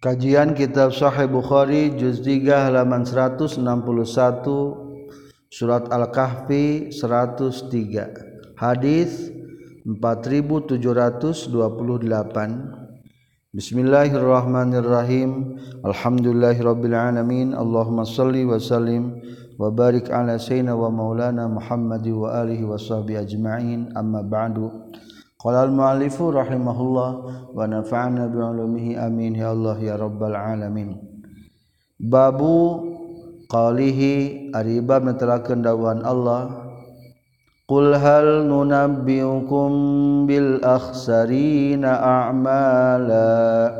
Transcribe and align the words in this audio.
Kajian 0.00 0.56
Kitab 0.56 0.96
Sahih 0.96 1.28
Bukhari 1.28 1.92
juz 1.92 2.24
3 2.24 2.72
halaman 2.72 3.04
161 3.04 3.60
surat 5.52 5.92
Al-Kahfi 5.92 6.88
103 6.88 8.56
hadis 8.56 9.28
4728 9.84 10.80
Bismillahirrahmanirrahim. 13.52 15.60
Alhamdulillahirabbil 15.84 16.96
alamin. 16.96 17.52
Allahumma 17.52 18.08
shalli 18.08 18.48
wa 18.48 18.56
sallim 18.56 19.20
wa 19.60 19.68
barik 19.68 20.08
ala 20.08 20.40
sayyidina 20.40 20.80
wa 20.80 20.88
maulana 20.88 21.44
Muhammad 21.44 22.08
wa 22.08 22.40
alihi 22.40 22.64
wa 22.64 22.80
sahbihi 22.80 23.20
ajma'in. 23.20 23.92
Amma 23.92 24.24
ba'du 24.24 24.96
Qala 25.40 25.64
al-mu'allifu 25.64 26.36
rahimahullah 26.36 27.10
wa 27.56 27.64
nafa'ana 27.64 28.28
bi 28.28 28.44
ulumihi 28.44 29.00
amin 29.00 29.40
ya 29.40 29.56
Allah 29.56 29.80
ya 29.80 29.96
rabbal 29.96 30.36
alamin. 30.36 31.00
Babu 31.96 32.84
qalihi 33.48 34.52
ari 34.52 34.84
bab 34.84 35.08
netelakeun 35.08 35.64
dawuhan 35.64 36.04
Allah 36.04 36.60
Qul 37.70 37.94
hal 37.94 38.50
nunabbiukum 38.50 39.70
bil 40.26 40.58
akhsarina 40.60 42.02
a'mala? 42.02 43.70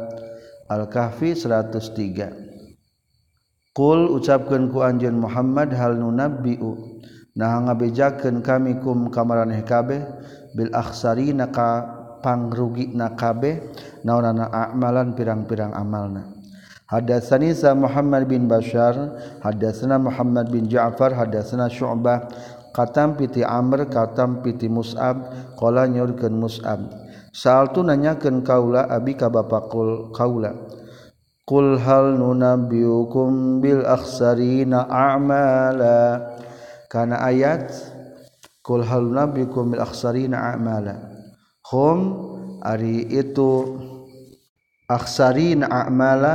Al-Kahfi 0.71 1.35
103 1.35 3.75
Qul 3.75 4.01
ucapkeun 4.15 4.71
ku 4.71 4.87
anjeun 4.87 5.19
Muhammad 5.19 5.75
hal 5.75 5.99
nunabbiu? 5.99 7.03
Nah 7.35 7.67
ngabejakeun 7.67 8.47
kami 8.47 8.79
kum 8.79 9.11
kamaraneh 9.11 9.67
kabeh 9.67 10.07
bil 10.57 10.71
aksari 10.75 11.33
naka 11.35 11.87
pangrugi 12.21 12.93
nakabeh 12.93 13.61
naonana 14.05 14.51
amalan 14.53 15.17
pirang-pirang 15.17 15.73
amalna 15.73 16.41
Hadatsani 16.91 17.55
sa 17.55 17.71
Muhammad 17.71 18.27
bin 18.27 18.51
Bashar, 18.51 18.99
hadatsana 19.47 19.95
Muhammad 19.95 20.51
bin 20.51 20.67
Ja'far, 20.67 21.15
hadatsana 21.15 21.71
Syu'bah, 21.71 22.27
katam 22.75 23.15
piti 23.15 23.47
Amr, 23.47 23.87
katam 23.87 24.43
piti 24.43 24.67
Mus'ab, 24.67 25.23
qala 25.55 25.87
nyaurkeun 25.87 26.35
Mus'ab. 26.35 26.91
Saltu 27.31 27.87
nanyakeun 27.87 28.43
kaula 28.43 28.91
abi 28.91 29.15
ka 29.15 29.31
bapa 29.31 29.71
kaula. 30.11 30.51
Qul 31.47 31.79
hal 31.79 32.19
nunabbiukum 32.19 33.63
bil 33.63 33.87
akhsarina 33.87 34.91
a'mala. 34.91 36.27
Kana 36.91 37.23
ayat 37.23 37.71
Kul 38.61 38.85
hal 38.85 39.09
nabiyukum 39.09 39.73
bil 39.73 39.83
akhsarina 39.85 40.53
a'mala. 40.55 40.97
Hum 41.69 41.99
ari 42.61 43.09
itu 43.09 43.81
akhsarina 44.89 45.69
a'mala 45.69 46.35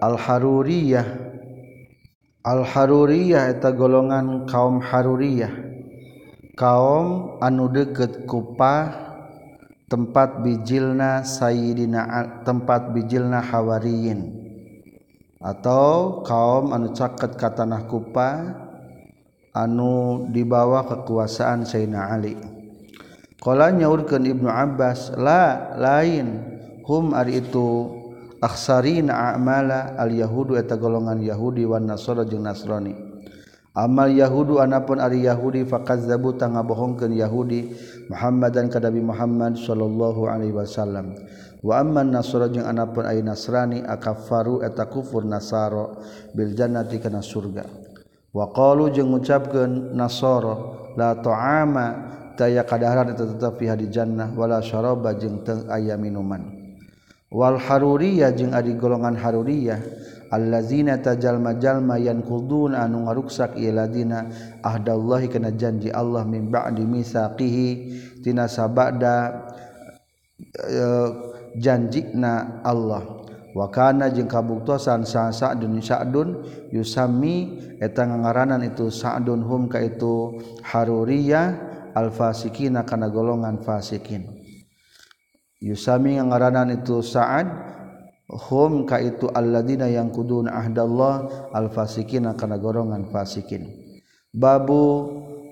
al-haruriyah. 0.00 1.06
Al-haruriyah 2.44 3.52
eta 3.52 3.72
golongan 3.76 4.48
kaum 4.48 4.80
haruriyah. 4.80 5.52
Kaum 6.56 7.38
anu 7.38 7.70
deukeut 7.70 8.26
kupah 8.26 9.08
tempat 9.88 10.44
bijilna 10.44 11.24
sayyidina 11.24 12.44
tempat 12.44 12.92
bijilna 12.92 13.40
hawariyin 13.40 14.36
atau 15.40 16.20
kaum 16.26 16.76
anu 16.76 16.92
caket 16.92 17.38
ka 17.40 17.56
tanah 17.56 17.88
kupah 17.88 18.67
anu 19.58 20.30
dibawa 20.30 20.86
kekuasaan 20.86 21.66
Sayyidina 21.66 22.14
Ali. 22.14 22.38
Kala 23.42 23.74
nyaurkeun 23.74 24.22
Ibnu 24.22 24.46
Abbas 24.46 25.10
la 25.18 25.74
lain. 25.74 26.54
Hum 26.86 27.12
ari 27.12 27.42
itu 27.42 27.90
akhsarin 28.40 29.10
a'mala 29.12 29.98
al 29.98 30.14
yahudu 30.14 30.56
eta 30.56 30.78
golongan 30.78 31.20
Yahudi 31.20 31.66
wan 31.66 31.84
nasara 31.84 32.22
jeung 32.22 32.46
Nasrani. 32.46 32.94
Amal 33.78 34.10
Yahudu 34.10 34.58
anapun 34.58 34.98
ari 34.98 35.22
Yahudi 35.22 35.62
faqazzabu 35.62 36.34
tanga 36.34 36.66
bohongkeun 36.66 37.14
Yahudi 37.14 37.70
Muhammad 38.10 38.50
dan 38.50 38.66
kadabi 38.66 38.98
Muhammad 38.98 39.54
sallallahu 39.54 40.26
alaihi 40.26 40.50
wasallam. 40.50 41.14
Wa 41.62 41.84
amman 41.84 42.10
nasara 42.10 42.50
jeung 42.50 42.66
anapun 42.66 43.06
ai 43.06 43.22
Nasrani 43.22 43.86
akafaru 43.86 44.66
eta 44.66 44.90
kufur 44.90 45.22
nasara 45.22 45.94
bil 46.34 46.58
jannati 46.58 46.98
kana 46.98 47.22
surga. 47.22 47.87
waqalu 48.38 48.94
jeung 48.94 49.10
ngucapkeun 49.10 49.98
nasara 49.98 50.54
la 50.94 51.18
ta'ama 51.18 51.86
taya 52.38 52.62
kadaharan 52.62 53.10
eta 53.10 53.26
tetep 53.26 53.58
fiha 53.58 53.74
di 53.74 53.90
jannah 53.90 54.30
wala 54.38 54.62
syaraba 54.62 55.10
jeung 55.18 55.42
teu 55.42 55.66
aya 55.66 55.98
minuman. 55.98 56.54
Wal 57.28 57.58
haruriyah 57.58 58.30
jeung 58.32 58.54
ari 58.54 58.78
golongan 58.78 59.18
haruriyah 59.18 59.82
allazina 60.32 60.96
tajalma 61.02 61.58
jalma 61.58 61.98
yanqudun 61.98 62.78
anu 62.78 63.04
ngaruksak 63.04 63.58
ieu 63.58 63.74
ladina 63.74 64.30
ahdallahi 64.64 65.28
kana 65.28 65.52
janji 65.52 65.92
Allah 65.92 66.24
min 66.24 66.48
ba'di 66.48 66.88
misaqihi 66.88 67.68
tina 68.24 68.48
sabada 68.48 69.50
e, 70.56 70.84
janjina 71.58 72.62
Allah. 72.64 73.17
wakana 73.56 74.12
jeung 74.12 74.28
kabuktosan 74.28 75.08
sa 75.08 75.32
Sa'dun 75.32 75.80
Sa'dun 75.80 76.44
yusami 76.72 77.60
eta 77.80 78.04
ngaranan 78.04 78.66
itu 78.66 78.92
Sa'dun 78.92 79.40
hum 79.44 79.72
ka 79.72 79.80
itu 79.80 80.36
haruriyah 80.66 81.68
al 81.96 82.12
fasikina 82.12 82.84
kana 82.84 83.08
golongan 83.08 83.58
fasikin. 83.64 84.28
Yusami 85.58 86.20
ngaranan 86.20 86.70
itu 86.70 87.02
Sa'ad 87.02 87.48
hum 88.28 88.86
ka 88.86 89.00
itu 89.00 89.26
alladzina 89.32 89.88
yang 89.90 90.12
kudun 90.12 90.46
ahdallah 90.46 91.48
al 91.50 91.72
fasikina 91.72 92.36
kana 92.36 92.60
golongan 92.60 93.08
fasikin. 93.10 93.66
Babu 94.30 95.08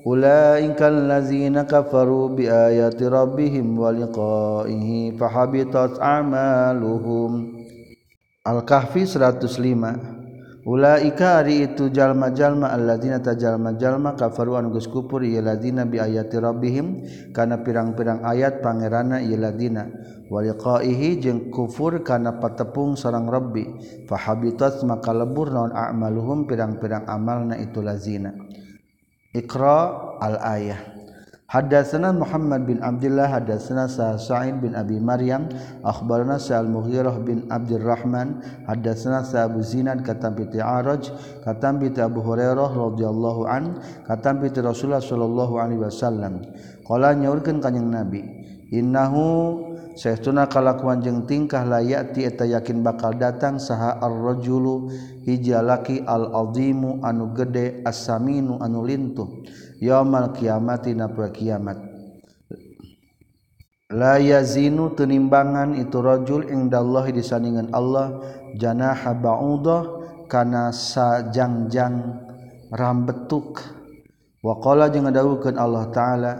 ulaikal 0.07 1.09
ladzina 1.11 1.67
kafaru 1.67 2.37
bi 2.37 2.47
ayati 2.47 3.09
rabbihim 3.09 3.75
wa 3.75 3.91
liqa'ihi 3.91 5.17
fahabitat 5.19 5.99
a'maluhum. 5.99 7.56
Al-kahfi 8.47 9.03
105 9.11 10.17
Ulaika 10.67 11.47
ari 11.47 11.63
itu 11.63 11.95
jalma-jalma 11.95 12.75
alladzina 12.75 13.23
tajalma-jalma 13.23 14.19
kafaru 14.19 14.59
an 14.59 14.75
geus 14.75 14.91
kufur 14.91 15.23
ieu 15.23 15.39
ladina 15.39 15.87
bi 15.87 16.03
ayati 16.03 16.43
rabbihim. 16.43 17.07
Kana 17.31 17.63
pirang-pirang 17.63 18.27
ayat 18.27 18.67
pangerana 18.67 19.23
ieu 19.23 19.39
ladina 19.39 19.87
waliqaihi 20.27 21.23
jeung 21.23 21.55
kufur 21.55 22.03
kana 22.03 22.43
patepung 22.43 22.99
sareng 22.99 23.31
Rabbi. 23.31 23.63
Fahabitat 24.11 24.83
maka 24.83 25.15
lebur 25.15 25.55
naon 25.55 25.71
a'maluhum 25.71 26.51
pirang-pirang 26.51 27.07
amalna 27.07 27.55
itu 27.63 27.79
lazina. 27.79 28.35
Iqra 29.39 30.19
al-ayah. 30.19 30.83
Hadatsana 31.47 32.11
Muhammad 32.11 32.67
bin 32.67 32.83
Abdullah 32.83 33.31
hadatsana 33.31 33.87
Sa'id 34.19 34.59
bin 34.59 34.75
Abi 34.75 34.99
Maryam 34.99 35.47
akhbarana 35.87 36.43
Sa'al 36.43 36.67
Mughirah 36.67 37.23
bin 37.23 37.47
Abdurrahman 37.47 38.43
hadatsana 38.67 39.23
Sa'abu 39.23 39.63
Zinad 39.63 40.03
katam 40.03 40.35
bi 40.35 40.51
Ta'araj 40.51 41.07
katam 41.47 41.79
bi 41.79 41.95
Abu 42.03 42.19
Hurairah 42.19 42.67
radhiyallahu 42.75 43.47
an 43.47 43.79
katam 44.11 44.43
bi 44.43 44.51
Rasulullah 44.51 44.99
sallallahu 44.99 45.55
alaihi 45.63 45.87
wasallam. 45.87 46.43
Qala 46.83 47.15
nyaurkeun 47.15 47.63
kanjing 47.63 47.95
Nabi 47.95 48.27
innahu 48.75 49.63
saestuna 49.95 50.51
kalakuan 50.51 50.99
jeung 50.99 51.31
tingkah 51.31 51.63
layati 51.63 52.27
eta 52.27 52.43
yakin 52.43 52.83
bakal 52.83 53.15
datang 53.15 53.63
saha 53.63 54.03
ar-rajulu 54.03 54.91
hijalaki 55.23 56.03
al-azimu 56.03 57.07
anu 57.07 57.31
gede 57.39 57.87
as-saminu 57.87 58.59
anu 58.59 58.83
lintuh. 58.83 59.31
yomal 59.81 60.33
kiamati 60.33 60.97
na 60.97 61.09
poe 61.09 61.29
kiamat. 61.33 61.79
La 63.87 64.19
yazinu 64.19 64.99
tenimbangan 64.99 65.79
itu 65.79 66.03
rajul 66.03 66.51
indallahi 66.51 67.15
disandingan 67.15 67.71
Allah 67.71 68.19
janaha 68.59 69.15
ba'udah 69.15 69.83
kana 70.27 70.75
sajangjang 70.75 72.19
rambetuk. 72.75 73.63
Waqala 74.43 74.91
jeung 74.91 75.07
ngadawukeun 75.07 75.55
Allah 75.55 75.87
taala 75.95 76.33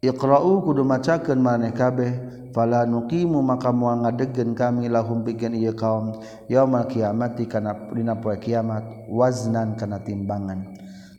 iqra'u 0.00 0.64
kudu 0.64 0.80
macakeun 0.84 1.40
maneh 1.40 1.76
kabeh 1.76 2.16
fala 2.56 2.88
nuqimu 2.88 3.44
maka 3.44 3.76
moal 3.76 4.00
ngadegkeun 4.00 4.56
kami 4.56 4.88
lahum 4.88 5.20
pikeun 5.20 5.52
ieu 5.60 5.76
kaum 5.76 6.16
yaumul 6.48 6.88
kiamati 6.88 7.44
kana 7.44 7.76
dina 7.92 8.16
poe 8.16 8.40
kiamat 8.40 9.04
waznan 9.12 9.76
kana 9.76 10.00
timbangan. 10.00 10.64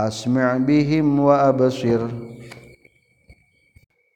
asmi' 0.00 0.64
bihim 0.64 1.20
wa 1.20 1.52
absir 1.52 2.31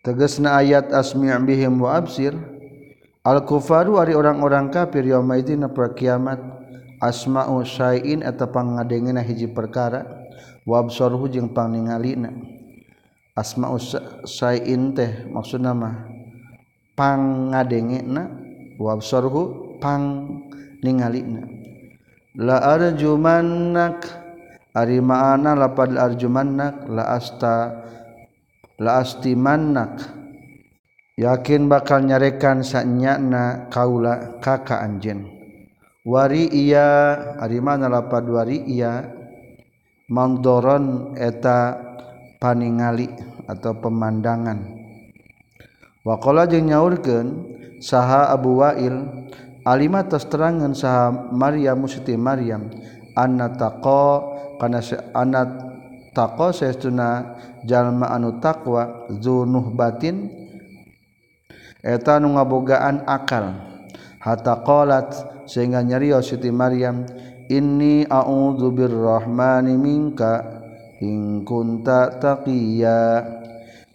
tegesna 0.07 0.63
ayat 0.63 0.95
asmi' 0.95 1.35
bihim 1.43 1.83
wa 1.83 1.99
absir. 1.99 2.39
Al 3.27 3.43
kufaru 3.43 3.99
ari 3.99 4.15
orang-orang 4.15 4.71
kafir 4.71 5.03
yauma 5.03 5.35
idzin 5.35 5.67
per 5.75 5.99
kiamat? 5.99 6.39
Asma'u 7.03 7.67
syai'in 7.67 8.23
eta 8.23 8.47
pangadengeuna 8.47 9.27
hiji 9.27 9.51
perkara. 9.51 10.07
Wa 10.63 10.87
absaruhu 10.87 11.27
jeung 11.27 11.51
pangningalina. 11.51 12.31
Asma'u 13.35 13.83
syai'in 14.23 14.95
teh 14.95 15.27
maksudna 15.27 15.75
mah 15.75 16.07
pangadengeuna 16.97 18.23
wa 18.81 18.97
absaruhu 18.97 19.77
pang 19.79 20.33
ningalina 20.81 21.45
la 22.37 22.77
arjumannak 22.77 24.05
ari 24.77 25.01
ma'ana 25.01 25.57
lapad 25.57 25.97
arjumannak 25.97 26.89
la 26.89 27.17
asta 27.17 27.85
laastimannak 28.81 30.07
yakin 31.21 31.69
bakal 31.69 32.05
nyarekan 32.05 32.61
sanyana 32.65 33.69
kaula 33.73 34.41
kaka 34.41 34.81
anjen 34.85 35.29
wari 36.07 36.47
iya 36.49 37.17
ari 37.41 37.59
mana 37.61 37.91
lapad 37.91 38.25
wari 38.31 38.63
iya. 38.67 39.17
Mandoron 40.07 41.19
eta 41.19 41.75
paningali 42.39 43.11
atau 43.51 43.75
pemandangan. 43.75 44.79
Waqala 46.07 46.47
jeung 46.47 46.71
nyaurkeun 46.71 47.27
saha 47.83 48.31
Abu 48.31 48.63
Wa'il 48.63 48.95
alima 49.67 50.07
tos 50.07 50.31
terangan 50.31 50.79
saha 50.79 51.11
Maryam 51.35 51.83
Musti 51.83 52.15
Maryam. 52.15 52.71
Anna 53.19 53.51
taqa 53.51 54.23
kana 54.63 54.79
anna 55.11 55.43
taqa 56.15 56.55
saestuna 56.55 57.35
jalma 57.67 58.15
anu 58.15 58.39
takwa 58.39 59.11
zunuh 59.19 59.75
batin 59.75 60.31
eta 61.83 62.23
nu 62.23 62.39
ngabogaan 62.39 63.05
akal. 63.05 63.53
Hatta 64.23 64.63
qalat 64.67 65.15
sehingga 65.47 65.83
nyarios 65.83 66.31
Siti 66.31 66.51
Maryam 66.51 67.07
inni 67.47 68.03
a'udzu 68.07 68.75
birrahmani 68.75 69.75
minka 69.79 70.43
in 71.03 71.45
kunta 71.47 72.17
taqiya. 72.23 73.35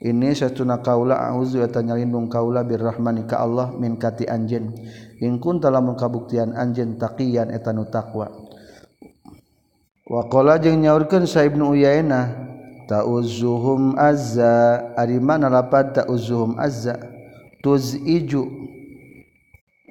Ini 0.01 0.33
satuna 0.33 0.81
kaula 0.81 1.29
auzu 1.29 1.61
eta 1.61 1.79
nyalindung 1.85 2.25
kaula 2.25 2.65
birrahmani 2.65 3.29
ka 3.29 3.37
Allah 3.43 3.69
min 3.75 4.01
kati 4.01 4.25
anjeun. 4.25 4.73
In 5.21 5.37
kunta 5.37 5.69
lamun 5.69 5.93
kabuktian 5.93 6.57
anjeun 6.57 6.97
taqiyan 6.97 7.53
eta 7.53 7.69
nu 7.69 7.85
takwa 7.85 8.51
wa 10.11 10.27
qala 10.27 10.59
jeung 10.59 10.83
nyaurkeun 10.83 11.23
sa 11.23 11.47
ibnu 11.47 11.71
uyainah 11.71 12.51
ta'uzuhum 12.91 13.95
azza 13.95 14.91
ari 14.99 15.15
mana 15.23 15.47
lapat 15.47 16.03
ta'uzuhum 16.03 16.59
azza. 16.59 16.99
Tuz 17.63 17.95
iju 17.95 18.43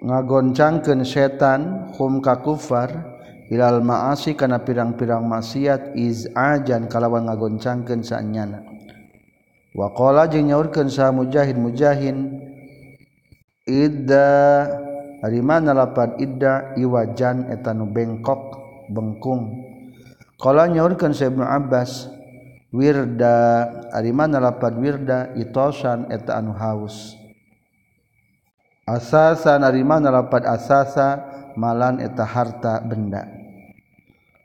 ngagoncangkeun 0.04 1.00
setan 1.08 1.88
hum 1.96 2.20
ka 2.20 2.44
kufar 2.44 2.92
ilal 3.48 3.80
ma'asi 3.80 4.36
kana 4.36 4.60
pirang-pirang 4.60 5.24
maksiat 5.24 5.96
iz 5.96 6.28
ajan 6.36 6.88
kalawan 6.92 7.28
ngagoncangkeun 7.28 8.00
saanyana 8.04 8.64
wa 9.76 9.92
qala 9.94 10.26
jeung 10.26 10.50
nyaurkeun 10.50 10.90
sa 10.90 11.14
mujahid 11.14 11.54
mujahin 11.54 12.42
idda 13.68 14.66
ari 15.22 15.40
mana 15.44 15.76
lapat 15.76 16.18
idda 16.18 16.74
iwajan 16.80 17.48
eta 17.54 17.70
nu 17.72 17.86
bengkok 17.88 18.60
bengkung. 18.90 19.68
Qala 20.40 20.66
nyaurkeun 20.66 21.12
sa 21.12 21.28
ibnu 21.28 21.44
abbas 21.44 22.08
wirda 22.70 23.36
arimana 23.90 24.38
lapad 24.38 24.78
wirda 24.78 25.34
itosan 25.34 26.10
eta 26.10 26.38
anu 26.38 26.54
haus. 26.54 27.18
Asasa 28.86 29.54
narimana 29.58 30.10
lapad 30.10 30.42
asasa 30.46 31.22
malan 31.54 32.02
eta 32.02 32.26
harta 32.26 32.82
benda. 32.82 33.26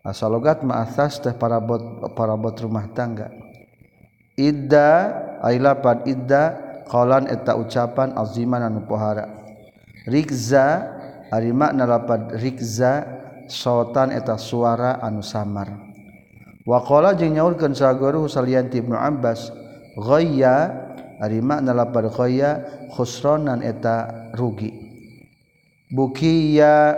Asal 0.06 0.38
logat 0.38 0.62
ma 0.62 0.86
asas 0.86 1.18
teh 1.18 1.34
para 1.34 1.58
bot 1.58 2.14
para 2.14 2.38
bot 2.38 2.54
rumah 2.62 2.86
tangga. 2.94 3.34
Idda 4.38 4.90
ai 5.42 5.58
lapad 5.58 6.06
idda 6.06 6.44
qalan 6.86 7.26
eta 7.26 7.58
ucapan 7.58 8.14
aziman 8.14 8.70
anu 8.70 8.86
pohara. 8.86 9.26
Rikza 10.06 10.94
ari 11.34 11.50
makna 11.50 11.90
lapad 11.90 12.38
rikza 12.38 13.02
sautan 13.50 14.14
eta 14.14 14.38
suara 14.38 15.02
anu 15.02 15.26
samar. 15.26 15.95
Wakola 16.66 17.14
jeung 17.14 17.38
nyaulkan 17.38 17.78
saguru 17.78 18.26
salian 18.26 18.74
tibnu 18.74 18.98
Ibnu 18.98 19.22
Abbas 19.22 19.54
ghayya 20.02 20.74
ari 21.22 21.38
makna 21.38 21.78
lapar 21.78 22.10
ghayya 22.10 22.66
khusranan 22.90 23.62
eta 23.62 24.30
rugi. 24.34 24.74
Bukiya 25.94 26.98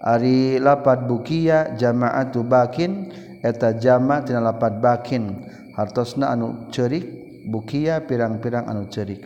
ari 0.00 0.56
lapat 0.56 1.04
bukiya 1.04 1.76
jama'atu 1.76 2.40
bakin 2.48 3.12
eta 3.44 3.76
jama' 3.76 4.24
tina 4.24 4.40
lapat 4.40 4.80
bakin 4.80 5.44
hartosna 5.76 6.32
anu 6.32 6.72
ceurik 6.72 7.04
bukiya 7.52 8.00
pirang-pirang 8.08 8.64
anu 8.64 8.88
ceurik. 8.88 9.20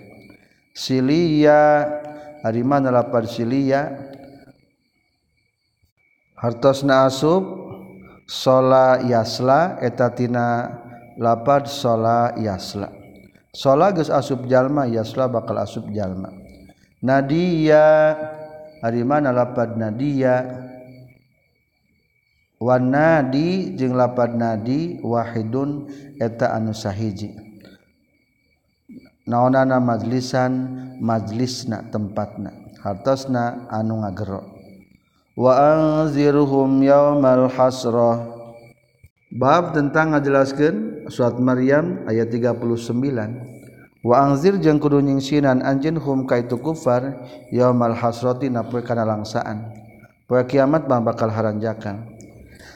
Silia 0.75 1.87
ari 2.43 2.67
mana 2.67 2.91
lapar 2.91 3.23
silia 3.31 3.87
hartosna 6.35 7.07
asub 7.07 7.60
sholat 8.31 9.03
yasla 9.11 9.83
etatina 9.83 10.71
lapad 11.19 11.67
sholat 11.67 12.39
yasla. 12.39 12.95
Sholat 13.51 13.99
geus 13.99 14.15
asub 14.15 14.47
jalma 14.47 14.87
yasla 14.87 15.27
bakal 15.27 15.59
asub 15.59 15.91
jalma. 15.91 16.31
Nadia 17.03 18.15
ari 18.79 19.03
mana 19.03 19.35
lapad 19.35 19.75
nadia? 19.75 20.47
Wan 22.61 22.93
nadi 22.93 23.75
jeung 23.75 23.99
lapad 23.99 24.37
nadi 24.39 25.03
wahidun 25.03 25.91
eta 26.23 26.55
anu 26.55 26.71
sahiji. 26.71 27.35
Naonana 29.27 29.83
majlisan 29.83 30.53
majlisna 31.03 31.91
tempatna. 31.91 32.53
Hartosna 32.85 33.67
anu 33.73 34.05
ngagero. 34.05 34.60
waanzirhum 35.39 36.83
yaumal 36.83 37.47
hasrah 37.51 38.31
bab 39.31 39.75
tentang 39.75 40.15
ngajelaskeun 40.15 41.07
surat 41.11 41.39
Maryam 41.39 42.03
ayat 42.11 42.31
39 42.35 44.03
waanzir 44.03 44.59
jeung 44.59 44.81
kudu 44.83 44.99
nyingsinan 45.05 45.63
anjeun 45.63 46.01
hum 46.01 46.27
ka 46.27 46.41
itu 46.41 46.59
kufar 46.59 47.15
yaumal 47.55 47.95
hasrati 47.95 48.51
na 48.51 48.67
poe 48.67 48.83
kana 48.83 49.07
langsaan 49.07 49.71
poe 50.31 50.43
kiamat 50.47 50.87
mah 50.87 51.03
bakal 51.03 51.27
haranjakan. 51.27 52.21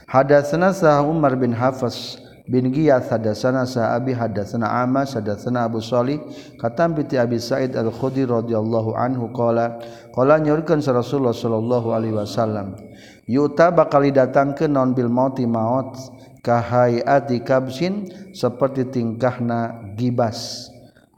Hadatsna 0.04 0.70
sah 0.70 1.02
Umar 1.02 1.34
bin 1.34 1.50
Hafs 1.50 2.22
bin 2.44 2.68
Giyas 2.68 3.08
hadatsana 3.08 3.64
Sa'abi 3.64 4.12
hadatsana 4.12 4.68
Amas 4.84 5.16
hadatsana 5.16 5.64
Abu 5.64 5.80
Shalih 5.80 6.20
katam 6.60 6.92
piti 6.92 7.16
Abi 7.16 7.40
Sa'id 7.40 7.72
Al-Khudri 7.72 8.28
radhiyallahu 8.28 8.92
anhu 8.92 9.32
qala 9.32 9.80
qala 10.12 10.36
nyorkeun 10.36 10.84
Rasulullah 10.84 11.32
sallallahu 11.32 11.96
alaihi 11.96 12.12
wasallam 12.12 12.76
yuta 13.24 13.72
bakal 13.72 14.04
datangkeun 14.04 14.76
non 14.76 14.92
bil 14.92 15.08
mauti? 15.08 15.48
Maut 15.48 15.96
ka 16.44 16.60
hayati 16.60 17.40
kabsin 17.40 18.12
seperti 18.36 18.92
tingkahna 18.92 19.96
gibas 19.96 20.68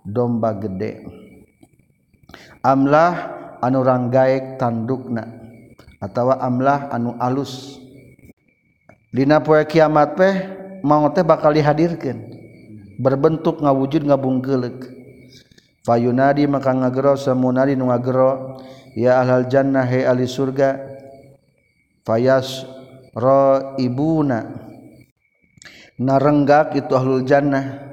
domba 0.06 0.54
gede. 0.54 1.02
Amlah 2.62 3.34
anu 3.58 3.82
ranggaek 3.82 4.62
tandukna 4.62 5.26
atawa 5.98 6.38
amlah 6.38 6.86
anu 6.94 7.18
alus. 7.18 7.82
Dina 9.10 9.42
poe 9.42 9.66
kiamat 9.66 10.14
teh 10.14 10.34
mau 10.86 11.10
teh 11.10 11.26
bakal 11.26 11.50
dihadirkan 11.50 12.22
berbentuk 13.02 13.58
ngawujud 13.58 14.06
ngabunggelek 14.06 14.86
fayunadi 15.82 16.46
maka 16.46 16.70
ngagero 16.70 17.18
semunadi 17.18 17.74
nu 17.74 17.90
ngagero 17.90 18.62
ya 18.96 19.20
ahlal 19.22 19.46
jannah 19.46 19.84
he 19.84 20.02
ahli 20.02 20.24
surga. 20.24 20.96
Fayas 22.06 22.62
ro 23.12 23.74
ibuna 23.82 24.46
narenggak 25.98 26.78
itu 26.78 26.92
ahlul 26.96 27.26
jannah. 27.28 27.84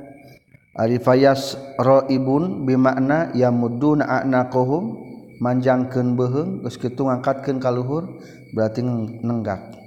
Ari 0.74 0.98
fayas 0.98 1.54
ro 1.78 2.10
ibun 2.10 2.66
bimakna 2.66 3.30
yamuduna 3.38 4.22
aqnaqahum 4.22 4.98
manjangkeun 5.38 6.18
beuheung 6.18 6.66
geus 6.66 6.82
kitu 6.82 7.06
ngangkatkeun 7.06 7.62
ka 7.62 7.70
luhur 7.70 8.10
berarti 8.58 8.82
nenggak. 9.22 9.83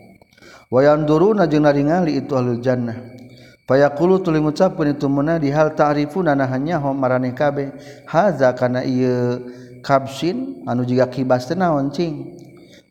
wayan 0.71 1.07
duru 1.07 1.35
najeng 1.35 1.67
naringali 1.67 2.19
itu 2.19 2.33
ahlul 2.37 2.63
jannah. 2.63 2.97
Payakulu 3.67 4.23
tuli 4.23 4.39
ngucapkeun 4.39 4.95
itu 4.95 5.11
mena 5.11 5.43
di 5.43 5.51
hal 5.51 5.75
ta'rifuna 5.75 6.39
nahanya 6.39 6.79
hom 6.79 6.95
maraneh 7.03 7.35
kabeh 7.35 7.75
haza 8.07 8.55
kana 8.55 8.87
ieu 8.87 9.43
kabsin 9.83 10.63
anu 10.71 10.87
jiga 10.87 11.11
kibas 11.11 11.51
teh 11.51 11.59
naon 11.59 11.91
cing? 11.91 12.39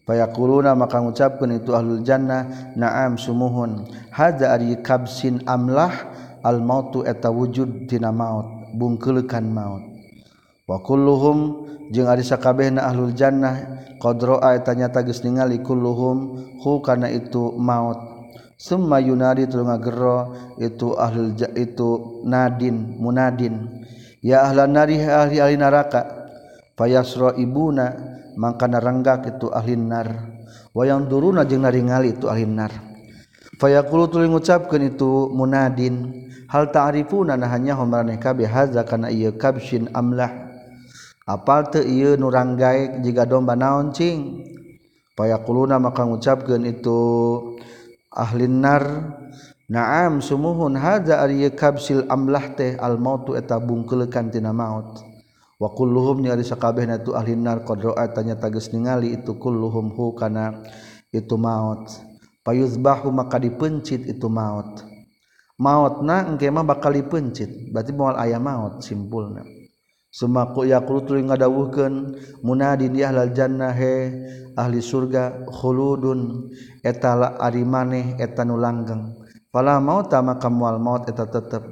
Payaquluna 0.03 0.75
maka 0.75 0.99
ngucapkeun 0.99 1.63
itu 1.63 1.71
ahlul 1.71 2.03
jannah 2.03 2.75
na'am 2.75 3.15
sumuhun. 3.15 3.87
Haza 4.11 4.51
ari 4.51 4.75
kabsin 4.83 5.47
amlah 5.47 5.95
al 6.43 6.59
mautu 6.59 7.07
eta 7.07 7.31
wujud 7.31 7.87
maut 8.11 8.75
bungkeulekan 8.75 9.47
maut. 9.47 9.94
wakulluhum 10.65 11.65
jeung 11.93 12.09
ari 12.09 12.25
sakabehna 12.25 12.85
ahlul 12.89 13.13
jannah 13.13 13.85
qad 14.01 14.17
ra'a 14.21 14.57
tanya 14.65 14.89
tagis 14.89 15.21
ningali 15.21 15.61
kulluhum 15.61 16.41
hu 16.61 16.81
kana 16.81 17.09
itu 17.09 17.53
maut. 17.57 17.97
Summa 18.55 19.03
yunadi 19.03 19.51
tuluy 19.51 19.67
ngagero 19.67 20.31
itu 20.63 20.95
ahlul 20.95 21.35
itu 21.59 21.89
nadin 22.23 22.97
munadin. 22.97 23.83
Ya 24.23 24.47
ahlan 24.47 24.73
nari 24.73 24.95
ahli 25.03 25.43
ahli 25.43 25.59
neraka 25.59 26.01
fayasra 26.79 27.35
ibuna 27.35 27.93
mangka 28.39 28.65
narenggak 28.65 29.35
itu 29.35 29.51
ahli 29.51 29.75
nar. 29.75 30.07
Wayang 30.71 31.07
duruna 31.11 31.43
jeung 31.43 31.67
naringali 31.67 32.15
itu 32.15 32.31
ahli 32.31 32.47
nar. 32.47 32.71
Fayaqulu 33.59 34.11
tuluy 34.11 34.27
ngucapkeun 34.31 34.83
itu 34.87 35.31
munadin. 35.31 36.25
Hal 36.47 36.71
ta'rifuna 36.71 37.35
nahanya 37.35 37.75
hum 37.75 37.91
maraneh 37.91 38.19
kabeh 38.19 38.47
hadza 38.47 38.87
kana 38.87 39.11
ieu 39.11 39.35
kabshin 39.35 39.91
amlah 39.91 40.44
apal 41.25 41.73
teu 41.73 41.81
ieu 41.81 42.13
nu 42.15 42.29
ranggaek 42.29 43.01
jiga 43.01 43.25
domba 43.25 43.57
naon 43.57 43.91
cing? 43.91 44.45
Payakuluna 45.15 45.81
maka 45.81 46.03
ngucapkeun 46.05 46.67
itu 46.67 46.99
ahlinnar 48.11 48.83
naam 49.71 50.19
sumuhun 50.21 50.75
hadza 50.77 51.23
ari 51.23 51.47
kabsil 51.51 52.05
amlah 52.11 52.53
teh 52.53 52.75
al 52.77 53.01
mautu 53.01 53.33
eta 53.33 53.57
bungkeulekan 53.57 54.29
tina 54.29 54.53
maut. 54.53 55.01
Wa 55.55 55.71
kulluhum 55.71 56.19
nyari 56.19 56.43
sakabehna 56.43 56.99
tu 56.99 57.15
ahlinnar 57.15 57.63
qad 57.63 57.79
ra'a 57.79 58.11
tanya 58.11 58.35
tages 58.35 58.75
ningali 58.75 59.15
itu 59.15 59.39
kulluhum 59.39 59.95
hu 59.95 60.11
kana 60.19 60.61
itu 61.15 61.39
maut. 61.39 61.87
Payuzbahu 62.43 63.09
maka 63.09 63.39
dipencit 63.39 64.03
itu 64.03 64.27
maut. 64.27 64.83
Mautna 65.55 66.27
engke 66.27 66.51
mah 66.51 66.67
bakal 66.67 66.91
dipencit 66.91 67.71
berarti 67.71 67.95
moal 67.95 68.19
aya 68.19 68.35
maut 68.35 68.83
simpulna. 68.83 69.47
Sumaku 70.15 70.63
yaqulutul 70.71 71.27
ngadawuhkeun 71.27 72.15
munadin 72.39 72.95
di 72.95 73.03
ahlal 73.03 73.35
jannah 73.35 73.75
he 73.75 74.15
ahli 74.55 74.79
surga 74.79 75.43
khuludun 75.43 76.47
eta 76.79 77.19
la 77.19 77.27
ari 77.35 77.67
maneh 77.67 78.15
eta 78.15 78.47
nu 78.47 78.55
langgeng. 78.55 79.11
Fala 79.51 79.75
mauta 79.83 80.23
maka 80.23 80.47
moal 80.47 80.79
maut 80.79 81.03
eta 81.11 81.27
tetep. 81.27 81.67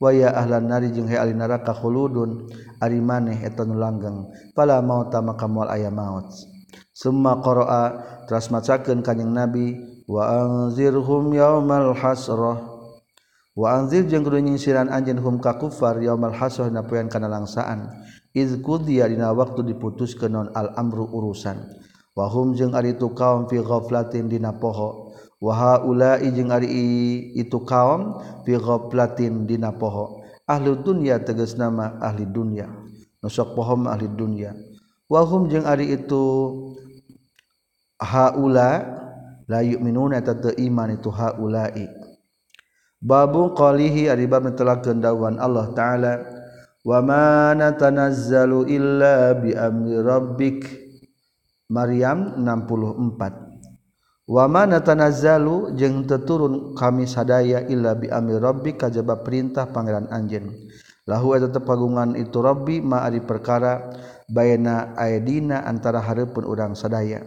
Wa 0.00 0.08
ya 0.08 0.32
ahlan 0.32 0.72
nari 0.72 0.88
jeung 0.88 1.04
he 1.04 1.20
ahli 1.20 1.36
neraka 1.36 1.76
khuludun 1.76 2.48
ari 2.80 2.96
maneh 3.04 3.36
eta 3.44 3.68
nu 3.68 3.76
langgeng. 3.76 4.24
Fala 4.56 4.80
mauta 4.80 5.20
maka 5.20 5.44
moal 5.44 5.68
aya 5.68 5.92
maut. 5.92 6.32
Summa 6.96 7.44
qara'a 7.44 7.84
teras 8.24 8.48
macakeun 8.48 9.04
kanjing 9.04 9.36
Nabi 9.36 9.76
wa 10.08 10.32
anzirhum 10.40 11.36
yaumal 11.36 11.92
hasrah 11.92 12.72
Waanzir 13.52 14.08
jeung 14.08 14.24
runnying 14.24 14.56
siran 14.56 14.88
anjin 14.88 15.20
hum 15.20 15.36
ka 15.36 15.60
kufar 15.60 16.00
yaumal 16.00 16.32
hasoh 16.32 16.72
napoyan 16.72 17.12
kana 17.12 17.28
langsaan. 17.28 17.92
Iz 18.32 18.56
kudiya 18.64 19.12
dina 19.12 19.28
waktu 19.36 19.60
diputus 19.60 20.16
ke 20.16 20.24
non 20.24 20.48
al 20.56 20.72
amru 20.80 21.04
urusan. 21.04 21.60
Wahum 22.16 22.56
jeung 22.56 22.72
ari 22.72 22.96
itu 22.96 23.12
kaum 23.12 23.44
fi 23.52 23.60
ghaflatin 23.60 24.32
dina 24.32 24.56
poho. 24.56 25.12
Waha 25.36 25.84
ulai 25.84 26.32
jeung 26.32 26.48
ari 26.48 26.68
itu 27.36 27.60
kaum 27.68 28.24
fi 28.48 28.56
ghaflatin 28.56 29.44
dina 29.44 29.68
poho. 29.76 30.24
Ahli 30.48 30.72
dunia 30.80 31.20
tegas 31.20 31.52
nama 31.60 32.00
ahli 32.00 32.24
dunia. 32.24 32.72
Nusok 33.20 33.52
pohom 33.52 33.84
ahli 33.84 34.08
dunia. 34.08 34.56
Wahum 35.12 35.52
jeung 35.52 35.68
ari 35.68 35.92
itu 35.92 36.24
haula 38.00 38.80
la 39.44 39.60
yu'minuna 39.60 40.24
tata 40.24 40.56
iman 40.56 40.96
itu 40.96 41.12
haula'i. 41.12 42.01
babu 43.02 43.50
qalihi 43.58 44.06
ari 44.06 44.30
bab 44.30 44.46
netelakeun 44.46 45.02
dawuhan 45.02 45.42
Allah 45.42 45.74
taala 45.74 46.22
wa 46.86 46.98
ma 47.02 47.50
natanazzalu 47.58 48.70
illa 48.70 49.34
bi 49.34 49.50
amri 49.52 49.98
rabbik. 49.98 50.80
Maryam 51.72 52.36
64 52.36 54.28
wa 54.28 54.44
ma 54.44 54.68
natanazzalu 54.68 55.72
jeung 55.72 56.04
teturun 56.04 56.76
kami 56.76 57.08
sadaya 57.08 57.64
illa 57.64 57.96
bi 57.96 58.12
amri 58.12 58.36
rabbik 58.36 58.76
kajaba 58.84 59.24
perintah 59.24 59.72
pangeran 59.72 60.04
anjeun. 60.12 60.52
Lahu 61.08 61.32
eta 61.32 61.48
tepagungan 61.48 62.12
itu 62.14 62.44
rabbi 62.44 62.84
ma 62.84 63.08
ari 63.08 63.24
perkara 63.24 63.88
bayana 64.28 64.92
aidina 65.00 65.64
antara 65.64 66.04
hareupeun 66.04 66.44
urang 66.44 66.76
sadaya. 66.76 67.24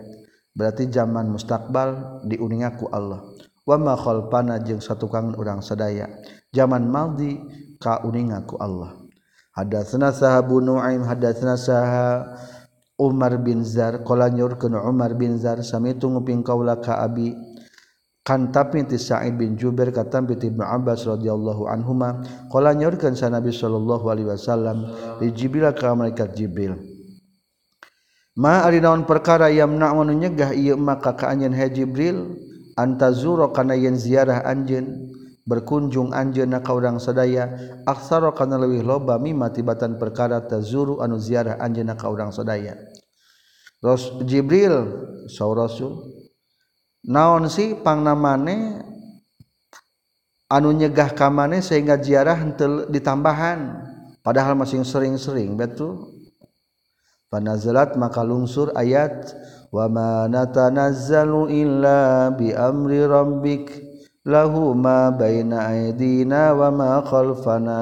Berarti 0.53 0.94
zaman 0.94 1.27
mustakbal 1.34 2.22
diuningaku 2.29 2.88
Allah. 2.94 3.25
wama 3.65 3.98
khalfana 3.98 4.62
jeung 4.62 4.79
satukangan 4.79 5.36
urang 5.36 5.60
sadaya. 5.60 6.07
Zaman 6.55 6.88
maldi 6.88 7.36
kauninga 7.84 8.48
ku 8.48 8.55
Allah 8.55 8.95
Ada 9.55 9.88
sahabu 10.12 10.60
nuaim 10.60 11.03
hadatsna 11.07 11.55
saha 11.55 12.27
Umar 13.00 13.39
bin 13.39 13.63
Zar 13.63 14.03
qala 14.03 14.27
nyurkeun 14.27 14.75
Umar 14.75 15.15
bin 15.15 15.39
Zar 15.39 15.63
samitu 15.63 16.12
nguping 16.12 16.43
kaula 16.43 16.79
ka 16.79 17.00
abi 17.03 17.36
kan 18.24 18.51
tapi 18.51 18.84
ti 18.84 19.00
Sa'id 19.00 19.39
bin 19.39 19.55
Jubair 19.55 19.95
kata 19.95 20.24
bi 20.24 20.36
Ibnu 20.36 20.60
Abbas 20.60 21.07
radhiyallahu 21.07 21.72
anhuma 21.72 22.19
qala 22.51 22.75
nyurkeun 22.75 23.15
sa 23.15 23.31
Nabi 23.31 23.55
sallallahu 23.55 24.12
alaihi 24.12 24.27
wasallam 24.27 24.91
di 25.24 25.31
Jibril 25.31 25.72
ka 25.72 25.95
malaikat 25.95 26.36
Jibril. 26.36 26.75
Ma 28.36 28.67
ari 28.67 28.84
naon 28.84 29.07
perkara 29.07 29.48
yang 29.48 29.79
nak 29.79 29.95
nyegah 29.95 30.51
ieu 30.51 30.75
maka 30.75 31.15
ka 31.15 31.31
anjeun 31.31 31.55
Jibril 31.72 32.36
antazuro 32.75 33.51
kana 33.51 33.75
yen 33.75 33.96
ziarah 33.96 34.44
anjeun 34.44 35.12
berkunjung 35.48 36.12
anjeun 36.12 36.55
ka 36.60 36.72
urang 36.72 37.00
sadaya 37.00 37.51
aksara 37.88 38.32
kana 38.36 38.60
leuwih 38.60 38.84
loba 38.84 39.20
mimma 39.20 39.51
tibatan 39.51 40.00
perkara 40.00 40.44
tazuru 40.44 41.00
anu 41.03 41.20
ziarah 41.20 41.60
anjeun 41.60 41.91
ka 41.96 42.08
urang 42.08 42.32
sadaya. 42.32 42.75
Ros 43.84 44.24
Jibril 44.24 44.75
saw 45.29 45.51
Rasul 45.51 46.00
naon 47.05 47.51
sih 47.51 47.77
pangnamane 47.77 48.82
anu 50.50 50.70
nyegah 50.72 51.13
kamane 51.13 51.60
sehingga 51.62 52.00
ziarah 52.00 52.39
henteu 52.39 52.88
ditambahan? 52.89 53.91
Padahal 54.25 54.58
masing 54.58 54.82
sering-sering 54.82 55.53
betul? 55.53 56.14
panazalat 57.29 57.98
maka 57.98 58.22
lungsur 58.22 58.72
ayat 58.77 59.34
wa 59.74 59.86
ma 59.91 60.10
natanazzalu 60.32 61.51
illa 61.51 62.32
bi 62.32 62.55
amri 62.55 63.03
rabbik 63.03 63.65
lahu 64.25 64.74
ma 64.74 65.13
baina 65.13 65.70
aydina 65.70 66.55
wa 66.58 66.74
ma 66.74 66.89
khalfana. 67.05 67.82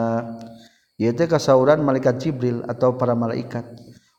Ieu 1.00 1.16
teh 1.16 1.26
kasauran 1.26 1.82
malaikat 1.82 2.22
jibril 2.22 2.62
atau 2.70 2.94
para 3.00 3.18
malaikat. 3.18 3.66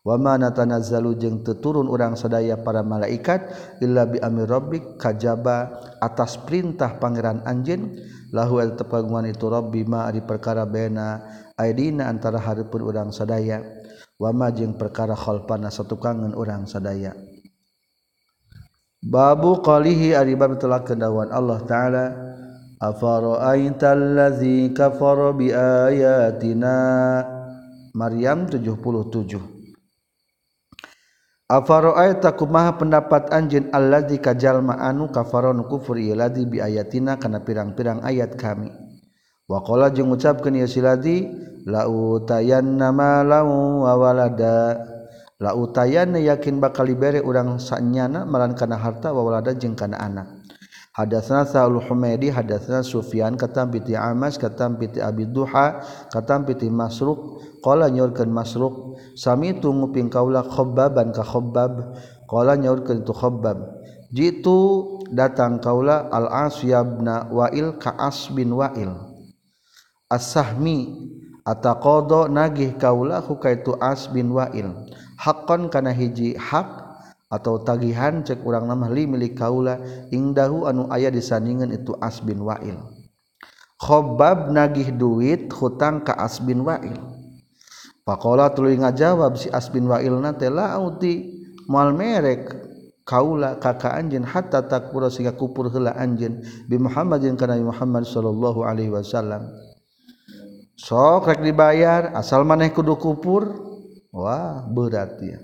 Wa 0.04 0.20
ma 0.20 0.36
natanazzalu 0.36 1.16
jeung 1.16 1.40
teu 1.40 1.56
turun 1.56 1.88
urang 1.88 2.12
sadaya 2.12 2.60
para 2.60 2.84
malaikat 2.84 3.48
illa 3.80 4.04
bi 4.04 4.20
amri 4.20 4.44
rabbik 4.44 5.00
kajaba 5.00 5.80
atas 5.96 6.36
perintah 6.44 7.00
pangeran 7.00 7.40
anjeun 7.48 7.96
lahu 8.28 8.60
al 8.60 8.76
tapagungan 8.76 9.24
itu 9.32 9.48
rabbi 9.48 9.80
ma 9.88 10.04
ari 10.04 10.20
perkara 10.20 10.68
baina 10.68 11.24
aydina 11.56 12.12
antara 12.12 12.36
hareupeun 12.36 12.84
urang 12.84 13.10
sadaya. 13.16 13.83
wama 14.18 14.50
jeung 14.54 14.78
perkara 14.78 15.18
khalpana 15.18 15.70
satukangan 15.70 16.34
urang 16.34 16.66
sadaya. 16.68 17.14
Babu 19.04 19.60
qalihi 19.60 20.16
ari 20.16 20.32
bab 20.32 20.56
tulakeun 20.56 21.04
Allah 21.28 21.60
taala 21.68 22.04
afara'aitallazi 22.80 24.72
kafara 24.72 25.36
bi 25.36 25.52
ayatina? 25.52 26.76
Maryam 27.94 28.50
77 28.50 29.54
Afara'aita 31.44 32.34
kumaha 32.34 32.74
pendapat 32.74 33.30
anjin 33.30 33.70
alladzi 33.70 34.18
kajalma 34.18 34.80
anu 34.82 35.12
kafaron 35.14 35.62
kufur 35.70 35.94
iladzi 35.94 36.48
bi 36.48 36.58
ayatina 36.58 37.20
kana 37.20 37.44
pirang-pirang 37.46 38.02
ayat 38.02 38.34
kami. 38.34 38.83
wakola 39.54 39.94
jeng 39.94 40.10
ucapkan 40.10 40.50
ya 40.58 40.66
siladi 40.66 41.30
lautayan 41.62 42.74
nama 42.74 43.22
laung 43.22 43.86
wawalada 43.86 44.82
lautayan 45.38 46.18
yakin 46.18 46.58
bakal 46.58 46.82
libere 46.82 47.22
urang 47.22 47.62
sanyana 47.62 48.26
malan 48.26 48.58
kana 48.58 48.74
harta 48.74 49.14
wawalada 49.14 49.54
jeung 49.54 49.78
kana 49.78 50.02
anak 50.02 50.26
Hadatsna 50.94 51.42
Sa'ul 51.42 51.82
Humaidi 51.82 52.30
hadatsna 52.30 52.86
Sufyan 52.86 53.34
katam 53.34 53.74
piti 53.74 53.98
Amas 53.98 54.38
katam 54.38 54.78
piti 54.78 55.02
Abi 55.02 55.26
Duha 55.26 55.82
katam 56.06 56.46
piti 56.46 56.70
Masruq 56.70 57.42
qala 57.66 57.90
nyaurkeun 57.90 58.30
Masruq 58.30 58.94
sami 59.18 59.58
tu 59.58 59.74
nguping 59.74 60.06
kaula 60.06 60.46
Khabbaban 60.46 61.10
ka 61.10 61.26
Khabbab, 61.26 61.98
qala 62.30 62.54
nyaurkeun 62.54 63.02
tu 63.02 63.10
Khabbab. 63.10 63.74
jitu 64.14 64.58
datang 65.10 65.58
kaula 65.58 66.06
Al 66.14 66.30
Asyabna 66.46 67.26
ibn 67.26 67.34
Wa'il 67.42 67.68
ka 67.82 67.98
As 67.98 68.30
bin 68.30 68.54
Wa'il. 68.54 69.13
asahmi 70.08 71.10
atau 71.44 72.24
nagih 72.28 72.76
kaula 72.80 73.20
kaitu 73.20 73.76
as 73.78 74.08
bin 74.08 74.32
wa'il. 74.32 74.72
Hakon 75.20 75.68
kana 75.68 75.92
hiji 75.92 76.34
hak 76.34 76.84
atau 77.28 77.60
tagihan 77.60 78.24
cek 78.24 78.46
urang 78.46 78.64
nama 78.70 78.88
li 78.88 79.04
milik 79.04 79.36
kaula 79.36 79.80
ingdahu 80.08 80.64
anu 80.70 80.88
ayah 80.94 81.12
disandingan 81.12 81.70
itu 81.74 81.92
as 82.00 82.24
bin 82.24 82.40
wa'il. 82.40 82.80
Khobab 83.76 84.54
nagih 84.54 84.96
duit 84.96 85.52
hutang 85.52 86.00
ka 86.06 86.16
as 86.16 86.40
bin 86.40 86.64
wa'il. 86.64 86.96
Pakola 88.04 88.52
tuluy 88.52 88.76
ngajawab 88.76 89.36
si 89.36 89.48
as 89.52 89.68
bin 89.68 89.88
wa'il 89.88 90.16
nate 90.20 90.48
lauti 90.48 91.44
moal 91.68 91.96
merek 91.96 92.52
kaula 93.04 93.56
kaka 93.60 93.96
anjeun 93.96 94.24
hatta 94.24 94.64
takpura 94.64 95.08
sehingga 95.08 95.36
kupur 95.36 95.68
heula 95.68 95.96
anjeun 95.96 96.40
bi 96.68 96.76
Muhammadin 96.80 97.36
kana 97.36 97.56
Muhammad 97.60 98.08
sallallahu 98.08 98.64
alaihi 98.64 98.92
wasallam. 98.92 99.48
sok 100.74 101.30
rek 101.30 101.40
dibayar 101.40 102.14
asal 102.14 102.42
maneh 102.42 102.70
kudu 102.74 102.98
kupur. 102.98 103.42
Wah 104.14 104.62
berat 104.70 105.18
ya 105.18 105.42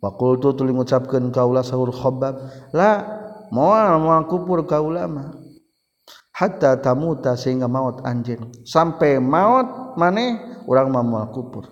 fakultu 0.00 0.54
tuli 0.54 0.72
ngucapkeun 0.72 1.28
kaula 1.34 1.60
sahur 1.60 1.92
khobab 1.92 2.40
la 2.72 3.04
moal 3.50 3.98
moal 4.00 4.24
kupur 4.24 4.64
kaula 4.64 5.04
mah. 5.10 5.28
Hatta 6.32 6.78
tamuta 6.78 7.34
sehingga 7.34 7.66
maut 7.66 7.98
anjeun. 8.06 8.54
Sampai 8.62 9.18
maut 9.18 9.98
maneh 9.98 10.62
urang 10.70 10.94
mah 10.94 11.02
moal 11.02 11.26
kupur. 11.34 11.66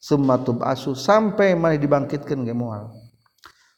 Summa 0.00 0.40
asu 0.66 0.98
sampai 0.98 1.54
maneh 1.54 1.78
dibangkitkeun 1.78 2.42
ge 2.42 2.52
moal. 2.56 2.90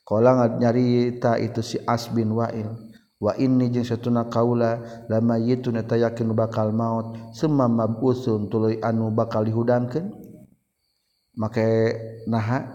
Qala 0.03 0.59
nyarita 0.59 1.39
itu 1.39 1.61
si 1.63 1.77
As 1.87 2.11
bin 2.11 2.35
Wa'il. 2.35 2.92
wa 3.23 3.39
ini 3.39 3.71
jeung 3.71 3.87
satuna 3.87 4.27
kaula 4.27 4.83
lama 5.07 5.39
yitu 5.39 5.71
neta 5.71 5.95
yakin 5.95 6.35
bakal 6.35 6.75
maut. 6.75 7.15
Summa 7.31 7.71
mabusun 7.71 8.51
tuluy 8.51 8.83
anu 8.83 9.15
bakal 9.15 9.47
dihudangkeun. 9.47 10.11
Make 11.39 11.69
naha 12.27 12.67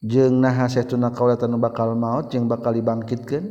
jeung 0.00 0.40
naha 0.40 0.72
satuna 0.72 1.12
kaula 1.12 1.36
tanu 1.36 1.60
bakal 1.60 1.92
maut 1.92 2.32
jeung 2.32 2.48
bakal 2.48 2.72
dibangkitkeun 2.72 3.44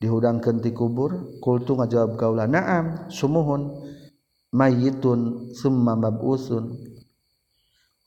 dihudangkeun 0.00 0.64
ti 0.64 0.72
kubur. 0.72 1.36
Kultu 1.44 1.76
ngajawab 1.76 2.16
kaula 2.16 2.48
na'am 2.48 3.12
sumuhun. 3.12 3.92
Mayitun 4.50 5.54
summa 5.54 5.94
mabusun 5.94 6.74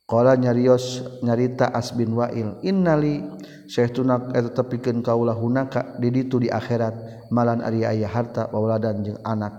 Kala 0.03 0.35
nyarios 0.35 0.99
nyarita 1.23 1.71
As 1.71 1.95
bin 1.95 2.11
Wa'il 2.19 2.59
innali 2.67 3.23
Syekh 3.71 3.95
tunak 3.95 4.35
eta 4.35 4.51
tepikeun 4.51 4.99
kaula 4.99 5.31
hunaka 5.31 5.95
di 6.03 6.11
ditu 6.11 6.43
di 6.43 6.51
akhirat. 6.51 7.22
malan 7.33 7.65
Ari 7.65 7.81
ayah 7.81 8.13
harta 8.13 8.45
wauladan 8.53 9.01
jeung 9.01 9.19
anak. 9.25 9.57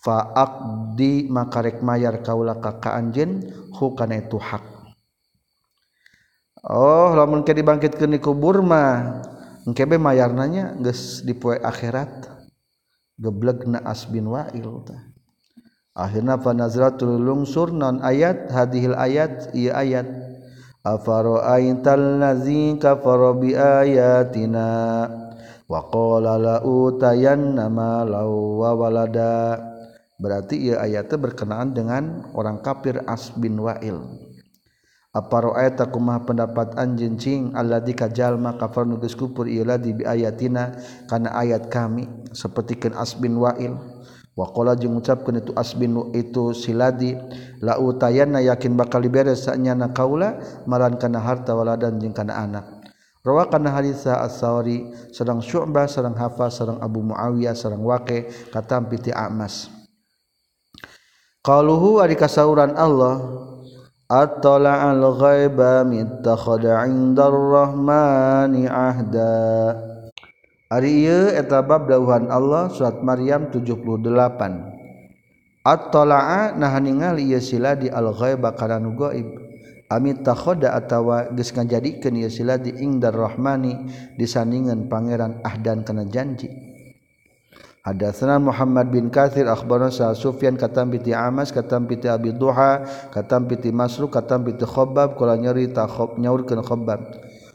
Faakdi 0.00 1.26
makarek 1.26 1.82
mayar 1.82 2.22
kaula 2.22 2.56
kaka 2.62 2.94
anjen 2.94 3.42
hukana 3.74 4.22
itu 4.22 4.38
hak. 4.38 4.62
Oh 6.64 7.10
lamun 7.12 7.42
ke 7.42 7.52
dibangkitkeun 7.52 8.14
di 8.14 8.20
kubur 8.22 8.62
mah 8.62 9.20
engke 9.66 9.84
be 9.84 9.98
mayar 9.98 10.30
nanya 10.30 10.78
geus 10.78 11.26
dipoe 11.26 11.58
akhirat. 11.58 12.30
Geblegna 13.20 13.84
as 13.84 14.08
bin 14.08 14.32
wa'il 14.32 14.64
tah 14.88 15.10
akhirna 15.92 16.40
fa 16.40 16.56
nazratul 16.56 17.20
lungsur 17.20 17.68
non 17.68 18.00
ayat 18.00 18.48
hadhil 18.48 18.96
ayat 18.96 19.52
ieu 19.52 19.74
ayat. 19.74 20.08
Afara'aital 20.80 22.16
ladzi 22.16 22.80
kafara 22.80 23.36
bi 23.36 23.52
ayatina? 23.52 25.04
wayan 25.70 27.54
nama 27.54 28.02
lawawalada 28.02 29.62
berarti 30.18 30.66
ia 30.66 30.82
ayatnya 30.82 31.14
berkenaan 31.14 31.70
dengan 31.70 32.26
orang 32.34 32.58
kafir 32.58 32.98
As 33.06 33.30
bin 33.38 33.54
Wa'il. 33.62 34.02
Apa 35.10 35.42
ro'ayat 35.42 35.78
aku 35.78 35.98
mah 35.98 36.22
pendapat 36.22 36.74
anjing 36.78 37.18
cing 37.18 37.42
Allah 37.54 37.82
di 37.82 37.94
kajalma 37.94 38.54
kafar 38.58 38.86
nugus 38.86 39.14
kupur 39.14 39.46
ialah 39.46 39.78
di 39.78 39.94
ayatina 40.02 40.74
karena 41.10 41.34
ayat 41.34 41.66
kami 41.70 42.06
seperti 42.34 42.74
kan 42.78 42.98
As 42.98 43.14
bin 43.14 43.38
Wa'il. 43.38 43.74
Wakola 44.38 44.78
jeng 44.78 44.94
ucapkan 44.98 45.38
itu 45.38 45.50
As 45.58 45.74
bin 45.74 45.98
itu 46.14 46.54
siladi 46.54 47.14
la 47.62 47.78
utayana 47.78 48.42
yakin 48.42 48.78
bakal 48.78 49.02
beres 49.10 49.46
saknya 49.46 49.74
na 49.74 49.90
kaula 49.90 50.38
malan 50.66 50.98
kana 50.98 51.18
harta 51.22 51.54
waladan 51.54 51.98
jeng 51.98 52.14
kana 52.14 52.38
anak. 52.38 52.79
Rawa 53.20 53.52
kana 53.52 53.68
hadisa 53.68 54.16
as-Sawri 54.24 54.96
sedang 55.12 55.44
Syu'bah 55.44 55.84
sedang 55.84 56.16
Hafa 56.16 56.48
sedang 56.48 56.80
Abu 56.80 57.04
Muawiyah 57.04 57.52
sedang 57.52 57.84
Waqi 57.84 58.24
katam 58.48 58.88
piti 58.88 59.12
Amas 59.12 59.68
Qaluhu 61.44 62.00
ari 62.00 62.16
kasauran 62.16 62.72
Allah 62.76 63.40
At-tala 64.10 64.90
al-ghaiba 64.90 65.86
mittakhadha 65.86 66.82
'inda 66.82 67.30
ar-rahmani 67.30 68.66
ahda. 68.66 69.70
Ari 70.66 71.06
ieu 71.06 71.30
eta 71.30 71.62
bab 71.62 71.86
dawuhan 71.86 72.26
Allah 72.26 72.74
surat 72.74 72.98
Maryam 73.06 73.54
78. 73.54 75.62
At-tala'a 75.62 76.58
nah 76.58 76.74
ningali 76.82 77.30
ieu 77.30 77.38
sila 77.38 77.78
di 77.78 77.86
al-ghaiba 77.86 78.50
kana 78.58 78.82
nu 78.82 78.98
gaib. 78.98 79.39
Amit 79.90 80.22
takhada 80.22 80.70
atawa 80.78 81.34
geus 81.34 81.50
ngajadikeun 81.50 82.14
ieu 82.22 82.30
sila 82.30 82.62
di 82.62 82.70
ingdar 82.78 83.10
rahmani 83.10 83.90
disandingan 84.14 84.86
pangeran 84.86 85.42
ahdan 85.42 85.82
kana 85.82 86.06
janji. 86.06 86.46
Hadatsana 87.80 88.36
Muhammad 88.36 88.92
bin 88.92 89.08
Katsir 89.08 89.48
akhbarana 89.48 89.90
Sa 89.90 90.12
Sufyan 90.12 90.54
katam 90.54 90.92
bi 90.92 91.00
Amas 91.10 91.48
katam 91.48 91.88
bi 91.88 91.96
Abi 92.06 92.30
Duha 92.36 92.84
katam 93.08 93.48
bi 93.48 93.56
Masruq 93.72 94.12
katam 94.12 94.44
bi 94.44 94.52
Khabbab 94.52 95.16
kala 95.16 95.40
nyari 95.40 95.72
ta 95.72 95.88
khob 95.88 96.20
nyaurkeun 96.20 96.60
Khabbab 96.60 97.00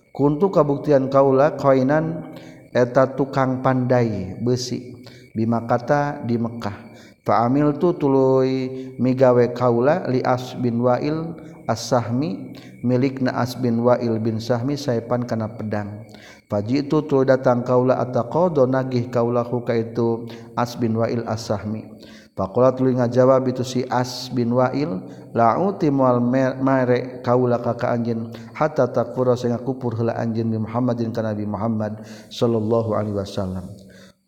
kuntu 0.09 0.49
kabuktian 0.49 1.13
kaula 1.13 1.53
kainan 1.53 2.35
eta 2.73 3.13
tukang 3.13 3.61
pandai 3.61 4.35
besi 4.41 4.97
bima 5.31 5.63
kata 5.69 6.25
di 6.25 6.41
Mekah 6.41 6.84
fa 7.25 7.49
amil 7.49 7.73
tu 7.81 7.91
tuluy 7.97 8.93
migawe 9.01 9.51
kaula 9.57 10.05
li 10.07 10.21
As 10.21 10.53
bin 10.55 10.79
Wa'il 10.79 11.33
As-Sahmi 11.65 12.53
milikna 12.85 13.33
As 13.33 13.57
bin 13.57 13.81
Wa'il 13.81 14.21
bin 14.21 14.37
Sahmi 14.37 14.77
saipan 14.77 15.25
kana 15.25 15.49
pedang 15.49 16.05
Paji 16.45 16.85
itu 16.85 17.01
tu 17.09 17.25
datang 17.25 17.65
kaula 17.65 17.97
ataqodo 17.97 18.69
nagih 18.69 19.09
kaulahu 19.09 19.65
ka 19.65 19.73
itu 19.73 20.29
As 20.53 20.77
bin 20.77 20.93
Wa'il 20.93 21.25
as-Sahmi. 21.25 21.89
Pakola 22.37 22.69
tuluy 22.75 22.93
ngajawab 22.93 23.49
itu 23.49 23.65
si 23.65 23.81
As 23.89 24.29
bin 24.29 24.53
Wa'il 24.53 25.01
la'uti 25.33 25.89
mual 25.89 26.21
mere 26.21 27.25
kaula 27.25 27.57
ka 27.57 27.73
ka 27.73 27.97
anjeun 27.97 28.29
hatta 28.53 28.93
takfura 28.93 29.33
sehingga 29.33 29.57
kupur 29.63 29.97
heula 29.97 30.13
anjeun 30.21 30.53
bi 30.53 30.59
Muhammadin 30.61 31.09
ka 31.09 31.25
Nabi 31.25 31.49
Muhammad 31.49 32.05
sallallahu 32.29 32.93
alaihi 32.93 33.17
wasallam. 33.17 33.65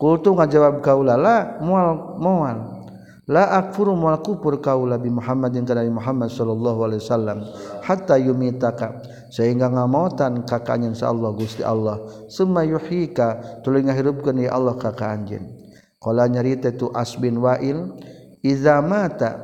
Qultu 0.02 0.34
ngajawab 0.34 0.82
kaula 0.82 1.20
la 1.22 1.62
mual 1.62 2.18
mual 2.18 2.58
laakfurmalkupur 3.28 4.64
kaulabi 4.64 5.12
Muhammad 5.12 5.52
yang 5.52 5.68
dari 5.68 5.92
Muhammad 5.92 6.32
Shallallahu 6.32 6.80
Alaihi 6.88 7.04
Wasallam 7.04 7.44
hatta 7.84 8.16
yumitaka 8.16 9.04
sehingga 9.28 9.68
ngamotan 9.68 10.48
kakak 10.48 10.80
insya 10.80 11.12
Allah 11.12 11.36
gusti 11.36 11.60
Allah. 11.60 12.00
Semua 12.32 12.64
yuhika 12.64 13.62
tuluy 13.68 13.84
ngahirupkeun 13.84 14.48
ya 14.48 14.56
Allah 14.56 14.80
kakak 14.80 15.12
anjeun 15.12 15.44
qala 16.00 16.32
nyarita 16.32 16.72
tu 16.72 16.88
asbin 16.96 17.36
wa'il 17.44 17.92
iza 18.40 18.80
mata 18.80 19.44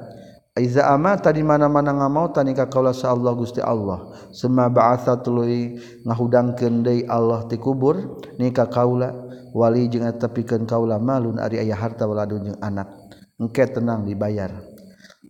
iza 0.56 0.88
amata 0.88 1.34
di 1.36 1.44
mana-mana 1.44 1.92
ngamotan 1.92 2.48
ka 2.56 2.72
kaula 2.72 2.96
sa 2.96 3.12
Allah 3.12 3.36
gusti 3.36 3.60
Allah. 3.60 4.16
Semua 4.32 4.72
ba'atsa 4.72 5.20
tuluy 5.20 5.76
ngahudangkeun 6.08 6.88
deui 6.88 7.04
Allah 7.12 7.44
ti 7.52 7.60
kubur 7.60 8.24
nika 8.40 8.64
kaula. 8.72 9.12
Wali 9.54 9.86
jeung 9.86 10.10
tepikeun 10.10 10.66
kaula 10.66 10.98
malun 10.98 11.38
ari 11.38 11.62
aya 11.62 11.78
harta 11.78 12.10
waladun 12.10 12.42
jeung 12.42 12.58
anak. 12.58 13.03
Engke 13.40 13.66
tenang 13.70 14.06
dibayar. 14.06 14.52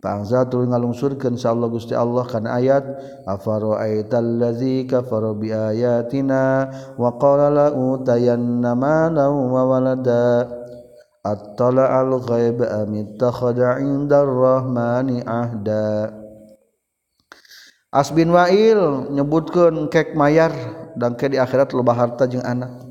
Bangsa 0.04 0.44
tu 0.44 0.60
ngalungsurkan 0.60 1.40
Insya 1.40 1.56
Allah 1.56 1.68
Gusti 1.72 1.96
Allah 1.96 2.28
kan 2.28 2.44
ayat 2.44 2.84
afara'aitallazi 3.24 4.84
kafara 4.84 5.32
bi 5.32 5.48
ayatina 5.48 6.68
wa 7.00 7.16
qala 7.16 7.48
la 7.48 7.66
utayanna 7.72 8.76
malan 8.76 9.32
wa 9.48 9.80
attala 11.24 11.88
al 11.88 12.20
ghaib 12.20 12.60
am 12.60 12.92
ittakhadha 12.92 13.80
'inda 13.80 14.28
rahmani 14.28 15.24
ahda. 15.24 16.12
Asbin 17.88 18.28
Wa'il 18.28 19.08
nyebutkeun 19.08 19.88
kek 19.88 20.12
mayar 20.12 20.52
dan 21.00 21.16
ke 21.16 21.32
di 21.32 21.40
akhirat 21.40 21.72
loba 21.72 21.96
harta 21.96 22.28
jeung 22.28 22.44
anak 22.44 22.83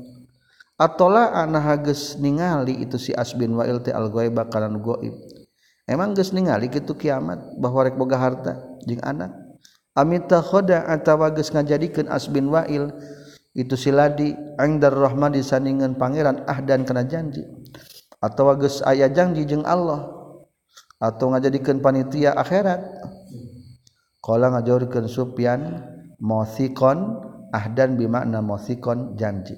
Atola 0.74 1.30
anaha 1.30 1.78
geus 1.78 2.18
ningali 2.18 2.82
itu 2.82 2.98
si 2.98 3.14
Asbin 3.14 3.54
Wa'il 3.54 3.78
teh 3.78 3.94
al-ghaiba 3.94 4.50
kalan 4.50 4.82
goib. 4.82 5.14
Emang 5.86 6.18
geus 6.18 6.34
ningali 6.34 6.66
kitu 6.66 6.98
kiamat 6.98 7.38
bahwa 7.62 7.86
rek 7.86 7.94
boga 7.94 8.18
harta 8.18 8.58
jeung 8.82 8.98
anak. 9.06 9.30
Amita 9.94 10.42
khoda 10.42 10.90
atawa 10.90 11.30
geus 11.30 11.54
ngajadikeun 11.54 12.10
Asbin 12.10 12.50
Wa'il 12.50 12.90
itu 13.54 13.78
si 13.78 13.94
Ladi 13.94 14.34
angdar 14.58 14.90
Rahman 14.90 15.38
disandingan 15.38 15.94
pangeran 15.94 16.42
ahdan 16.50 16.82
kana 16.82 17.06
janji. 17.06 17.46
Atawa 18.18 18.58
geus 18.58 18.82
aya 18.82 19.06
janji 19.06 19.46
jeung 19.46 19.62
Allah 19.62 20.10
atau 20.98 21.30
ngajadikeun 21.30 21.78
panitia 21.78 22.34
akhirat. 22.34 22.82
Qala 24.18 24.50
ngajawurkeun 24.58 25.06
Sufyan 25.06 25.86
mothiqon 26.18 27.22
ahdan 27.54 27.94
bimakna 27.94 28.42
mothiqon 28.42 29.14
janji. 29.14 29.54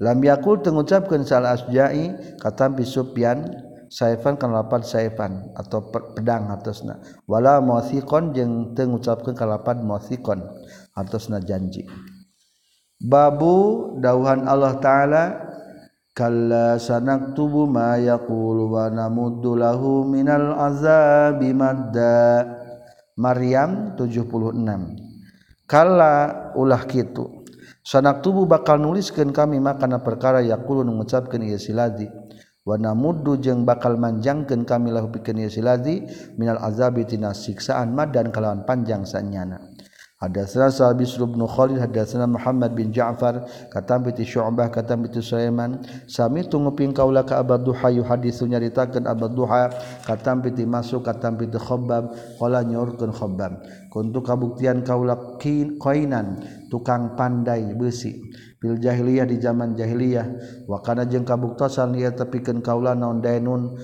Lam 0.00 0.18
yakul 0.24 0.58
tengucapkeun 0.62 1.22
sal 1.22 1.46
asja'i 1.46 2.36
katampi 2.40 2.82
Sufyan 2.82 3.46
saifan 3.92 4.34
kan 4.34 4.50
lapan 4.50 4.82
saifan 4.82 5.54
atau 5.54 5.86
pedang 5.90 6.50
atasna 6.50 6.98
wala 7.30 7.62
mausikon 7.62 8.34
jeung 8.34 8.74
teu 8.74 8.90
ngucapkeun 8.90 9.36
kalapan 9.38 9.84
mausikon 9.84 10.42
atasna 10.96 11.38
janji. 11.38 11.86
Babu 12.98 13.94
dauhan 14.00 14.48
Allah 14.48 14.80
taala 14.80 15.22
kalla 16.14 16.78
sanaktubu 16.80 17.68
ma 17.68 18.00
yaqulu 18.00 18.70
wa 18.70 18.88
namuddu 18.88 19.58
lahu 19.58 20.06
minal 20.08 20.56
azabi 20.56 21.52
madda. 21.52 22.62
Maryam 23.14 23.94
76 23.94 24.58
kalla 25.70 26.50
ulah 26.58 26.82
kitu 26.82 27.43
sanak 27.84 28.24
tubuh 28.24 28.48
bakal 28.48 28.80
nuliskan 28.80 29.28
kami 29.30 29.60
makana 29.60 30.00
perkara 30.00 30.40
yakulun 30.40 30.88
mengucapkan 30.88 31.44
ia 31.44 31.60
siladi 31.60 32.08
wana 32.64 32.96
muddu 32.96 33.36
jeung 33.36 33.68
bakal 33.68 34.00
manjangkeun 34.00 34.64
kami 34.64 34.88
lahu 34.88 35.12
pikeun 35.12 35.52
siladi 35.52 36.08
minal 36.40 36.56
azabi 36.64 37.04
tina 37.04 37.36
siksaan 37.36 37.92
madan 37.92 38.32
kalawan 38.32 38.64
panjang 38.64 39.04
sanyana. 39.04 39.60
Hadatsana 40.24 40.72
Sa'ib 40.72 41.04
bin 41.04 41.42
Khalid 41.44 41.76
hadatsana 41.84 42.24
Muhammad 42.24 42.72
bin 42.72 42.88
Ja'far 42.88 43.44
katam 43.68 44.08
bi 44.08 44.16
Syu'bah 44.16 44.72
katam 44.72 45.04
bi 45.04 45.12
Sulaiman. 45.20 45.84
Sami 46.08 46.48
tunguping 46.48 46.96
kaula 46.96 47.28
ka 47.28 47.44
Abu 47.44 47.60
Duha 47.60 47.92
yu 47.92 48.00
haditsu 48.00 48.48
nyaritakeun 48.48 49.04
Abad 49.04 49.36
Duha 49.36 49.68
katam 50.08 50.40
bi 50.40 50.48
Masuk 50.64 51.04
katam 51.04 51.36
bi 51.36 51.44
Khabbab 51.52 52.16
qala 52.40 52.64
nyorkeun 52.64 53.12
Khabbab. 53.12 53.68
Kuntu 53.92 54.24
kabuktian 54.24 54.80
kaula 54.80 55.36
qainan 55.36 56.40
tukang 56.74 57.14
pandai 57.14 57.70
besi 57.78 58.18
pil 58.58 58.82
jahiliyah 58.82 59.30
di 59.30 59.38
zaman 59.38 59.78
jahiliyah 59.78 60.26
wakana 60.66 61.06
jeung 61.06 61.22
kabuktosan 61.22 61.94
ieu 61.94 62.10
tepikeun 62.10 62.58
kaula 62.66 62.98
naon 62.98 63.22
dainun 63.22 63.78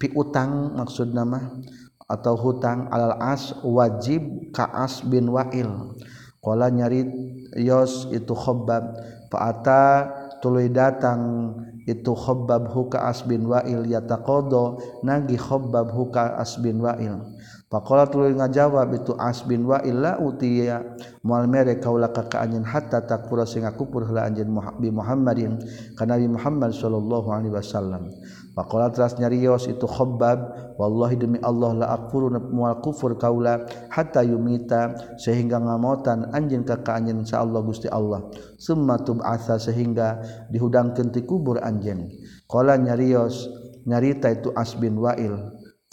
piutang 0.00 0.72
maksud 0.72 1.12
nama 1.12 1.60
atau 2.04 2.36
hutang 2.36 2.88
alal 2.92 3.16
as 3.20 3.56
wajib 3.64 4.52
ka 4.52 4.68
as 4.68 5.00
bin 5.04 5.32
wa'il. 5.32 5.96
Qala 6.44 6.68
nyari 6.68 7.08
yos 7.56 8.12
itu 8.12 8.36
khobbab. 8.36 9.00
Fa'ata 9.32 10.12
tuluy 10.44 10.68
datang 10.68 11.52
itu 11.88 12.12
khobbab 12.12 12.68
huka 12.68 13.08
as 13.08 13.24
bin 13.24 13.48
wa'il 13.48 13.88
yataqodo. 13.88 14.76
Nagi 15.00 15.40
khobbab 15.40 15.88
huka 15.88 16.36
as 16.36 16.60
bin 16.60 16.84
wa'il. 16.84 17.33
Faqala 17.74 18.06
tuluy 18.06 18.38
ngajawab 18.38 18.94
itu 18.94 19.18
As 19.18 19.42
bin 19.42 19.66
Wa'il 19.66 19.98
la 19.98 20.14
utiya 20.22 20.94
moal 21.26 21.50
mere 21.50 21.82
kaula 21.82 22.06
ka 22.14 22.22
anjeun 22.38 22.62
hatta 22.62 23.02
takfura 23.02 23.42
sing 23.42 23.66
kufur 23.74 24.06
heula 24.06 24.30
anjeun 24.30 24.54
bi 24.78 24.94
Muhammadin 24.94 25.58
ka 25.98 26.06
Nabi 26.06 26.30
Muhammad 26.30 26.70
sallallahu 26.70 27.34
alaihi 27.34 27.50
wasallam. 27.50 28.14
Faqala 28.54 28.94
teras 28.94 29.18
nyarios 29.18 29.66
itu 29.66 29.90
Khabbab 29.90 30.70
wallahi 30.78 31.18
demi 31.18 31.42
Allah 31.42 31.74
la 31.74 31.86
akfuru 31.98 32.30
moal 32.54 32.78
kufur 32.78 33.18
kaula 33.18 33.66
hatta 33.90 34.22
yumita 34.22 34.94
sehingga 35.18 35.58
ngamotan 35.58 36.30
anjeun 36.30 36.62
ka 36.62 36.78
ka 36.78 37.02
anjeun 37.02 37.26
sa 37.26 37.42
Allah 37.42 37.58
Gusti 37.58 37.90
Allah. 37.90 38.22
Summa 38.54 39.02
tub'atsa 39.02 39.58
sehingga 39.58 40.22
dihudangkeun 40.46 41.10
ti 41.10 41.26
kubur 41.26 41.58
anjeun. 41.58 42.06
Qala 42.46 42.78
nyarios 42.78 43.50
nyarita 43.82 44.30
itu 44.30 44.54
As 44.54 44.78
bin 44.78 44.94
Wa'il 45.02 45.34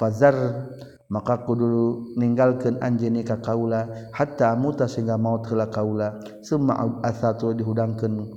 fazar 0.01 0.33
maka 1.11 1.43
kudu 1.43 2.15
ninggalkeun 2.15 2.79
anjeni 2.79 3.27
ka 3.27 3.43
kaula 3.43 3.85
hatta 4.15 4.55
muta 4.55 4.87
sehingga 4.87 5.19
maut 5.19 5.43
heula 5.43 5.67
kaula 5.67 6.23
summa 6.39 7.03
asatu 7.03 7.51
dihudangkeun 7.51 8.31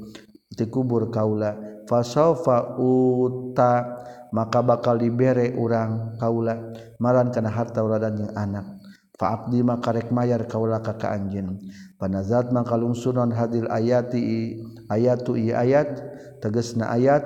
ti 0.55 0.67
kubur 0.67 1.11
kaula. 1.15 1.55
Fasaufa 1.85 2.81
uta 2.81 4.01
maka 4.33 4.65
bakal 4.65 4.97
dibere 4.97 5.53
urang 5.53 6.17
kaula 6.17 6.73
maran 6.97 7.29
kana 7.29 7.53
harta 7.53 7.85
uradan 7.85 8.17
jeung 8.19 8.33
anak. 8.35 8.67
Fa 9.15 9.39
abdi 9.39 9.63
maka 9.63 9.95
rek 9.95 10.11
mayar 10.11 10.49
kaula 10.51 10.83
ka 10.83 10.99
ka 10.99 11.15
anjeun. 11.15 11.61
Panazat 12.01 12.51
maka 12.51 12.75
lungsunan 12.75 13.31
hadil 13.31 13.71
ayati 13.71 14.59
ayatu 14.91 15.39
i 15.39 15.55
ayat 15.55 16.03
tegasna 16.43 16.91
ayat 16.91 17.23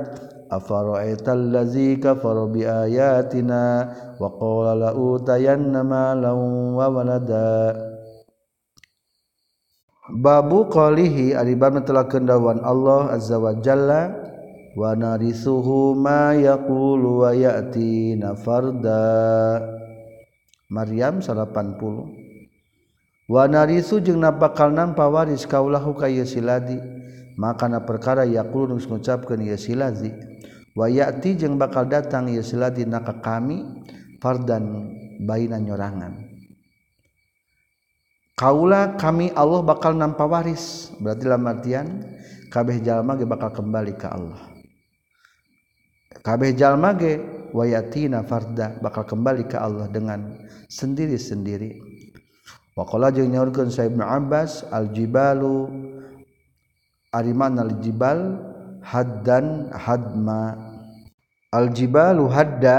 أفرأيت 0.51 1.29
wa 1.29 2.15
qala 2.17 2.45
بآياتنا 2.49 3.63
ma 4.21 4.75
لأوتين 4.75 5.77
wa 6.75 6.89
walada 6.89 7.77
Babu 10.09 10.65
qalihi 10.73 11.37
ari 11.37 11.53
bab 11.53 11.77
netelakeun 11.77 12.25
Allah 12.65 13.13
azza 13.13 13.37
wa 13.37 13.53
jalla 13.61 14.09
wa 14.73 14.97
narithuhu 14.97 15.93
ma 15.93 16.33
yaqulu 16.33 17.29
wa 17.29 17.37
ya'tina 17.37 18.33
farda. 18.41 19.05
Maryam 20.73 21.21
80 21.21 23.29
Wa 23.29 23.45
narithu 23.45 24.01
jeung 24.01 24.25
napakal 24.25 24.73
nampa 24.73 25.05
waris 25.13 25.45
kaulahu 25.45 25.93
ka 25.93 26.09
siladi 26.25 26.81
maka 27.37 27.69
na 27.69 27.85
perkara 27.85 28.25
yaqulu 28.25 28.81
ngucapkeun 28.81 29.45
ye 29.45 29.61
siladi 29.61 30.09
wayati 30.79 31.35
jeung 31.35 31.59
bakal 31.59 31.91
datang 31.91 32.31
ya 32.31 32.39
siladi 32.47 32.87
naka 32.87 33.19
kami 33.19 33.83
fardan 34.23 34.95
baina 35.27 35.59
nyorangan. 35.59 36.15
Kaula 38.39 38.95
kami 38.95 39.35
Allah 39.35 39.67
bakal 39.67 39.99
nampa 39.99 40.23
waris. 40.23 40.95
Berarti 41.03 41.27
dalam 41.27 41.43
artian 41.51 41.87
kabeh 42.55 42.79
jalma 42.79 43.19
ge 43.19 43.27
bakal 43.27 43.51
kembali 43.51 43.99
ke 43.99 44.07
Allah. 44.07 44.39
Kabeh 46.23 46.55
jalma 46.55 46.95
ge 46.95 47.19
wayatina 47.51 48.23
farda 48.23 48.79
bakal 48.79 49.03
kembali 49.03 49.51
ke 49.51 49.59
Allah 49.59 49.91
dengan 49.91 50.39
sendiri-sendiri. 50.71 51.83
Waqala 52.79 53.11
jeung 53.11 53.35
nyaurkeun 53.35 53.75
Sa 53.75 53.83
Ibnu 53.91 54.07
Abbas 54.07 54.63
al 54.71 54.95
jibalu 54.95 55.67
ariman 57.11 57.59
al 57.59 57.83
jibal 57.83 58.39
haddan 58.87 59.67
hadma 59.75 60.68
Aljibalu 61.49 62.29
hadda 62.29 62.77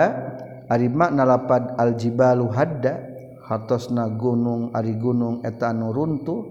ari 0.69 0.93
makna 0.93 1.25
lapad 1.25 1.73
aljibalu 1.73 2.53
hadda 2.53 3.01
hatosna 3.41 4.05
gunung 4.13 4.69
ari 4.77 4.93
gunung 4.93 5.41
eta 5.41 5.73
anu 5.73 5.89
runtuh 5.89 6.45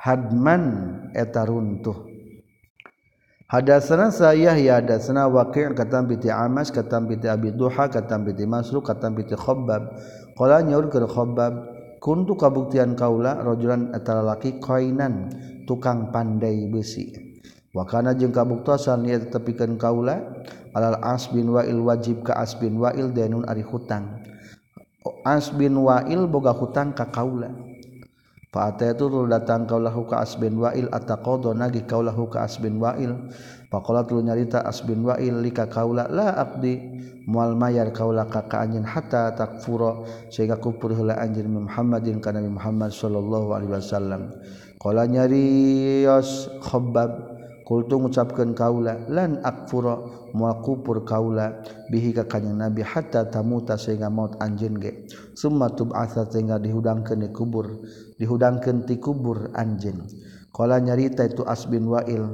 hadman 0.00 0.64
eta 1.12 1.44
runtuh. 1.44 2.08
Hadasana 3.52 4.08
saya 4.08 4.56
ya 4.56 4.80
hadasana 4.80 5.28
waqi' 5.28 5.76
katam 5.76 6.08
piti 6.08 6.32
Amas 6.32 6.72
katam 6.72 7.04
piti 7.04 7.28
Abi 7.28 7.52
Duha 7.52 7.92
katam 7.92 8.24
piti 8.24 8.48
Masruq 8.48 8.88
katam 8.88 9.12
piti 9.12 9.36
Khabbab 9.36 9.92
qala 10.40 10.64
nyaurkeun 10.64 11.04
Khabbab 11.04 11.52
kuntu 12.00 12.32
kabuktian 12.32 12.96
kaula 12.96 13.36
rajulan 13.44 13.92
eta 13.92 14.24
lalaki 14.24 14.56
qainan 14.56 15.32
tukang 15.68 16.08
pandai 16.08 16.64
besi. 16.72 17.12
Wa 17.76 17.84
kana 17.84 18.16
jeung 18.16 18.32
kabuktosan 18.32 19.04
ieu 19.04 19.28
tepikeun 19.28 19.76
kaula 19.76 20.44
alal 20.78 21.02
as 21.02 21.26
bin 21.34 21.50
wa'il 21.50 21.82
wajib 21.82 22.22
ka 22.22 22.38
as 22.38 22.54
bin 22.54 22.78
wa'il 22.78 23.10
denun 23.10 23.42
ari 23.50 23.66
hutang. 23.66 24.22
As 25.26 25.50
bin 25.50 25.74
wa'il 25.74 26.30
boga 26.30 26.54
hutang 26.54 26.94
ka 26.94 27.10
kaula. 27.10 27.50
Fa'ata 28.48 28.96
itu 28.96 29.28
datang 29.28 29.68
kaulahu 29.68 30.08
ka 30.08 30.24
as 30.24 30.38
bin 30.40 30.56
wa'il 30.56 30.88
ataqadha 30.88 31.52
nagi 31.52 31.84
kaulahu 31.84 32.32
ka 32.32 32.48
as 32.48 32.56
bin 32.56 32.80
wa'il. 32.80 33.12
Faqala 33.68 34.08
tulu 34.08 34.24
nyarita 34.24 34.64
as 34.64 34.80
bin 34.80 35.04
wa'il 35.04 35.44
lika 35.44 35.68
kaula 35.68 36.08
la 36.08 36.32
abdi 36.32 36.80
mual 37.28 37.52
mayar 37.52 37.92
kaula 37.92 38.24
ka 38.24 38.48
ka 38.48 38.64
anjeun 38.64 38.88
hatta 38.88 39.36
takfura 39.36 40.00
sehingga 40.32 40.56
kufur 40.56 40.96
heula 40.96 41.20
anjeun 41.20 41.68
Muhammadin 41.68 42.24
kana 42.24 42.40
Muhammad 42.40 42.88
sallallahu 42.88 43.52
alaihi 43.52 43.76
wasallam. 43.76 44.32
Qala 44.80 45.04
nyarios 45.04 46.48
khabbab. 46.64 47.37
kultu 47.68 48.00
ngucapkeun 48.00 48.56
kaula 48.56 49.04
lan 49.12 49.44
akfura 49.44 50.00
mual 50.32 50.64
kufur 50.64 51.04
kaula 51.04 51.60
bihi 51.92 52.16
ka 52.16 52.24
kanjing 52.24 52.56
nabi 52.56 52.80
hatta 52.80 53.28
tamuta 53.28 53.76
sehingga 53.76 54.08
maut 54.08 54.40
anjeun 54.40 54.80
ge. 54.80 55.04
Summa 55.36 55.68
tub'atsa 55.68 56.24
sehingga 56.32 56.56
dihudangkeun 56.56 57.20
di 57.20 57.28
kubur 57.28 57.84
dihudangkeun 58.16 58.88
ti 58.88 58.96
kubur 58.96 59.52
anjeun. 59.52 60.08
Qala 60.48 60.80
nyarita 60.80 61.28
itu 61.28 61.44
asbin 61.44 61.84
wa'il 61.84 62.24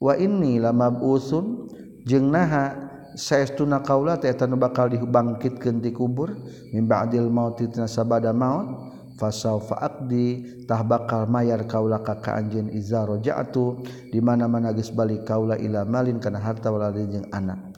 wa 0.00 0.16
inni 0.16 0.56
lamab'usun 0.56 1.68
jeung 2.08 2.32
naha 2.32 2.72
saestuna 3.12 3.84
kaula 3.84 4.16
teh 4.16 4.32
eta 4.32 4.48
bakal 4.56 4.88
dibangkitkeun 4.88 5.84
ti 5.84 5.92
kubur 5.92 6.32
mim 6.72 6.88
ba'dil 6.88 7.28
maut 7.28 7.60
tina 7.60 7.84
sabada 7.84 8.32
maut. 8.32 8.91
Fasaufa 9.22 9.78
aqdi 9.78 10.66
tah 10.66 10.82
bakal 10.82 11.30
mayar 11.30 11.62
kaula 11.70 12.02
ka 12.02 12.18
ka 12.18 12.34
anjeun 12.42 12.66
iza 12.74 13.06
raja'tu 13.06 13.86
di 14.10 14.18
mana-mana 14.18 14.74
geus 14.74 14.90
balik 14.90 15.22
kaula 15.22 15.54
ila 15.54 15.86
malin 15.86 16.18
harta 16.18 16.74
waladin 16.74 17.06
jeung 17.06 17.28
anak. 17.30 17.70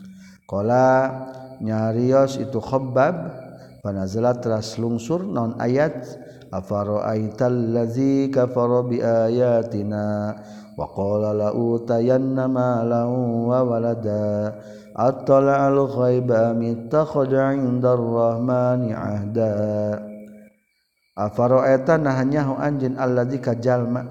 Qala 0.49 1.13
nyarios 1.61 2.41
itu 2.41 2.57
khabbab 2.57 3.17
panazalat 3.85 4.41
teras 4.41 4.81
lungsur 4.81 5.21
non 5.21 5.61
ayat 5.61 5.93
afara'aital 6.49 7.77
kafara 8.33 8.81
bi 8.89 9.05
ayatina 9.05 10.33
wa 10.75 10.87
qala 10.91 11.37
la 11.37 11.49
utayanna 11.53 12.49
malan 12.49 13.11
wa 13.47 13.61
walada 13.63 14.57
attala 14.95 15.71
al 15.71 15.87
ghaiba 15.91 16.55
mittakhadha 16.55 17.55
'inda 17.55 17.95
ar-rahmani 17.95 18.91
'ahda 18.95 20.14
Alfaroetan 21.15 22.11
nahanyahu 22.11 22.59
anjin 22.59 22.99
alladzi 22.99 23.39
kajalma. 23.39 24.03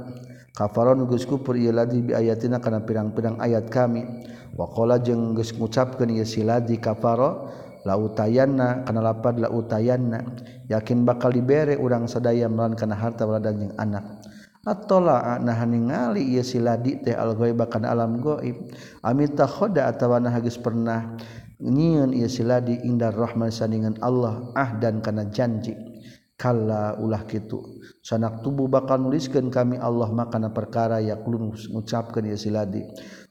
Kafaron 0.55 1.03
geus 1.11 1.27
kufur 1.27 1.59
ieu 1.59 1.75
ladi 1.75 1.99
bi 1.99 2.15
ayatina 2.15 2.63
kana 2.63 2.79
pirang-pirang 2.79 3.43
ayat 3.43 3.67
kami. 3.67 4.23
Wa 4.55 4.71
qala 4.71 5.03
jeung 5.03 5.35
geus 5.35 5.51
ngucapkeun 5.51 6.15
ieu 6.15 6.23
si 6.23 6.47
ladi 6.47 6.79
kafaro 6.79 7.51
la 7.83 7.99
utayanna 7.99 8.87
kana 8.87 9.03
lapad 9.03 9.35
la 9.35 9.51
utayanna. 9.51 10.23
Yakin 10.71 11.03
bakal 11.03 11.35
dibere 11.35 11.75
urang 11.75 12.07
sadaya 12.07 12.47
melan 12.47 12.79
kana 12.79 12.95
harta 12.95 13.27
waladan 13.27 13.67
jeung 13.67 13.75
anak. 13.75 14.23
At-tola'a 14.63 15.43
nah 15.43 15.59
ningali 15.67 16.23
ieu 16.23 16.39
si 16.39 16.63
ladi 16.63 17.03
teh 17.03 17.11
al-ghaiba 17.11 17.67
kana 17.67 17.91
alam 17.91 18.23
ghaib. 18.23 18.71
Amit 19.03 19.35
takhoda 19.35 19.91
atawa 19.91 20.23
nah 20.23 20.39
geus 20.39 20.55
pernah 20.55 21.19
nyieun 21.59 22.15
ieu 22.15 22.31
si 22.31 22.47
ladi 22.47 22.79
indar 22.87 23.11
rahman 23.11 23.51
saningan 23.51 23.99
Allah 23.99 24.55
ah 24.55 24.71
dan 24.79 25.03
kana 25.03 25.27
janji. 25.27 25.92
kala 26.37 26.97
ulah 26.99 27.23
kitu. 27.29 27.61
Sanak 28.03 28.43
tubuh 28.43 28.67
bakal 28.67 28.99
nuliskan 28.99 29.47
kami 29.47 29.79
Allah 29.79 30.09
makana 30.11 30.51
perkara 30.51 30.99
yakulun 30.99 31.53
ngucapkeun 31.53 32.27
ieu 32.29 32.39
siladi. 32.39 32.83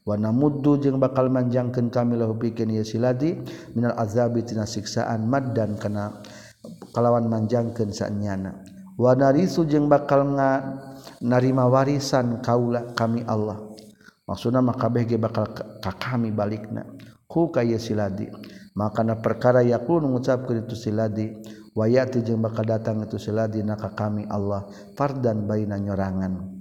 Wa 0.03 0.19
namuddu 0.19 0.81
jeung 0.81 0.99
bakal 0.99 1.31
manjangkeun 1.31 1.87
kami 1.93 2.19
lahu 2.19 2.35
pikeun 2.35 2.73
ieu 2.73 2.83
siladi 2.83 3.37
minal 3.75 3.95
azabi 3.95 4.43
tina 4.43 4.67
siksaan 4.67 5.29
maddan 5.29 5.77
kana 5.79 6.23
kalawan 6.91 7.27
manjangkeun 7.29 7.91
saenyana. 7.93 8.63
Wa 8.97 9.13
narisu 9.13 9.65
jeung 9.69 9.89
bakal 9.89 10.33
nga 10.37 10.79
narima 11.21 11.69
warisan 11.69 12.41
kaula 12.41 12.93
kami 12.97 13.23
Allah. 13.29 13.61
Maksudna 14.23 14.63
maka 14.63 14.87
kabeh 14.87 15.03
ge 15.03 15.17
bakal 15.19 15.51
ka 15.53 15.91
kami 15.99 16.31
balikna. 16.31 16.87
Ku 17.27 17.51
ka 17.51 17.61
ieu 17.61 17.77
siladi. 17.77 18.29
Makana 18.73 19.21
perkara 19.21 19.61
yaqul 19.61 20.01
ngucapkeun 20.01 20.65
itu 20.65 20.73
siladi. 20.73 21.29
wayati 21.73 22.21
jeung 22.21 22.41
bakal 22.41 22.65
datang 22.65 23.03
itu 23.05 23.17
siladi 23.17 23.61
dina 23.61 23.75
ka 23.77 23.89
kami 23.93 24.25
Allah 24.29 24.65
fardan 24.97 25.47
baina 25.49 25.77
nyorangan. 25.77 26.53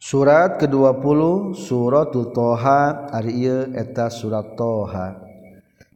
Surat 0.00 0.56
ke-20 0.56 1.52
suratul 1.60 2.32
Toha 2.32 3.12
ari 3.12 3.44
ieu 3.44 3.68
eta 3.76 4.08
surat 4.08 4.56
Toha. 4.56 5.20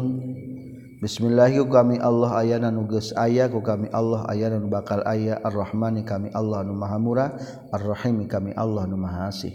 Bismillahi 0.98 1.62
kami 1.70 2.02
Allah 2.02 2.42
ayana 2.42 2.74
nuges 2.74 3.14
aya 3.14 3.46
ku 3.46 3.62
kami 3.62 3.86
Allah 3.94 4.26
ayana 4.26 4.58
nu 4.58 4.66
bakal 4.66 4.98
aya. 5.06 5.38
Ar-Rahmani 5.46 6.02
kami 6.02 6.34
Allah 6.34 6.66
nu 6.66 6.74
Maha 6.74 6.98
Murah 6.98 7.38
Ar-Rahim 7.70 8.26
kami 8.26 8.50
Allah 8.58 8.82
nu 8.90 8.98
Maha 8.98 9.30
Asih. 9.30 9.54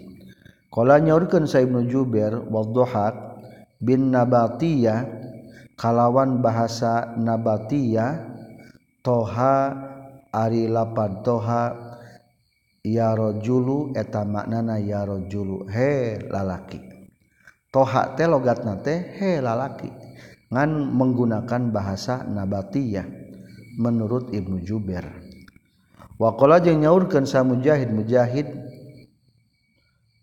Qala 0.71 1.03
nyaurkeun 1.03 1.43
Sa 1.43 1.59
Ibnu 1.59 1.83
Jubair 1.91 2.39
wadhahak 2.47 3.32
bin 3.81 4.13
nabatiyah 4.13 5.05
kalawan 5.79 6.43
bahasa 6.43 7.15
nabatiyah 7.17 8.33
toha 9.01 9.73
ari 10.33 10.69
lapad 10.69 11.25
toha 11.25 11.73
yarojulu 12.83 13.95
eta 13.95 14.27
maknana 14.27 14.77
yarojulu 14.77 15.71
he 15.71 16.19
lalaki. 16.27 16.81
Toha 17.73 18.13
teh 18.13 18.29
logatna 18.29 18.77
teh 18.83 19.17
he 19.17 19.41
lalaki. 19.41 19.89
Ngan 20.53 20.93
menggunakan 20.93 21.73
bahasa 21.73 22.21
nabatiyah 22.21 23.07
menurut 23.81 24.29
Ibnu 24.29 24.61
Jubair. 24.61 25.09
Waqala 26.21 26.61
jeung 26.61 26.85
nyaurkeun 26.85 27.25
sa 27.25 27.41
mujahid 27.41 27.89
mujahid 27.89 28.62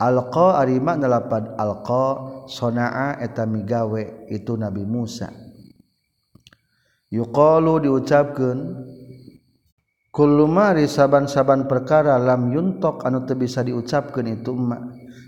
Alqa 0.01 0.57
arima 0.57 0.97
nalapad 0.97 1.61
alqa 1.61 2.07
sonaa 2.49 3.21
eta 3.21 3.45
migawe 3.45 4.33
itu 4.33 4.57
Nabi 4.57 4.89
Musa. 4.89 5.29
Yuqalu 7.13 7.85
diucapkeun 7.85 8.59
kullu 10.09 10.49
mari 10.49 10.89
saban-saban 10.89 11.69
perkara 11.69 12.17
lam 12.17 12.49
yuntok 12.49 13.05
anu 13.05 13.29
teu 13.29 13.37
bisa 13.37 13.61
diucapkeun 13.61 14.41
itu 14.41 14.57
ma 14.57 14.81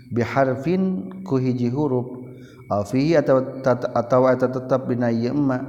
biharfin 0.09 1.11
ku 1.21 1.37
hiji 1.37 1.69
huruf 1.69 2.07
aw 2.71 2.81
fihi 2.81 3.13
atawa 3.19 3.41
atawa 3.93 4.27
eta 4.33 4.47
tetep 4.47 4.81
dina 4.89 5.13
ieu 5.13 5.35
ma 5.35 5.59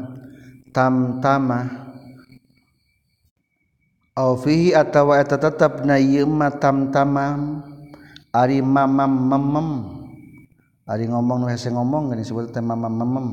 tam 0.71 1.19
tamah 1.19 1.67
aw 4.17 4.33
fihi 4.39 4.73
atawa 4.73 5.19
eta 5.21 5.37
tetep 5.37 5.83
dina 5.83 5.99
ieu 5.99 6.25
ma 6.31 6.49
tam 6.55 6.95
tamam 6.95 7.74
ari 8.35 8.59
mamam 8.59 9.13
memem 9.31 9.69
ari 10.91 11.07
ngomong 11.07 11.47
nu 11.47 11.47
hese 11.47 11.71
ngomong 11.71 12.11
geus 12.11 12.27
disebut 12.27 12.51
teh 12.51 12.61
mamam 12.61 12.91
memem 12.91 13.27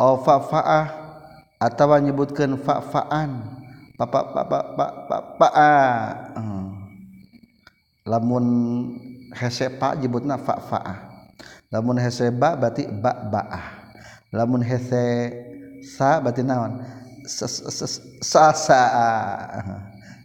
au 0.00 0.16
fa 0.24 0.40
faah 0.40 0.86
atawa 1.60 2.00
nyebutkeun 2.00 2.56
fa 2.56 2.80
faan 2.80 3.44
papa 4.00 4.32
papa 4.32 4.58
papa 4.72 5.16
paa 5.36 5.76
lamun 8.08 8.46
hese 9.36 9.68
pa 9.76 9.92
nyebutna 9.92 10.40
fa 10.40 10.56
faah 10.56 10.98
lamun 11.68 12.00
hese 12.00 12.32
ba 12.32 12.56
berarti 12.56 12.88
ba 12.88 13.12
baah 13.28 13.92
lamun 14.32 14.64
hese 14.64 15.30
sa 15.84 16.20
berarti 16.20 16.42
naon? 16.44 16.80
Sa 17.24 17.46
sa 18.20 18.46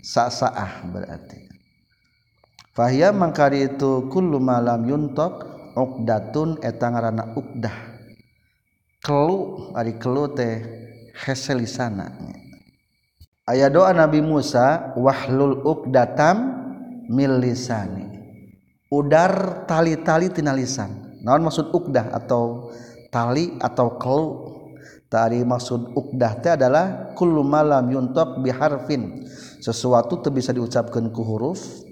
sa 0.03 0.23
sa 0.29 0.47
berarti. 0.91 1.44
Fahia 2.75 3.15
mangkari 3.15 3.71
itu 3.71 4.11
kullu 4.11 4.35
malam 4.35 4.83
yuntok 4.83 5.47
uqdatun 5.79 6.59
eta 6.59 6.91
ngaranna 6.91 7.31
uqdah. 7.31 7.71
Kelu 8.99 9.71
ari 9.71 9.95
kelu 9.95 10.35
teh 10.35 10.59
heselisana. 11.23 12.11
Aya 13.47 13.71
doa 13.71 13.95
Nabi 13.95 14.19
Musa 14.19 14.91
wahlul 14.99 15.63
uqdatam 15.63 16.51
mil 17.07 17.39
lisani. 17.39 18.11
Udar 18.91 19.63
tali-tali 19.63 20.27
tina 20.35 20.51
lisan. 20.51 21.15
Naon 21.23 21.47
maksud 21.47 21.71
uqdah 21.71 22.11
atau 22.11 22.75
tali 23.07 23.55
atau 23.63 23.95
kelu? 23.95 24.27
Tari 25.07 25.47
maksud 25.47 25.95
uqdah 25.95 26.43
teh 26.43 26.51
adalah 26.59 27.15
kullu 27.15 27.39
malam 27.39 27.87
yuntok 27.87 28.43
biharfin. 28.43 29.23
Sesuatu 29.63 30.19
teu 30.19 30.35
bisa 30.35 30.51
diucapkeun 30.51 31.15
ku 31.15 31.23
huruf 31.23 31.84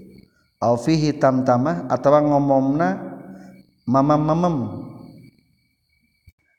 au 0.64 0.80
fihi 0.80 1.20
tamtamah 1.20 1.84
atawa 1.92 2.24
ngomongna 2.24 2.96
mamam 3.84 4.20
mamam 4.24 4.56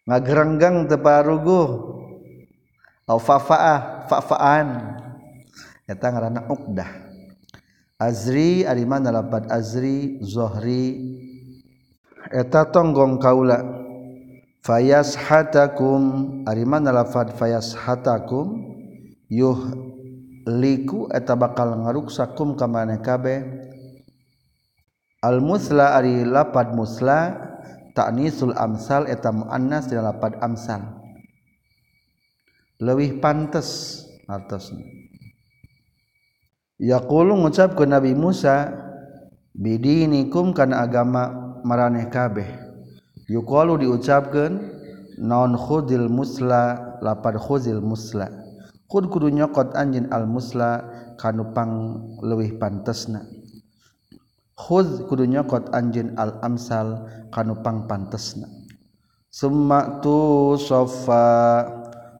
ngagerenggang 0.05 0.85
teu 0.85 1.01
paruguh 1.01 1.69
au 3.09 3.17
fafaah 3.17 4.05
fafaan. 4.05 5.01
Eta 5.85 6.09
ngaranna 6.09 6.49
ukdah. 6.49 6.89
Azri 8.01 8.65
ari 8.65 8.83
mana 8.85 9.13
azri 9.53 10.17
zohri. 10.25 11.13
Eta 12.33 12.65
tonggong 12.69 13.21
kaula. 13.21 13.61
Fayas 14.65 15.13
hatakum 15.13 16.41
arimana 16.49 16.89
lafad 16.89 17.37
fayas 17.37 17.77
hatakum 17.77 18.65
yuh 19.29 19.77
liku 20.49 21.05
eta 21.13 21.37
bakal 21.37 21.85
ngaruksakum 21.85 22.57
ka 22.57 22.65
maneh 22.65 22.97
kabeh 22.97 23.64
almusla 25.25 25.97
ari 25.97 26.21
lapad 26.21 26.77
musla 26.77 27.33
ta'nisul 27.97 28.53
amsal 28.53 29.09
eta 29.09 29.33
muannas 29.33 29.89
dina 29.89 30.13
lapad 30.13 30.37
amsal. 30.45 31.01
Leuwih 32.77 33.17
pantes 33.23 34.03
artosna 34.29 34.83
yaqulu 36.79 37.39
ngucapkeun 37.39 37.95
nabi 37.95 38.11
Musa 38.11 38.67
bidinikum 39.55 40.51
kana 40.51 40.83
agama 40.83 41.55
maraneh 41.63 42.11
kabeh. 42.11 42.47
Yuqalu 43.31 43.87
diucapkeun 43.87 44.53
non 45.23 45.55
khudil 45.55 46.11
musla 46.11 46.95
lapad 46.99 47.39
khudil 47.39 47.79
musla. 47.79 48.27
Kud 48.85 49.09
kudu 49.09 49.33
nyokot 49.33 49.73
anjin 49.73 50.11
al 50.13 50.29
musla 50.29 50.85
kanupang 51.17 52.03
leuwih 52.21 52.59
pantesna. 52.61 53.25
khudz 54.55 55.03
kudu 55.05 55.27
nyokot 55.27 55.69
anjeun 55.75 56.15
al 56.15 56.39
amsal 56.39 57.07
kanu 57.29 57.59
pangpantesna 57.59 58.47
summa 59.29 59.99
tu 59.99 60.55
sofa 60.55 61.67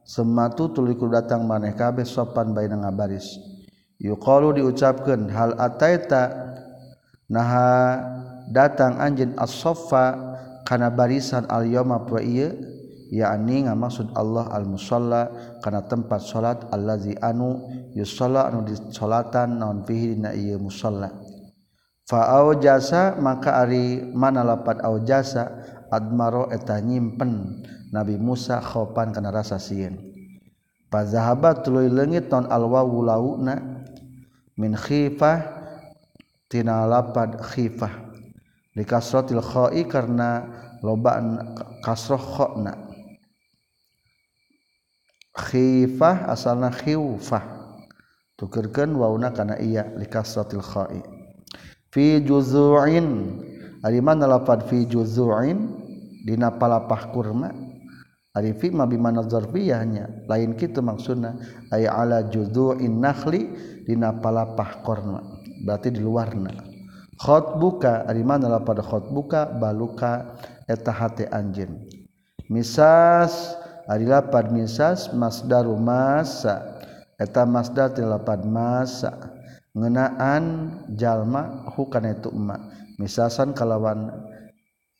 summa 0.04 0.52
tu 0.54 0.68
tuluy 0.70 0.94
kudu 0.94 1.16
datang 1.16 1.48
maneh 1.48 1.74
kabeh 1.74 2.06
sopan 2.06 2.54
baina 2.54 2.78
ngabaris. 2.78 3.56
Yuqalu 3.96 4.60
diucapkeun 4.60 5.32
hal 5.32 5.56
ataita? 5.56 6.52
Naha 7.26 7.98
datang 8.54 9.02
anjeun 9.02 9.34
as-saffa 9.34 10.14
kana 10.62 10.94
barisan 10.94 11.42
al 11.50 11.66
yauma 11.66 12.04
wa 12.06 12.22
ieu 12.22 12.54
yakni 13.10 13.66
ngamaksud 13.66 14.14
Allah 14.14 14.46
al 14.54 14.62
musalla 14.62 15.26
kana 15.58 15.82
tempat 15.90 16.22
salat 16.22 16.70
allazi 16.70 17.18
anu 17.18 17.66
yusalla 17.98 18.46
anu 18.46 18.62
disolatan 18.62 19.58
naon 19.58 19.82
fihi 19.82 20.14
dina 20.14 20.30
ieu 20.36 20.60
musalla. 20.62 21.25
Fa 22.06 22.54
jasa 22.62 23.18
maka 23.18 23.66
ari 23.66 23.98
mana 24.14 24.46
lapat 24.46 24.78
au 24.86 25.02
jasa 25.02 25.50
admaro 25.90 26.48
eta 26.54 26.78
nyimpen. 26.78 27.62
Nabi 27.94 28.18
Musa 28.18 28.58
khopan 28.58 29.14
kana 29.14 29.30
rasa 29.30 29.62
sieun. 29.62 29.98
Fa 30.90 31.06
zahabat 31.06 31.62
tuluy 31.62 31.86
leungit 31.86 32.26
naon 32.30 32.50
alwawu 32.50 33.02
launa 33.06 33.82
min 34.58 34.74
khifah 34.74 35.42
tina 36.50 36.86
lapad 36.86 37.38
khifah. 37.42 38.06
Likasratil 38.76 39.40
kha'i 39.40 39.88
karena 39.88 40.44
lobaan 40.84 41.56
kasroh 41.80 42.20
khona 42.20 42.76
khifah 45.32 46.28
asalna 46.28 46.68
khiufah. 46.68 47.56
Tukerkeun 48.36 48.92
wauna 49.00 49.32
kana 49.32 49.56
iya 49.56 49.88
likasratil 49.96 50.60
kha'i 50.60 51.15
fi 51.96 52.20
juzu'in. 52.20 53.08
Ari 53.80 54.04
mana 54.04 54.28
lafad 54.28 54.68
fi 54.68 54.84
juzu'in? 54.84 55.72
Dina 56.28 56.52
palapah 56.52 57.08
kurma? 57.08 57.48
Ari 58.36 58.52
fi 58.52 58.68
ma 58.68 58.84
bi 58.84 59.00
mana 59.00 59.24
zarfiyahnya? 59.24 60.28
Lain 60.28 60.52
kitu 60.60 60.84
maksudna. 60.84 61.40
Ay 61.72 61.88
ala 61.88 62.28
juzu'in 62.28 63.00
nakhli 63.00 63.48
dina 63.88 64.12
palapah 64.12 64.84
kurma. 64.84 65.24
Berarti 65.64 65.96
di 65.96 66.04
luarna. 66.04 66.52
Khotbuka 67.16 68.04
ari 68.04 68.20
mana 68.20 68.52
lafad 68.52 68.84
khotbuka 68.84 69.56
baluka. 69.56 70.36
Eta 70.68 70.92
hate 70.92 71.24
anjeun. 71.32 71.88
Misas. 72.52 73.64
Lapad 73.86 74.50
misas 74.50 75.14
Masdaru 75.14 75.78
masa. 75.78 76.82
Eta 77.16 77.46
Mazda 77.46 77.88
tilapad 77.88 78.42
masa 78.42 79.35
ngenaan 79.76 80.44
jalma 80.96 81.68
hukana 81.76 82.16
itu 82.16 82.32
emak. 82.32 82.60
Misasan 82.96 83.52
kalawan 83.52 84.08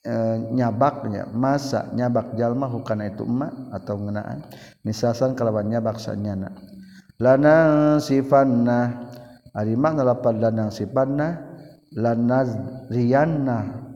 e, 0.04 0.14
nyabaknya 0.52 1.32
masa 1.32 1.88
nyabak 1.96 2.36
jalma 2.36 2.68
hukana 2.68 3.08
itu 3.08 3.24
emak 3.24 3.72
atau 3.72 3.96
ngenaan. 3.96 4.44
Misasan 4.84 5.32
kalawan 5.32 5.72
nyabak 5.72 5.96
sanyana. 5.96 6.52
Lanang 7.16 7.98
sifanna. 8.04 9.08
Ari 9.56 9.72
makna 9.72 10.04
lapan 10.04 10.36
lana 10.36 10.68
sifanna 10.68 11.40
lanazriyanna 11.96 13.88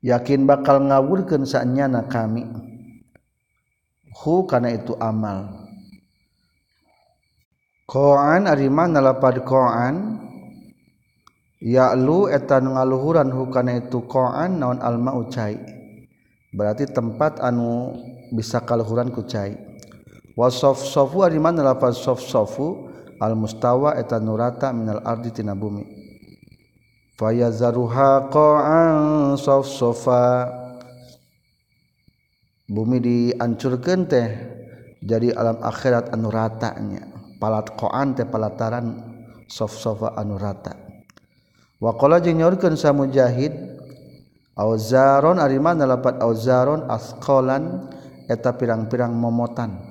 yakin 0.00 0.48
bakal 0.48 0.80
ngawurkeun 0.82 1.44
saenyana 1.44 2.08
kami. 2.08 2.48
Hu 4.16 4.48
kana 4.48 4.72
itu 4.72 4.96
amal. 4.96 5.61
Koan 7.92 8.48
arimanapad 8.48 9.44
koan. 9.44 10.16
Yalu 11.62 12.26
etan 12.32 12.74
ngaluhuran 12.74 13.30
hukana 13.30 13.78
itu 13.78 14.02
koan 14.08 14.58
naon 14.58 14.80
alma 14.80 15.12
ucai. 15.14 15.60
Berarti 16.56 16.88
tempat 16.88 17.38
anu 17.38 17.96
bisa 18.32 18.64
kalhuran 18.64 19.12
kucai 19.12 19.56
wasof 20.36 20.80
sofu 20.80 21.24
arimanapad 21.24 21.92
soft 21.92 22.24
sofu 22.24 22.88
al 23.20 23.36
mustawa 23.36 23.96
etan 24.00 24.24
nurata 24.24 24.72
minal 24.72 25.04
ardi 25.04 25.30
tina 25.30 25.52
bumi. 25.52 25.84
Fayazaruha 27.14 28.32
koan 28.32 29.36
soft 29.36 29.70
sofa 29.70 30.48
bumi 32.66 32.98
diancurkan 32.98 34.08
teh 34.08 34.28
jadi 35.04 35.36
alam 35.36 35.60
akhirat 35.60 36.10
anu 36.10 36.32
ratanya 36.32 37.11
palat 37.42 37.74
koan 37.74 38.14
teh 38.14 38.22
pelataran 38.22 39.02
sof-sofa 39.50 40.14
anu 40.14 40.38
rata. 40.38 40.78
Wakola 41.82 42.22
jeung 42.22 42.38
nyaurkeun 42.38 42.78
sa 42.78 42.94
mujahid 42.94 43.50
auzaron 44.54 45.42
ari 45.42 45.58
mana 45.58 45.82
lapat 45.82 46.22
auzaron 46.22 46.86
asqalan 46.86 47.90
eta 48.30 48.54
pirang-pirang 48.54 49.10
momotan 49.10 49.82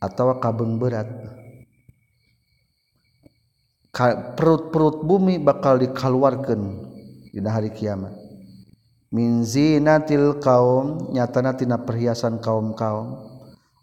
atau 0.00 0.40
kabeng 0.40 0.80
berat. 0.80 1.04
Perut-perut 4.40 5.04
bumi 5.04 5.36
bakal 5.36 5.76
dikaluarkeun 5.84 6.88
di 7.28 7.40
hari 7.44 7.68
kiamat. 7.76 8.16
Min 9.12 9.44
zinatil 9.44 10.40
kaum 10.40 11.12
nyatana 11.12 11.52
tina 11.52 11.76
perhiasan 11.84 12.40
kaum-kaum. 12.40 13.28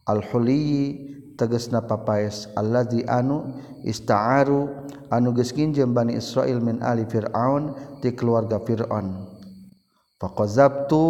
Al-huliyi 0.08 1.14
tegesna 1.38 1.86
papais 1.86 2.50
alladzi 2.58 3.06
anu 3.06 3.46
ista'aru 3.86 4.68
anu 5.14 5.32
geus 5.38 5.54
nginjem 5.54 5.94
Bani 5.94 6.18
Israil 6.18 6.60
min 6.60 6.82
ali 6.84 7.06
Fir'aun 7.08 7.78
ti 8.02 8.12
keluarga 8.12 8.60
Fir'aun. 8.60 9.38
Faqazabtu 10.18 11.06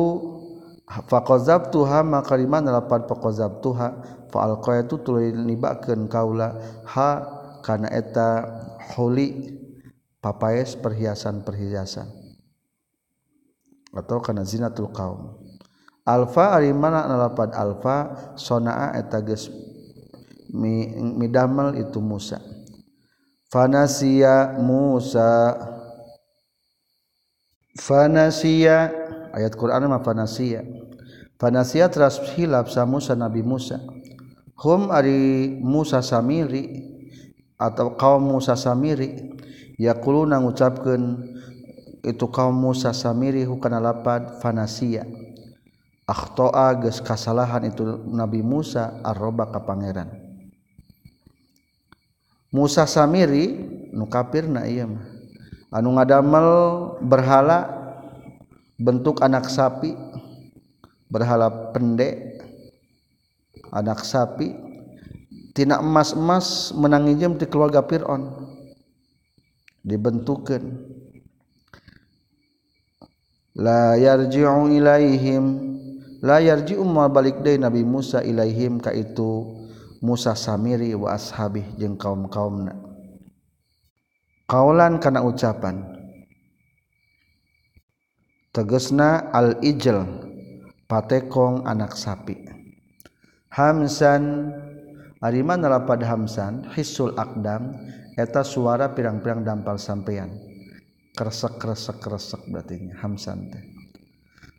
faqazabtuha 0.85 2.03
maka 2.03 2.35
liman 2.35 2.67
lapan 2.67 3.07
faqazabtuha? 3.07 3.87
Fa 4.27 4.39
alqaitu 4.43 4.99
tuluy 4.99 5.31
nibakeun 5.31 6.11
kaula 6.11 6.59
ha 6.83 7.11
kana 7.63 7.87
eta 7.87 8.43
huli 8.93 9.55
papais 10.19 10.75
perhiasan-perhiasan 10.75 12.11
atau 13.95 14.19
karena 14.19 14.43
zinatul 14.43 14.91
kaum 14.91 15.39
alfa 16.03 16.59
ari 16.59 16.75
mana 16.75 17.07
nalapan 17.07 17.55
alfa? 17.55 17.97
Sonaa 18.35 18.95
eta 18.99 19.23
geus 19.23 19.47
midamel 20.51 21.75
itu 21.79 21.99
Musa. 21.99 22.39
Fanasia 23.47 24.59
Musa. 24.59 25.55
Fanasia 27.77 28.89
ayat 29.37 29.53
Quran 29.53 29.85
mah 29.85 30.01
fanasia 30.01 30.65
fanasia 31.37 31.85
teras 31.93 32.17
hilap 32.33 32.73
sa 32.73 32.83
Musa 32.89 33.13
Nabi 33.13 33.45
Musa. 33.45 33.77
Hum 34.57 34.89
ari 34.89 35.53
Musa 35.61 36.01
Samiri 36.01 36.81
atau 37.61 37.93
kaum 37.93 38.25
Musa 38.25 38.57
Samiri. 38.57 39.37
Yaquluna 39.77 40.41
ngucapkeun 40.41 41.21
itu 42.01 42.25
kaum 42.33 42.57
Musa 42.57 42.97
Samiri 42.97 43.45
hukana 43.45 43.77
lapad 43.77 44.41
fanasia 44.41 45.05
akhtoa 46.07 46.71
geus 46.79 47.03
kasalahan 47.03 47.67
itu 47.67 47.83
Nabi 48.07 48.39
Musa 48.39 49.03
arroba 49.03 49.51
ka 49.51 49.61
pangeran. 49.67 50.26
Musa 52.57 52.89
Samiri 52.89 53.53
nu 53.93 54.09
kafir 54.09 54.49
na 54.49 54.65
iya 54.65 54.89
mah. 54.89 55.05
Anu 55.69 55.93
ngadamel 55.93 56.49
berhala 57.05 57.69
bentuk 58.81 59.21
anak 59.21 59.45
sapi 59.45 59.93
berhala 61.05 61.69
pendek 61.69 62.41
anak 63.69 64.01
sapi. 64.01 64.57
Tina 65.53 65.81
emas-emas 65.81 66.73
menang 66.73 67.09
ijem 67.09 67.33
di 67.37 67.45
keluarga 67.49 67.81
Fir'aun. 67.81 68.29
Dibentukkan 69.81 70.61
la 73.57 73.97
yarji'u 73.97 74.69
ilaihim 74.69 75.43
la 76.21 76.37
yarji'u 76.37 76.85
ma 76.85 77.09
balik 77.09 77.41
deui 77.41 77.57
Nabi 77.57 77.81
Musa 77.81 78.21
ilaihim 78.21 78.77
ka 78.77 78.93
itu. 78.93 79.56
Musa 80.01 80.37
Samiri 80.37 80.93
wa 80.93 81.17
ashabih 81.17 81.65
jeung 81.77 81.97
kaum-kaumna. 81.97 82.73
Kaulan 84.47 85.03
kana 85.03 85.25
ucapan 85.27 85.83
tegesna 88.55 89.27
al-ijl 89.35 90.07
patekong 90.87 91.67
anak 91.67 91.99
sapi. 91.99 92.47
Hamsan 93.51 94.53
ari 95.19 95.41
mana 95.43 95.81
pada 95.83 96.07
Hamsan 96.07 96.69
hisul 96.77 97.11
akdam 97.17 97.75
eta 98.15 98.45
suara 98.45 98.93
pirang-pirang 98.95 99.43
dampal 99.43 99.75
sampeyan. 99.75 100.31
Kresek 101.17 101.57
kresek 101.57 101.97
kresek 101.97 102.45
berarti 102.47 102.93
Hamsan 103.01 103.49
teh. 103.49 103.63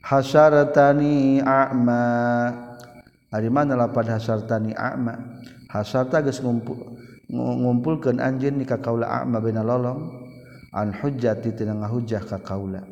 Hasaratani 0.02 1.42
a'ma 1.42 2.04
ari 3.32 3.48
mana 3.52 3.76
lapad 3.76 4.08
hasartani 4.08 4.72
a'ma. 4.72 5.40
Hasarta 5.68 6.24
geus 6.24 6.40
ngumpul 6.40 6.96
ngumpulkeun 7.28 8.20
anjeun 8.24 8.56
ni 8.56 8.64
ka 8.64 8.80
kaula 8.80 9.08
a'ma 9.20 9.38
bena 9.42 9.60
lolong. 9.60 10.26
An 10.72 10.92
hujjati 10.92 11.56
tina 11.56 11.76
ngahujjah 11.76 12.24
ka 12.28 12.40
kaula. 12.40 12.84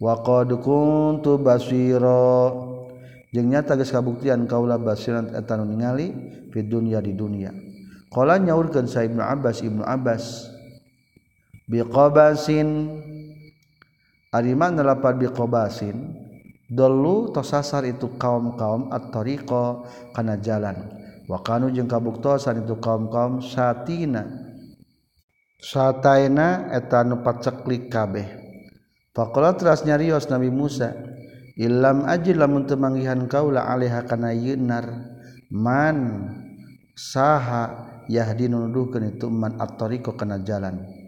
Wa 0.00 0.20
qad 0.20 0.52
kuntu 0.60 1.40
basira. 1.40 2.52
Jeung 3.30 3.48
nyata 3.48 3.78
geus 3.78 3.94
kabuktian 3.94 4.44
kaula 4.50 4.76
basiran 4.76 5.30
eta 5.32 5.54
nu 5.54 5.64
ningali 5.64 6.10
fi 6.50 6.66
dunya 6.66 6.98
di 6.98 7.14
dunya 7.14 7.54
qala 8.10 8.42
nyaurkeun 8.42 8.90
sa 8.90 9.06
ibnu 9.06 9.22
abbas 9.22 9.62
ibnu 9.62 9.86
abbas 9.86 10.50
biqabasin. 11.70 12.98
Ari 14.30 14.54
mana 14.54 14.86
lapad 14.86 15.18
biqabasin? 15.18 16.19
Dolu 16.70 17.34
tosasar 17.34 17.82
itu 17.82 18.14
kaum-kaum 18.14 18.94
at-tariqa 18.94 19.82
kana 20.14 20.38
jalan. 20.38 20.78
Wa 21.26 21.42
kanu 21.42 21.74
jeung 21.74 21.90
kabuktosan 21.90 22.62
itu 22.62 22.78
kaum-kaum 22.78 23.42
satina. 23.42 24.22
Sataina 25.58 26.70
eta 26.70 27.02
nu 27.02 27.26
paceklik 27.26 27.90
kabeh. 27.90 28.26
Faqala 29.10 29.58
teras 29.58 29.82
nyarios 29.82 30.30
Nabi 30.30 30.48
Musa, 30.54 30.94
"Illam 31.58 32.06
ajil 32.06 32.38
lamun 32.38 32.64
teu 32.70 32.78
manggihan 32.78 33.26
kaula 33.26 33.66
alaiha 33.66 34.06
kana 34.06 34.30
yunar 34.30 34.86
man 35.50 36.30
saha 36.94 37.90
yahdi 38.06 38.46
nuduhkeun 38.46 39.18
itu 39.18 39.26
man 39.26 39.58
at-tariqo 39.58 40.14
kana 40.14 40.38
jalan." 40.46 40.99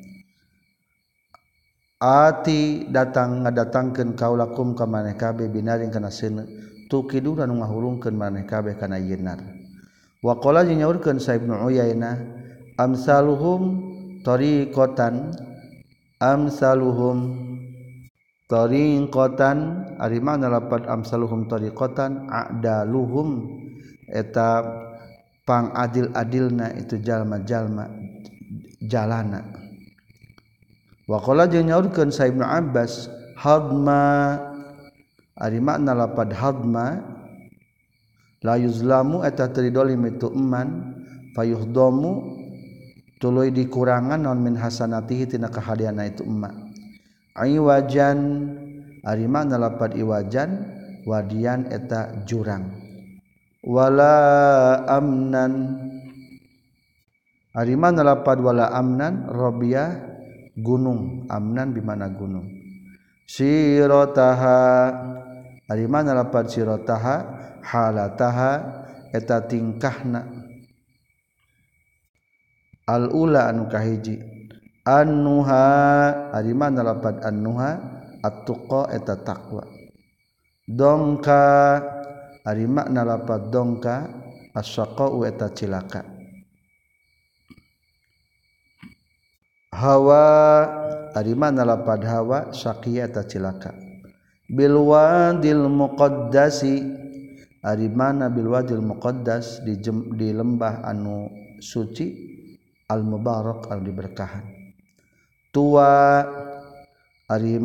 ati 2.02 2.90
datang 2.90 3.46
ngadatangkeun 3.46 4.18
kaulakum 4.18 4.74
ka 4.74 4.90
maneh 4.90 5.14
kabeh 5.14 5.46
binarin 5.46 5.94
kana 5.94 6.10
seuneu 6.10 6.50
tu 6.90 7.06
kiduran 7.06 7.54
ngahulungkeun 7.54 8.18
maneh 8.18 8.42
kabeh 8.42 8.74
kana 8.74 8.98
yenar 8.98 9.38
wa 10.18 10.34
qala 10.42 10.66
nyaurkeun 10.66 11.22
sa 11.22 11.38
ibnu 11.38 11.54
uyainah 11.54 12.18
amsaluhum 12.74 13.94
tariqatan 14.26 15.30
amsaluhum 16.18 17.18
tariqatan. 18.52 19.58
Ari 19.96 20.20
mana 20.20 20.52
lapat 20.52 20.84
amsaluhum 20.84 21.48
tariqatan 21.48 22.28
adaluhum. 22.28 23.48
Eta 24.12 24.60
pang 25.48 25.72
adil 25.72 26.12
adilna 26.12 26.76
itu 26.76 27.00
jalma-jalma 27.00 27.88
jalana. 28.84 29.61
wakola 31.10 31.50
jeung 31.50 31.70
nyaurkeun 31.70 32.10
sa 32.14 32.28
Ibnu 32.30 32.44
Abbas 32.44 33.10
hadma. 33.42 34.38
Ari 35.34 35.58
makna 35.58 35.96
lapad 35.96 36.30
hadma. 36.36 37.02
La 38.42 38.58
yuzlamu 38.58 39.22
eta 39.22 39.50
tridolim 39.50 40.02
itu 40.06 40.26
eman 40.30 40.98
fayuhdamu 41.34 42.42
tuluy 43.22 43.54
dikurangan 43.54 44.18
non 44.18 44.42
min 44.42 44.58
hasanatihi 44.58 45.30
tina 45.30 45.50
kahadiana 45.50 46.06
itu 46.10 46.22
emma. 46.26 46.50
Iwajan. 47.34 48.18
Ari 49.02 49.26
makna 49.26 49.58
lapad 49.58 49.98
iwajan 49.98 50.50
wadian 51.02 51.66
eta 51.74 52.22
jurang. 52.22 52.70
Wala 53.66 54.14
amnan. 54.86 55.78
Ari 57.56 57.74
makna 57.74 58.06
lapad 58.06 58.38
wala 58.38 58.70
amnan 58.70 59.26
rabiah 59.26 60.11
gunung 60.58 61.28
amnan 61.30 61.72
dimana 61.72 62.08
gunung? 62.12 62.48
Sirotaha 63.24 64.92
dari 65.64 65.88
mana 65.88 66.12
lapan 66.12 66.44
sirotaha 66.44 67.16
halataha. 67.64 68.52
Eta 69.12 69.44
tingkahna. 69.44 70.24
Al-ula 72.88 73.48
anu 73.48 73.68
kahiji. 73.72 74.20
Annuha. 74.84 75.64
Ari 76.32 76.52
mana 76.52 76.80
lapan 76.84 77.20
annuha? 77.24 77.70
At-tuqa 78.20 78.92
eta 78.92 79.20
takwa 79.20 79.64
dongka. 80.68 81.44
Ari 82.44 82.66
makna 82.66 83.04
lapan 83.06 83.40
dongka? 83.48 83.96
As-saqau 84.52 85.24
eta 85.24 85.48
cilaka. 85.56 86.11
Hawa 89.72 90.24
arimana 91.16 91.64
lapad 91.64 92.04
hawa 92.04 92.52
syaqiyata 92.52 93.24
cilaka. 93.24 93.72
Bil 94.52 94.76
wadil 94.76 95.64
muqaddasi 95.64 96.74
ari 97.64 97.88
mana 97.88 98.28
bil 98.28 98.52
wadil 98.52 98.84
muqaddas 98.84 99.64
di, 99.64 99.80
jem, 99.80 100.12
di 100.12 100.28
lembah 100.34 100.84
anu 100.84 101.30
suci 101.62 102.10
al 102.90 103.00
mubarak 103.06 103.70
al 103.72 103.80
diberkahan 103.80 104.44
tua 105.52 106.24
ari 107.28 107.60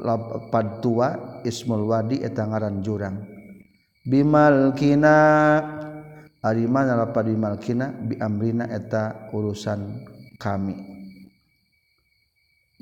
lapad 0.00 0.80
tua 0.80 1.38
ismul 1.42 1.86
wadi 1.90 2.22
eta 2.22 2.46
ngaran 2.46 2.80
jurang. 2.80 3.18
Bimal 4.06 4.72
kina 4.78 5.16
ari 6.40 6.64
mana 6.66 6.98
lapad 6.98 7.26
bimal 7.26 7.58
kina 7.58 7.90
bi 7.90 8.16
amrina 8.22 8.70
eta 8.70 9.30
urusan 9.34 10.06
kami. 10.38 10.93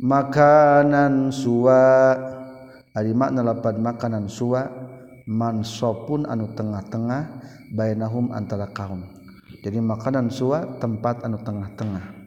makanan 0.02 1.30
sua 1.30 2.18
ari 2.90 3.14
makna 3.14 3.46
lapan 3.46 3.78
makanan 3.78 4.26
sua 4.26 4.66
mansopun 5.30 6.26
anu 6.26 6.50
tengah-tengah 6.58 7.22
bainahum 7.70 8.34
antara 8.34 8.66
kaum. 8.74 9.06
Jadi 9.62 9.78
makanan 9.78 10.26
sua 10.26 10.66
tempat 10.82 11.22
anu 11.22 11.38
tengah-tengah. 11.38 12.18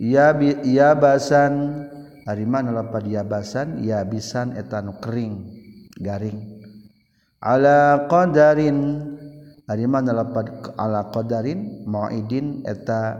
Ya 0.00 0.32
bi 0.32 0.56
ya 0.64 0.96
basan 0.96 1.84
ari 2.24 2.48
makna 2.48 2.72
lapan 2.72 3.12
ya 3.12 3.22
basan 3.22 3.84
ya 3.84 4.00
bisan 4.02 4.56
eta 4.56 4.80
anu 4.80 4.96
kering 4.98 5.44
garing. 6.00 6.64
Ala 7.44 8.08
qadarin. 8.08 9.12
Ari 9.64 9.88
makna 9.88 10.12
lapan 10.12 10.60
ala 10.76 11.08
qadarin 11.12 11.84
mauidin 11.88 12.64
eta 12.64 13.16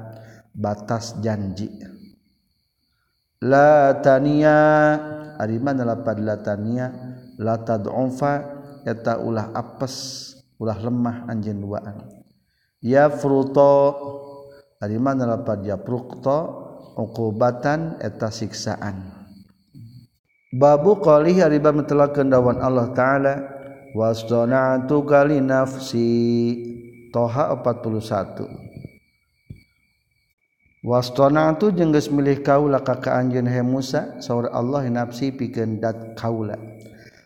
batas 0.56 1.16
janji. 1.20 1.93
La 3.44 4.00
tania. 4.00 4.56
Ari 5.36 5.60
mana 5.60 5.84
lapad 5.84 6.16
la 6.24 6.40
tania? 6.40 6.88
La 7.36 7.60
tad'ufa 7.60 8.32
eta 8.88 9.20
ulah 9.20 9.52
apes 9.52 10.32
ulah 10.56 10.80
lemah 10.80 11.28
anjeun 11.28 11.60
duaan. 11.60 11.96
Ya 12.80 13.12
fruto 13.12 13.74
ari 14.80 14.96
mana 14.96 15.28
lapad 15.28 15.60
ya 15.66 15.76
prukto 15.76 16.64
uqubatan 16.96 18.00
eta 18.00 18.32
siksaan. 18.32 19.12
Babu 20.54 21.02
qali 21.02 21.42
ari 21.42 21.58
bab 21.58 21.74
metelakeun 21.82 22.30
dawan 22.30 22.62
Allah 22.62 22.94
taala 22.94 23.34
wasdana'tu 23.92 25.02
kali 25.04 25.42
nafsi. 25.42 26.12
Toha 27.14 27.54
41 27.62 28.73
wastona 30.84 31.56
tu 31.56 31.72
jengges 31.72 32.12
milih 32.12 32.44
kaula 32.44 32.84
ka 32.84 33.00
anjeun 33.08 33.48
he 33.48 33.64
Musa 33.64 34.20
saur 34.20 34.52
Allah 34.52 34.84
nafsi 34.92 35.32
pikeun 35.32 35.80
dat 35.80 36.12
kaula. 36.14 36.60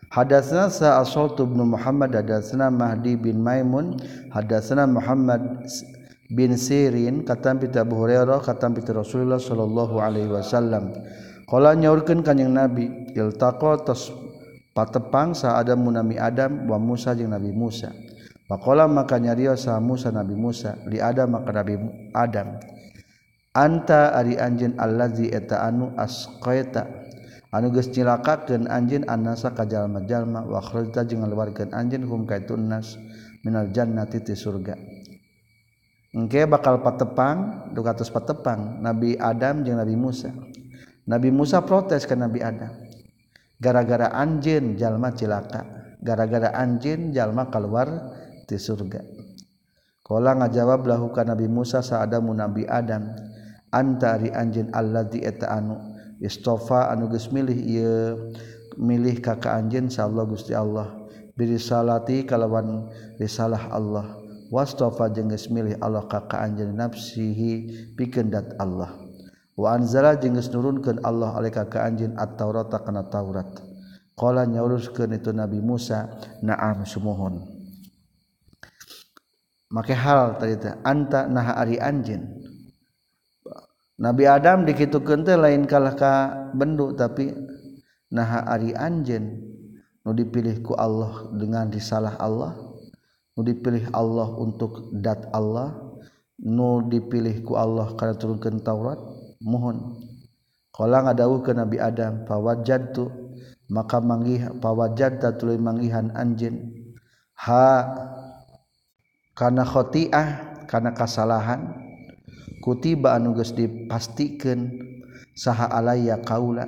Hadatsana 0.09 0.73
sa 0.73 0.97
Asaltu 0.97 1.45
bin 1.45 1.69
Muhammad 1.69 2.09
hadatsana 2.15 2.73
Mahdi 2.73 3.13
bin 3.13 3.45
Maimun 3.45 4.01
hadatsana 4.33 4.89
Muhammad 4.89 5.69
bin 6.33 6.57
Sirin 6.57 7.21
katam 7.21 7.61
pita 7.61 7.85
Abu 7.85 7.93
Hurairah 7.99 8.41
katam 8.41 8.73
pita 8.73 8.95
Rasulullah 8.95 9.37
sallallahu 9.37 10.01
alaihi 10.01 10.31
wasallam. 10.33 10.95
Qala 11.45 11.77
nyaurkeun 11.77 12.25
kanjing 12.25 12.49
Nabi 12.49 13.13
iltaqa 13.13 13.85
tos 13.85 14.09
patepang 14.73 15.37
sa 15.37 15.61
Adam 15.61 15.85
munami 15.85 16.17
Adam 16.17 16.65
wa 16.65 16.81
Musa 16.81 17.13
jeung 17.13 17.29
Nabi 17.29 17.53
Musa. 17.53 17.93
Pakola 18.49 18.89
maka 18.89 19.21
nyarios 19.21 19.69
sa 19.69 19.77
Musa 19.77 20.09
Nabi 20.09 20.33
Musa 20.33 20.73
li 20.89 20.97
Adam 20.97 21.37
maka 21.37 21.53
Nabi 21.53 21.77
Adam 22.17 22.57
anta 23.55 24.13
ari 24.13 24.37
anjin 24.37 24.77
allazi 24.77 25.29
eta 25.29 25.65
anu 25.65 25.93
asqaita. 25.97 26.85
Anu 27.49 27.73
geus 27.73 27.89
cilakakeun 27.89 28.69
anjeun 28.69 29.09
annasa 29.09 29.53
ka 29.57 29.65
jalma-jalma. 29.65 30.45
Wa 30.45 30.61
kharajta 30.61 31.05
jeung 31.09 31.25
ngaluarkeun 31.25 31.73
anjeun 31.73 32.05
hum 32.05 32.29
ka 32.29 32.37
nas 32.61 32.93
minal 33.41 33.73
jannati 33.73 34.21
ti 34.21 34.37
surga. 34.37 34.77
Engke 36.13 36.45
bakal 36.45 36.81
patepang 36.85 37.69
duka 37.73 37.97
tos 37.97 38.13
patepang. 38.13 38.81
Nabi 38.81 39.17
Adam 39.17 39.65
jeung 39.65 39.81
Nabi 39.81 39.97
Musa. 39.97 40.29
Nabi 41.09 41.33
Musa 41.33 41.65
protes 41.65 42.05
ke 42.05 42.13
Nabi 42.13 42.41
Adam. 42.41 42.69
Gara-gara 43.59 44.13
anjeun 44.13 44.77
jalma 44.77 45.11
cilaka 45.11 45.79
gara-gara 45.99 46.55
anjeun 46.55 47.11
jalma 47.11 47.51
keluar 47.51 48.15
ti 48.47 48.55
surga. 48.55 49.03
Kala 50.01 50.33
ngajawab 50.41 50.87
lahu 50.89 51.13
ka 51.13 51.21
Nabi 51.27 51.45
Musa 51.45 51.83
saadamu 51.85 52.33
Nabi 52.33 52.65
Adam. 52.65 53.13
antari 53.71 54.29
anjin 54.33 54.69
alladzi 54.73 55.21
eta 55.23 55.49
anu. 55.49 55.77
Istofa 56.19 56.91
anu 56.91 57.07
geus 57.07 57.31
milih 57.31 57.55
ieu 57.55 58.33
milih 58.75 59.23
ka 59.23 59.39
anjin 59.39 59.87
anjeun 59.87 59.93
sallallahu 59.93 60.35
Gusti 60.35 60.53
Allah. 60.53 61.07
Birisalati 61.39 62.27
kalawan 62.27 62.91
risalah 63.15 63.71
Allah. 63.71 64.19
Wastofa 64.51 65.13
jeung 65.13 65.31
geus 65.31 65.47
milih 65.47 65.79
Allah 65.79 66.03
ka 66.09 66.27
anjin 66.35 66.73
anjeun 66.73 66.79
nafsihi 66.79 67.51
pikeun 67.95 68.33
dat 68.33 68.57
Allah. 68.59 68.97
Wa 69.55 69.79
anzala 69.79 70.19
jeung 70.19 70.35
geus 70.35 70.51
nurunkeun 70.51 70.99
Allah 71.05 71.37
alaika 71.39 71.69
ka 71.71 71.87
anjeun 71.87 72.19
at-taurata 72.19 72.83
kana 72.83 73.07
Taurat. 73.07 73.47
Qala 74.19 74.43
nyauruskeun 74.43 75.15
itu 75.15 75.31
Nabi 75.31 75.63
Musa 75.63 76.11
na'am 76.43 76.83
sumuhun 76.83 77.59
make 79.69 79.93
hal 79.93 80.35
tadi 80.41 80.57
anta 80.81 81.29
naha 81.29 81.61
ari 81.61 81.77
anjeun. 81.77 82.48
Nabi 83.99 84.23
Adam 84.23 84.63
dikitu 84.63 85.03
kente 85.03 85.35
lain 85.35 85.67
kalahkah 85.67 86.55
bendu 86.55 86.95
tapi 86.95 87.35
naha 88.07 88.47
Ari 88.47 88.71
Anjen 88.71 89.43
nu 90.07 90.15
dipilihku 90.15 90.71
Allah 90.79 91.27
dengan 91.35 91.67
disalah 91.67 92.15
Allah 92.15 92.55
nu 93.35 93.43
dipilih 93.43 93.91
Allah 93.91 94.31
untuk 94.39 94.95
dat 94.95 95.27
Allah 95.35 95.75
nu 96.39 96.87
dipilihku 96.87 97.59
Allah 97.59 97.91
karena 97.99 98.15
turunkan 98.15 98.63
Taurat 98.63 98.99
mohon 99.43 99.99
kalau 100.71 101.03
ngadawuh 101.03 101.43
ke 101.43 101.51
Nabi 101.51 101.83
Adam 101.83 102.23
pawajad 102.23 102.95
tu 102.95 103.11
maka 103.67 103.99
manggih 103.99 104.47
pawajad 104.63 105.19
tatuloy 105.19 105.59
manggihan 105.59 106.07
anjen 106.15 106.71
ha 107.35 107.83
karena 109.35 109.67
khotiah 109.67 110.27
karena 110.71 110.95
kesalahan 110.95 111.78
kutiba 112.59 113.15
anuges 113.15 113.55
dipastikan 113.55 114.69
saha 115.35 115.71
alaya 115.71 116.19
kaula 116.19 116.67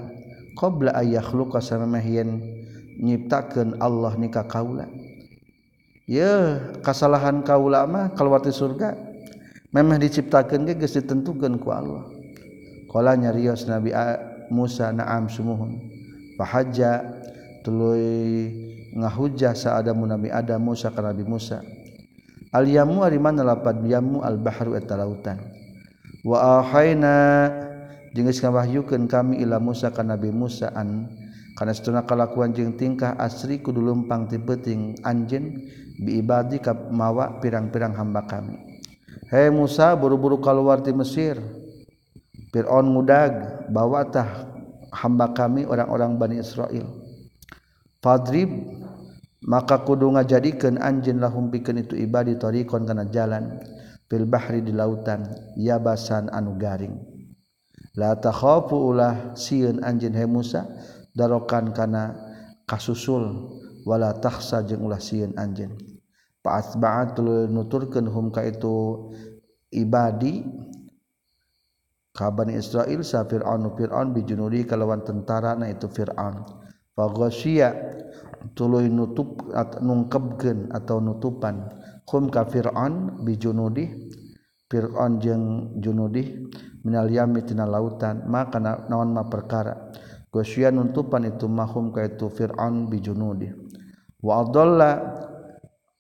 qbla 0.56 0.96
ayah 1.00 1.26
luka 1.32 1.60
nyiptakeun 1.60 2.30
nyiptakan 3.02 3.68
Allah 3.82 4.14
nikah 4.20 4.46
kaula. 4.46 4.86
Ya 6.06 6.60
kesalahan 6.84 7.42
kaula 7.42 7.88
mah 7.88 8.12
keluarti 8.14 8.52
surga 8.52 8.94
memang 9.72 9.98
diciptakan 9.98 10.68
ge 10.68 10.76
geus 10.76 11.00
ditentukan 11.00 11.56
ku 11.58 11.72
Allah. 11.72 12.04
Qala 12.92 13.16
nyarios 13.16 13.66
Nabi 13.72 13.96
Musa 14.52 14.92
na'am 14.92 15.32
sumuhun. 15.32 15.80
Fahajja 16.36 17.00
tuluy 17.64 18.52
ngahujah 18.92 19.56
saadamu 19.56 20.04
Nabi 20.04 20.28
Adam 20.28 20.60
Musa 20.60 20.92
ka 20.92 21.00
Nabi 21.00 21.24
Musa. 21.24 21.64
Al 22.52 22.68
yamu 22.68 23.08
ari 23.08 23.16
mana 23.16 23.48
lapad 23.48 23.80
yamu? 23.88 24.20
Al 24.20 24.36
bahru 24.36 24.76
eta 24.76 25.00
lautan. 25.00 25.40
wahyukan 28.54 29.10
kami 29.10 29.42
ila 29.42 29.58
Musa 29.58 29.90
kan 29.90 30.14
Nabi 30.14 30.30
Musaan 30.30 31.10
karena 31.58 31.74
setuna 31.74 32.06
kalakuan 32.06 32.54
jeng 32.54 32.78
tingkah 32.78 33.18
asri 33.18 33.60
kudu 33.62 33.82
lumpang 33.82 34.30
tibeting 34.30 34.98
bi 35.02 35.58
biibadi 36.02 36.62
kap 36.62 36.90
mawa 36.90 37.42
pirang-pirang 37.42 37.94
hamba 37.98 38.26
kami. 38.26 38.58
Hei 39.30 39.50
Musa 39.50 39.96
buru-buru 39.98 40.38
keluar 40.42 40.82
di 40.82 40.94
Mesir. 40.94 41.42
Fir'aun 42.52 42.92
ngudag 42.92 43.66
bawa 43.72 44.04
tah 44.12 44.52
hamba 44.92 45.32
kami 45.32 45.64
orang-orang 45.64 46.20
Bani 46.20 46.36
Israel. 46.44 46.84
Fadrib 48.04 48.52
maka 49.48 49.82
kudu 49.82 50.12
ngajadikeun 50.14 50.78
anjeun 50.78 51.24
lahum 51.24 51.48
pikeun 51.48 51.80
itu 51.82 51.96
ibadi 51.96 52.36
tariqon 52.36 52.84
kana 52.84 53.08
jalan. 53.08 53.58
fil 54.12 54.28
bahri 54.28 54.60
di 54.60 54.76
lautan 54.76 55.24
yabasan 55.56 56.28
anu 56.36 56.60
garing. 56.60 57.00
La 57.96 58.20
takhafu 58.20 58.76
ulah 58.76 59.32
sieun 59.40 59.80
anjeun 59.80 60.12
he 60.12 60.28
Musa 60.28 60.68
darokan 61.16 61.72
kana 61.72 62.12
kasusul 62.68 63.56
wala 63.88 64.12
tahsa 64.20 64.68
jeung 64.68 64.84
ulah 64.84 65.00
sieun 65.00 65.32
anjeun. 65.40 65.80
Fa'atba'atul 66.44 67.48
nuturkeun 67.48 68.12
hum 68.12 68.36
ka 68.36 68.44
itu 68.44 69.08
ibadi 69.72 70.44
ka 72.12 72.28
Bani 72.36 72.60
Israil 72.60 73.08
sa 73.08 73.24
Fir'aun 73.24 73.72
Fir'aun 73.80 74.12
bijunudi 74.12 74.68
kalawan 74.68 75.08
tentara 75.08 75.56
na 75.56 75.72
itu 75.72 75.88
Fir'aun. 75.88 76.44
Faghasya 76.92 77.72
tuluy 78.58 78.92
nutup 78.92 79.40
nungkebkeun 79.80 80.76
atau 80.76 81.00
nutupan. 81.00 81.80
kum 82.08 82.30
ka 82.30 82.46
Fir'aun 82.46 83.24
bijunudih 83.26 83.90
Fir'aun 84.72 85.20
jeung 85.20 85.46
junudih. 85.84 86.48
Minal 86.82 87.12
yami 87.12 87.46
tina 87.46 87.68
lautan. 87.68 88.26
Maka 88.26 88.58
naon 88.58 89.14
ma 89.14 89.28
perkara. 89.28 89.92
Gosyan 90.32 90.80
nuntupan 90.80 91.28
itu 91.28 91.52
mahum 91.52 91.92
ka 91.92 92.08
itu 92.08 92.32
Fir'aun 92.32 92.88
bijunudih 92.88 93.52
wa 94.24 94.46
adalla 94.48 94.92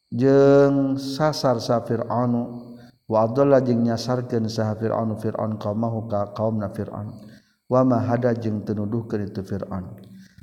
jeung 0.07 0.95
sasar 0.95 1.59
sa 1.59 1.83
Fir'aun 1.83 2.31
wa 3.11 3.17
adalla 3.27 3.59
jeung 3.59 3.83
nyasarkeun 3.83 4.47
sa 4.47 4.71
Fir'aun 4.79 5.19
Fir'aun 5.19 5.59
qaumahu 5.59 6.07
ka 6.07 6.31
qaumna 6.31 6.71
Fir'aun. 6.71 7.11
Wa 7.67 7.83
ma 7.83 7.99
hada 8.07 8.31
jeung 8.31 8.63
tenuduhkeun 8.63 9.35
itu 9.35 9.43
Fir'aun. 9.43 9.99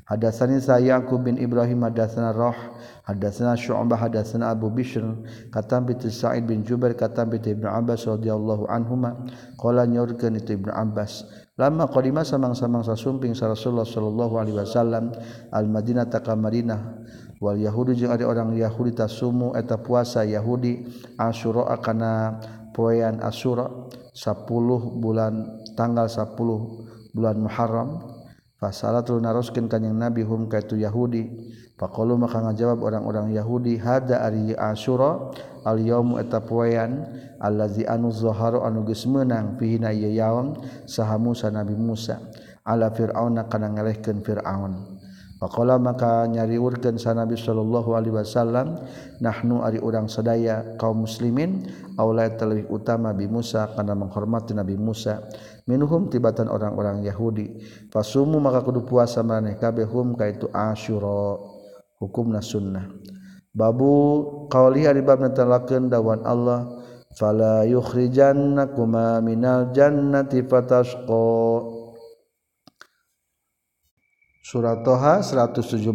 Hadasani 0.08 0.56
saya 0.56 1.04
aku 1.04 1.20
bin 1.20 1.36
Ibrahim 1.36 1.84
hadasana 1.84 2.32
Roh 2.32 2.56
hadasana 3.04 3.60
Syu'bah 3.60 4.08
hadasana 4.08 4.56
Abu 4.56 4.72
Bishr 4.72 5.04
katam 5.52 5.84
bi 5.84 5.92
Sa'id 6.00 6.48
bin 6.48 6.64
Jubair 6.64 6.96
katam 6.96 7.28
bi 7.28 7.36
Ibnu 7.36 7.68
Abbas 7.68 8.08
radhiyallahu 8.08 8.72
anhuma. 8.72 9.28
Qala 9.60 9.84
nyorkeun 9.84 10.40
itu 10.40 10.56
Ibnu 10.56 10.72
Abbas 10.72 11.28
lama 11.60 11.92
qadima 11.92 12.24
samang-samang 12.24 12.88
sasumping 12.88 13.36
sa 13.36 13.52
Rasulullah 13.52 13.84
sallallahu 13.84 14.34
alaihi 14.40 14.56
wasallam 14.56 15.12
al 15.52 15.68
Madinah 15.68 16.08
ta 16.08 16.24
ka 16.24 16.32
Madinah. 16.32 17.04
Wal 17.44 17.60
Yahudi 17.60 17.92
jeung 17.92 18.08
ada 18.08 18.24
orang 18.24 18.56
Yahudi 18.56 18.96
tasumu 18.96 19.52
eta 19.60 19.76
puasa 19.76 20.24
Yahudi 20.24 20.88
Asyura 21.20 21.76
kana 21.84 22.40
poean 22.72 23.20
Asyura 23.20 23.92
10 24.16 24.48
bulan 25.04 25.62
tanggal 25.76 26.08
10 26.08 26.32
bulan 27.12 27.36
Muharram. 27.36 28.17
Fasalah 28.58 29.06
naroskin 29.06 29.70
kanyang 29.70 29.94
Nabi 29.94 30.26
hum 30.26 30.50
kaitu 30.50 30.82
Yahudi. 30.82 31.30
Pakolu 31.78 32.18
maka 32.18 32.42
ngajawab 32.42 32.82
orang-orang 32.82 33.30
Yahudi 33.30 33.78
hada 33.78 34.26
ari 34.26 34.50
Asyura 34.58 35.30
al 35.62 35.78
yaum 35.78 36.18
eta 36.18 36.42
poean 36.42 37.06
allazi 37.38 37.86
anu 37.86 38.10
zaharu 38.10 38.66
anu 38.66 38.82
geus 38.82 39.06
meunang 39.06 39.54
fihi 39.62 39.78
na 39.78 39.94
yaum 39.94 40.58
saha 40.90 41.14
Musa 41.22 41.54
Nabi 41.54 41.78
Musa 41.78 42.18
ala 42.66 42.90
fir'auna 42.90 43.46
kana 43.46 43.70
ngalehkeun 43.70 44.26
fir'aun. 44.26 44.98
Faqala 45.38 45.78
maka 45.78 46.26
nyariurkeun 46.26 46.98
sa 46.98 47.14
Nabi 47.14 47.38
sallallahu 47.38 47.94
alaihi 47.94 48.10
wasallam 48.10 48.74
nahnu 49.22 49.62
ari 49.62 49.78
urang 49.78 50.10
sadaya 50.10 50.74
kaum 50.82 51.06
muslimin 51.06 51.62
aula 51.94 52.26
lebih 52.26 52.66
utama 52.74 53.14
bi 53.14 53.30
Musa 53.30 53.70
kana 53.70 53.94
menghormati 53.94 54.50
Nabi 54.50 54.74
Musa 54.74 55.22
minhum 55.68 56.08
tibatan 56.08 56.48
orang-orang 56.48 57.04
Yahudi. 57.04 57.60
Fasumu 57.92 58.40
maka 58.40 58.64
kudu 58.64 58.88
puasa 58.88 59.20
maneh. 59.20 59.60
Kabeh 59.60 59.84
hum 59.84 60.16
kaitu 60.16 60.48
Asyura. 60.50 61.36
Hukumna 62.00 62.40
sunnah. 62.40 62.88
Babu 63.52 64.48
qauli 64.48 64.88
ari 64.88 65.04
bab 65.04 65.20
netelakeun 65.20 65.90
dawan 65.92 66.24
Allah 66.24 66.78
fala 67.18 67.66
yukhrijannakuma 67.66 69.18
minal 69.18 69.74
jannati 69.74 70.46
fatasqa 70.46 71.26
surat 74.46 74.80
Toha 74.86 75.20
117 75.26 75.90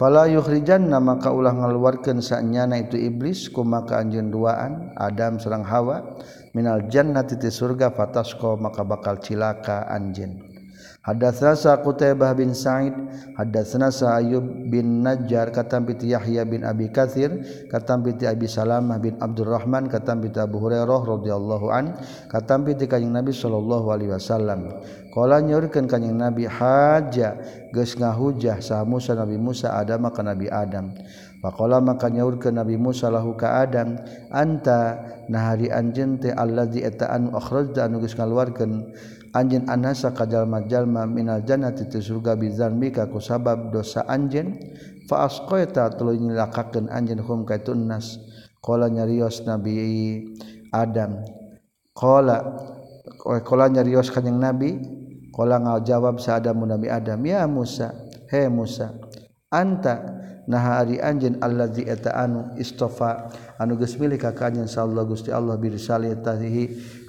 fala 0.00 0.26
yukhrijanna 0.32 0.98
maka 0.98 1.30
ulah 1.30 1.52
ngaluarkeun 1.52 2.24
sanyana 2.24 2.80
itu 2.80 2.96
iblis 2.96 3.52
ku 3.52 3.60
maka 3.62 4.00
anjeun 4.00 4.32
duaan 4.32 4.96
Adam 4.96 5.36
sareng 5.36 5.68
Hawa 5.68 6.16
minal 6.52 6.88
Jannah 6.88 7.24
titi 7.26 7.48
surga 7.48 7.92
fatasko 7.92 8.56
maka 8.60 8.84
bakal 8.84 9.20
cilaka 9.20 9.88
anjin 9.88 10.52
Hadatsna 11.02 11.58
sa 11.58 11.82
Qutaibah 11.82 12.30
bin 12.38 12.54
Sa'id, 12.54 12.94
hadatsna 13.34 13.90
sa 13.90 14.22
Ayub 14.22 14.70
bin 14.70 15.02
Najjar, 15.02 15.50
katam 15.50 15.82
bi 15.82 15.98
Yahya 15.98 16.46
bin 16.46 16.62
Abi 16.62 16.94
Katsir, 16.94 17.42
katam 17.66 18.06
bi 18.06 18.14
Abi 18.22 18.46
Salamah 18.46 19.02
bin 19.02 19.18
Abdurrahman, 19.18 19.90
katam 19.90 20.22
bi 20.22 20.30
Abu 20.30 20.62
Hurairah 20.62 21.02
radhiyallahu 21.02 21.66
an, 21.74 21.98
katam 22.30 22.62
bi 22.62 22.78
Kanjeng 22.78 23.10
Nabi 23.10 23.34
sallallahu 23.34 23.90
alaihi 23.90 24.14
wasallam. 24.14 24.78
Qala 25.10 25.42
nyaurkeun 25.42 25.90
Kanjeng 25.90 26.14
Nabi 26.14 26.46
haja 26.46 27.34
geus 27.74 27.98
ngahujah 27.98 28.62
sa 28.62 28.86
Musa 28.86 29.18
Nabi 29.18 29.34
Musa 29.42 29.74
Adam 29.74 30.06
ka 30.06 30.22
Nabi 30.22 30.46
Adam. 30.54 30.94
Pakola 31.42 31.82
maka 31.82 32.06
nyaur 32.06 32.38
ke 32.38 32.54
Nabi 32.54 32.78
Musa 32.78 33.10
lahu 33.10 33.34
Adam, 33.42 33.98
anta 34.30 35.02
nahari 35.26 35.74
anjen 35.74 36.22
te 36.22 36.30
Allah 36.30 36.70
di 36.70 36.86
etaan 36.86 37.34
akhraj 37.34 37.74
dan 37.74 37.98
nugus 37.98 38.14
keluarkan 38.14 38.94
anjen 39.34 39.66
anasa 39.66 40.14
kajal 40.14 40.46
majalma 40.46 41.02
minal 41.02 41.42
jannah 41.42 41.74
titu 41.74 41.98
surga 41.98 42.38
bizan 42.38 42.78
bika 42.78 43.10
ku 43.10 43.18
sabab 43.18 43.74
dosa 43.74 44.06
anjen 44.06 44.54
fa 45.10 45.26
asqaita 45.26 45.98
tuluy 45.98 46.22
nyilakakeun 46.22 46.86
anjen 46.86 47.18
hum 47.18 47.42
ka 47.42 47.58
nas, 47.74 48.22
qala 48.62 48.86
nyarios 48.86 49.42
Nabi 49.42 50.22
Adam. 50.70 51.26
Qala 51.90 52.38
rios 53.26 53.70
nyarios 53.74 54.08
kanjing 54.14 54.38
Nabi. 54.38 54.70
Qala 55.34 55.58
ngajawab 55.58 56.20
sa 56.22 56.38
Adam 56.38 56.62
Nabi 56.68 56.86
Adam 56.86 57.18
ya 57.24 57.48
Musa 57.48 57.90
he 58.30 58.46
Musa 58.52 58.92
anta 59.48 60.21
nah 60.50 60.82
hari 60.82 60.98
anj 60.98 61.38
alladzi 61.38 61.86
eta 61.86 62.18
anu 62.18 62.50
istofa 62.58 63.30
anu 63.62 63.78
geus 63.78 63.94
milih 63.98 64.18
ka 64.18 64.34
Gusti 65.06 65.30
Allah 65.30 65.54
bi 65.54 65.70
risalatihi 65.70 66.62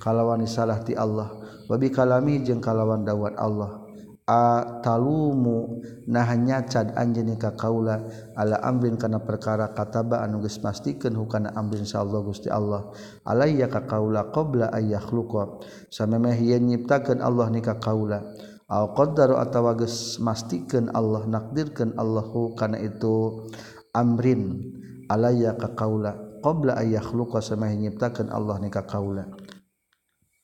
kalawan 0.03 0.43
risalah 0.43 0.83
ti 0.83 0.93
Allah. 0.93 1.31
Wa 1.65 1.79
bi 1.79 1.87
kalami 1.87 2.43
jeung 2.43 2.59
kalawan 2.59 3.07
dawat 3.07 3.39
Allah. 3.39 3.79
A 4.23 4.79
talumu 4.79 5.83
nah 6.07 6.31
nyacad 6.31 6.95
anjeun 6.95 7.35
ka 7.35 7.59
kaula 7.59 8.07
ala 8.39 8.55
amrin 8.63 8.95
kana 8.95 9.19
perkara 9.19 9.67
kataba 9.75 10.23
anu 10.23 10.39
geus 10.39 10.63
mastikeun 10.63 11.11
hukana 11.15 11.51
amrin 11.55 11.83
sallallahu 11.83 12.31
Gusti 12.31 12.47
Allah. 12.47 12.91
Alayya 13.27 13.67
ka 13.67 13.83
kaula 13.83 14.31
qabla 14.31 14.71
ay 14.71 14.95
yakhluqa. 14.95 15.63
Samemeh 15.91 16.39
nyiptakeun 16.39 17.19
Allah 17.19 17.51
ni 17.51 17.59
ka 17.59 17.79
kaula. 17.79 18.23
Alqadar 18.71 19.35
atau 19.43 19.67
wages 19.67 20.17
mastikan 20.23 20.87
Allah 20.95 21.27
nakdirkan 21.27 21.93
Allahu 21.99 22.55
karena 22.55 22.79
itu 22.79 23.47
amrin 23.91 24.71
alayya 25.11 25.53
ka 25.59 25.75
kaula 25.75 26.33
qabla 26.43 26.75
ayah 26.83 27.03
sama 27.39 27.71
nyiptakan 27.71 28.27
Allah 28.27 28.59
ni 28.59 28.67
ka 28.67 28.83
kaula. 28.83 29.31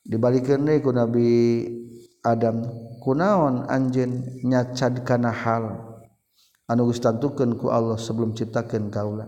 Dibalikan 0.07 0.63
ku 0.79 0.95
Nabi 0.95 1.27
Adam 2.23 2.63
kunaon 3.03 3.67
anjen 3.67 4.39
nyacad 4.47 5.03
kana 5.03 5.29
hal? 5.35 5.85
Anu 6.71 6.87
geus 6.87 7.03
ku 7.59 7.67
Allah 7.67 7.99
sebelum 7.99 8.31
ciptakan 8.31 8.87
kaula. 8.87 9.27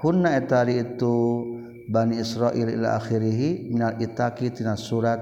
hunna 0.02 0.34
etari 0.34 0.82
itu 0.82 1.46
Bani 1.86 2.18
Israil 2.18 2.74
ila 2.78 2.98
akhirihi 2.98 3.70
minal 3.70 3.98
itaki 4.02 4.50
tina 4.50 4.74
surat 4.74 5.18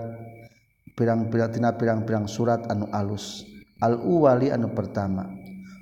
pirang-pirang 0.96 1.50
tina 1.52 1.76
pirang-pirang 1.76 2.24
surat 2.28 2.64
anu 2.68 2.88
alus. 2.92 3.44
Al 3.80 4.00
uwali 4.00 4.52
anu 4.52 4.72
pertama. 4.72 5.28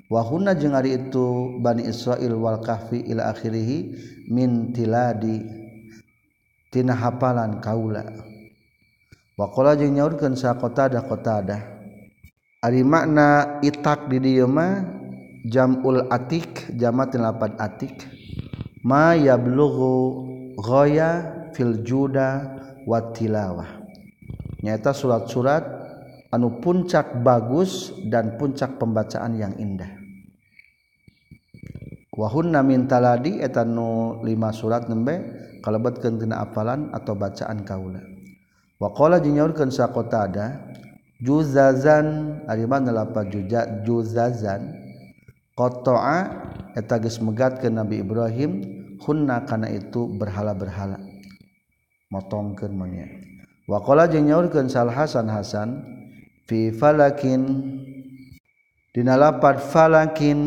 Wa 0.07 0.23
hunna 0.23 0.55
jeung 0.55 0.75
ari 0.75 0.95
itu 0.95 1.59
Bani 1.63 1.87
Israil 1.87 2.35
wal 2.35 2.63
kahfi 2.63 3.05
ila 3.11 3.31
akhirihi 3.31 3.77
min 4.31 4.71
tiladi 4.71 5.43
tina 6.71 6.95
hafalan 6.95 7.59
kaula. 7.59 8.07
Wa 9.35 9.51
qala 9.51 9.79
jeung 9.79 9.95
nyaurkeun 9.95 10.35
sa 10.35 10.55
qatadah 10.55 11.07
qatadah 11.07 11.61
ari 12.63 12.83
makna 12.83 13.59
itak 13.63 14.11
di 14.11 14.19
dieu 14.19 14.47
mah 14.47 14.83
jamul 15.47 16.07
atik 16.11 16.71
jama 16.75 17.07
lapan 17.07 17.55
atik. 17.59 18.18
ma 18.83 19.15
yablughu 19.15 19.91
ghaya 20.59 21.11
fil 21.55 21.83
juda 21.83 22.59
wa 22.87 23.11
tilawah. 23.11 23.79
Nyata 24.59 24.91
surat-surat 24.91 25.63
anu 26.29 26.59
puncak 26.59 27.23
bagus 27.23 27.95
dan 28.11 28.35
puncak 28.35 28.75
pembacaan 28.75 29.39
yang 29.39 29.55
indah. 29.55 29.95
Wahunna 32.19 32.59
min 32.59 32.83
taladi 32.83 33.39
eta 33.39 33.63
nu 33.63 34.19
lima 34.27 34.51
surat 34.51 34.91
nembe 34.91 35.23
kalebetkeun 35.63 36.19
tina 36.19 36.43
apalan 36.43 36.91
atau 36.91 37.15
bacaan 37.15 37.63
kaula. 37.63 38.03
Wa 38.75 38.91
qala 38.91 39.23
jeung 39.23 39.39
nyaurkeun 39.39 39.71
saqotada 39.71 40.59
juzazan 41.23 42.39
ari 42.47 42.67
mana 42.67 42.91
lapa 42.91 43.23
juja 43.27 43.83
juzazan 43.87 44.71
qata'a 45.55 46.48
eta 46.77 47.01
geus 47.01 47.17
megatkeun 47.23 47.77
Nabi 47.77 48.01
Ibrahim 48.01 48.51
hunna 49.01 49.45
kana 49.47 49.71
itu 49.71 50.05
berhala-berhala. 50.19 50.99
Motongkeun 52.09 52.73
manya 52.73 53.05
wa 53.69 53.77
qala 53.85 54.09
jeung 54.09 54.25
nyaurkeun 54.25 54.65
Sal 54.65 54.89
Hasan 54.89 55.29
Hasan 55.29 55.69
fi 56.49 56.73
falakin. 56.73 57.41
Dina 58.89 59.13
lapan 59.13 59.61
falakin 59.61 60.39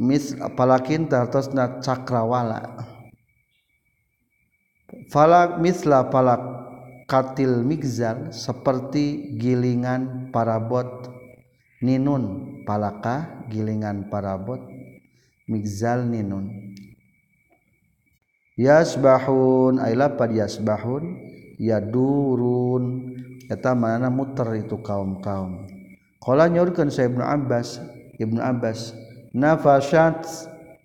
mis 0.00 0.32
falakin 0.56 1.04
tartosna 1.06 1.84
cakrawala. 1.84 2.88
Falak 5.12 5.60
misla 5.60 6.08
falak 6.08 6.40
katil 7.04 7.60
migzal 7.60 8.32
seperti 8.32 9.36
gilingan 9.36 10.32
parabot. 10.32 11.12
Ninun 11.84 12.64
palaka 12.64 13.44
gilingan 13.52 14.08
parabot 14.08 14.73
migzal 15.48 16.08
ninun 16.08 16.74
yasbahun 18.54 19.82
ay 19.82 19.98
lapad 19.98 20.30
yasbahun 20.30 21.34
yadurun. 21.58 23.14
Eta 23.44 23.76
mana 23.76 24.08
muter 24.08 24.56
itu 24.56 24.80
kaum-kaum. 24.80 25.68
Qala 26.16 26.48
nyorkeun 26.48 26.88
sa 26.88 27.04
Ibnu 27.04 27.20
Abbas 27.20 27.76
Ibnu 28.16 28.40
Abbas 28.40 28.96
nafasat. 29.36 30.24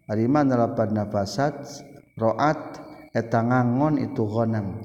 Ari 0.10 0.26
mana 0.28 0.58
lapad 0.58 0.92
nafasat? 0.92 1.86
Roat 2.20 2.82
eta 3.16 3.40
ngangon 3.46 4.02
itu 4.02 4.26
ghanam. 4.28 4.82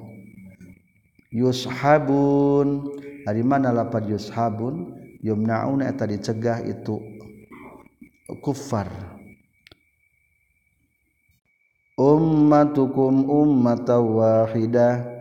Yushabun. 1.35 2.95
Dari 3.25 3.43
mana 3.43 3.73
lapad 3.73 4.07
yushabun? 4.07 5.03
Yumnaun 5.25 5.81
eta 5.81 6.05
dicegah 6.05 6.61
itu 6.69 7.01
kufar 8.45 9.14
ummatukum 11.95 13.31
ummata 13.31 13.99
wahidah. 14.03 15.15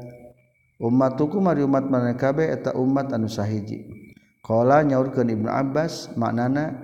Ummatukum 0.81 1.47
ari 1.47 1.63
umat 1.63 1.87
mana 1.87 2.11
kabeh 2.17 2.49
eta 2.49 2.75
umat 2.75 3.13
anu 3.13 3.31
sahiji. 3.31 3.87
Qala 4.43 4.83
nyaurkeun 4.83 5.31
ibnu 5.31 5.47
abbas 5.47 6.11
maknana 6.19 6.75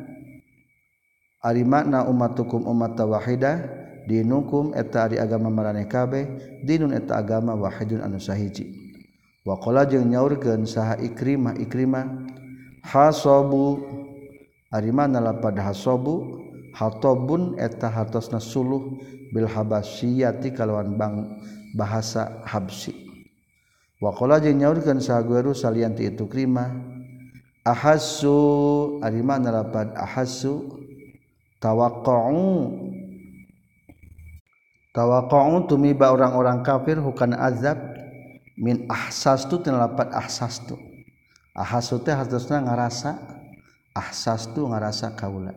ari 1.44 1.68
makna 1.68 2.08
ummatukum 2.08 2.64
ummata 2.64 3.04
wahidah 3.04 3.60
dinukum 4.08 4.72
eta 4.72 5.12
ari 5.12 5.20
agama 5.20 5.52
marane 5.52 5.84
kabeh 5.84 6.24
dinun 6.64 6.96
eta 6.96 7.20
agama 7.20 7.58
wahidun 7.60 8.00
anu 8.00 8.22
sahiji. 8.22 8.72
Wa 9.44 9.60
qala 9.60 9.84
jeung 9.84 10.08
nyaurkeun 10.08 10.64
saha 10.64 10.96
ikrimah 11.02 11.60
ikrimah 11.60 12.08
hasabu 12.86 13.84
ari 14.72 14.96
mana 14.96 15.20
lapad 15.20 15.60
hasabu 15.60 16.40
hatobun 16.76 17.57
eta 17.57 17.89
hatosna 17.89 18.41
suluh 18.41 18.97
bil 19.34 19.45
habasiyati 19.45 20.53
kalawan 20.53 20.97
bang 20.97 21.39
bahasa 21.78 22.41
habsi 22.45 22.93
waqala 24.01 24.41
jeung 24.41 24.57
nyaurkeun 24.61 25.01
sahagueru 25.01 25.53
salian 25.53 25.93
ti 25.93 26.09
itu 26.09 26.26
krima 26.26 26.74
ahassu 27.61 28.97
ari 29.05 29.22
mana 29.22 29.53
lapad 29.53 29.93
ahassu 29.93 30.65
tawaqqa'u 31.61 32.74
tawaqqa'u 34.95 35.70
tumiba 35.70 36.09
orang-orang 36.09 36.65
kafir 36.65 36.97
hukana 36.97 37.38
azab 37.45 37.78
min 38.59 38.84
ahsastu 38.91 39.63
tinalapat 39.63 40.11
ahsastu. 40.11 40.76
Ahasu 41.55 41.99
teh 42.03 42.11
hartosna 42.11 42.59
ngarasa 42.63 43.15
ahsastu 43.95 44.67
ngarasa 44.67 45.15
kaula. 45.15 45.55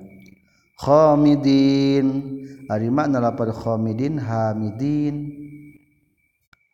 khomidin 0.78 2.06
ari 2.70 2.88
makna 2.88 3.20
lapar 3.20 3.52
khomidin 3.52 4.16
hamidin. 4.16 5.40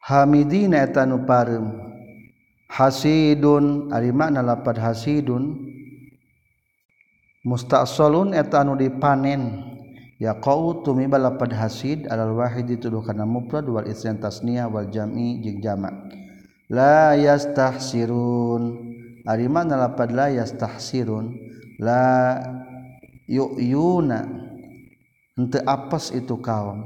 Hamidin 0.05 0.72
eta 0.72 1.05
nu 1.05 1.28
pareum 1.28 1.74
hasidun 2.70 3.92
ari 3.92 4.12
makna 4.14 4.44
lapar 4.44 4.78
hasidun. 4.78 5.68
Mustasolun 7.44 8.36
eta 8.36 8.61
anu 8.61 8.76
dipanen. 8.76 9.64
Ya 10.18 10.34
qau 10.34 10.82
tumiba 10.82 11.14
lapad 11.14 11.55
hasid 11.55 12.11
alal 12.11 12.34
wahid 12.34 12.66
dituduh 12.66 13.07
kana 13.07 13.22
mufrad 13.22 13.62
wal 13.70 13.86
isyan 13.86 14.18
tasniyah 14.18 14.66
wal 14.66 14.90
jam'i 14.90 15.38
jeung 15.38 15.62
jamak. 15.62 15.94
La 16.66 17.14
yastahsirun. 17.14 18.62
Ari 19.22 19.46
makna 19.46 19.78
lapad 19.78 20.11
la 20.11 20.26
yastahsirun. 20.34 21.38
La 21.78 22.34
yuyuna 23.29 24.24
henteu 25.37 25.62
apes 25.68 26.11
itu 26.16 26.35
kaum. 26.41 26.83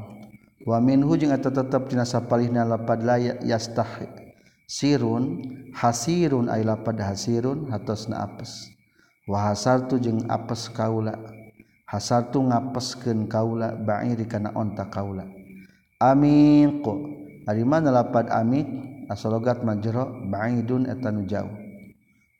Wa 0.62 0.78
minhu 0.78 1.18
jeung 1.18 1.34
eta 1.34 1.51
tetep 1.51 1.90
dina 1.90 2.07
sapalihna 2.07 2.62
lapad 2.62 3.03
la 3.03 3.18
yastah 3.18 4.07
sirun 4.70 5.43
hasirun 5.74 6.47
ay 6.47 6.62
lapad 6.62 7.03
hasirun 7.03 7.66
hatosna 7.66 8.22
apes 8.22 8.70
wa 9.26 9.51
hasartu 9.51 9.99
jeung 9.99 10.22
apes 10.30 10.70
kaula 10.70 11.18
hasartu 11.90 12.47
ngapeskeun 12.47 13.26
kaula 13.26 13.74
ba'iri 13.74 14.22
kana 14.30 14.55
onta 14.55 14.86
kaula. 14.86 15.26
Amin 15.99 16.78
qu 16.78 16.95
ari 17.51 17.66
mana 17.66 17.90
lapad 17.90 18.30
amit? 18.30 18.66
Asalogat 19.11 19.66
majro 19.66 20.09
ba'idun 20.30 20.86
eta 20.86 21.11
nu 21.11 21.26
jauh. 21.26 21.53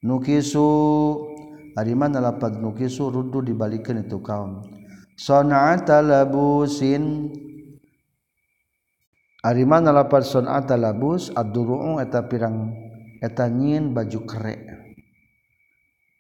Nukisu. 0.01 1.32
Ariman 1.73 2.13
lapad 2.17 2.61
nukisu 2.61 3.09
ruddu 3.09 3.41
dibalikin 3.41 4.05
itu 4.05 4.21
kaum. 4.21 4.61
Sona'ata 5.17 6.05
labusin 6.05 7.33
Ariman 9.43 9.89
lapad 9.91 10.23
sona'ata 10.23 10.79
labus 10.79 11.35
adduru'u 11.35 11.99
eta 11.99 12.31
pirang 12.31 12.71
eta 13.19 13.51
nyin 13.51 13.91
baju 13.91 14.21
kere. 14.23 14.57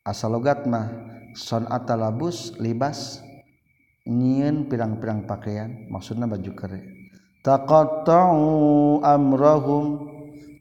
Asal 0.02 0.34
logat 0.34 0.66
mah 0.66 0.90
sona'ata 1.38 1.94
labus 1.94 2.58
libas 2.58 3.22
nyin 4.02 4.66
pirang-pirang 4.66 5.22
pakaian 5.30 5.86
maksudna 5.86 6.26
baju 6.26 6.52
kere. 6.58 6.80
Taqatta'u 7.46 9.02
amrahum 9.06 10.11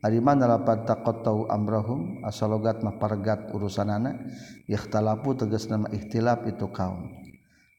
Ari 0.01 0.17
mana 0.17 0.49
lapat 0.49 0.89
takottau 0.89 1.45
amrahum 1.45 2.25
asalogat 2.25 2.81
mapargat 2.81 3.53
urusanana 3.53 4.17
Ikhtilafu 4.65 5.37
tegas 5.37 5.69
nama 5.69 5.85
ikhtilaf 5.93 6.41
itu 6.49 6.65
kaum. 6.73 7.05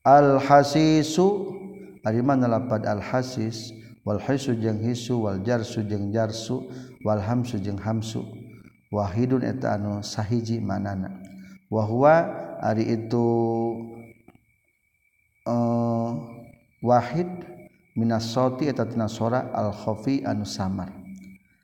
Al 0.07 0.39
hasisu 0.39 1.51
ari 2.07 2.23
mana 2.23 2.47
lapat 2.47 2.87
al 2.87 3.03
hasis 3.03 3.75
wal 4.07 4.23
hisu 4.23 4.55
jeung 4.55 4.79
hisu 4.79 5.27
wal 5.27 5.43
jarsu 5.43 5.83
jeung 5.83 6.14
jarsu 6.14 6.62
wal 7.03 7.18
hamsu. 7.18 7.59
Jeung 7.59 7.83
hamsu 7.83 8.23
wahidun 8.95 9.43
eta 9.43 9.75
anu 9.75 9.99
sahiji 10.07 10.62
manana. 10.62 11.11
Wa 11.66 11.83
huwa 11.91 12.31
ari 12.62 12.87
itu 13.03 13.27
uh, 15.43 16.23
wahid 16.87 17.27
minas 17.99 18.31
sauti 18.31 18.70
eta 18.70 18.87
tina 18.87 19.11
sora 19.11 19.51
al 19.51 19.75
khafi 19.75 20.23
anu 20.23 20.47
samar. 20.47 21.01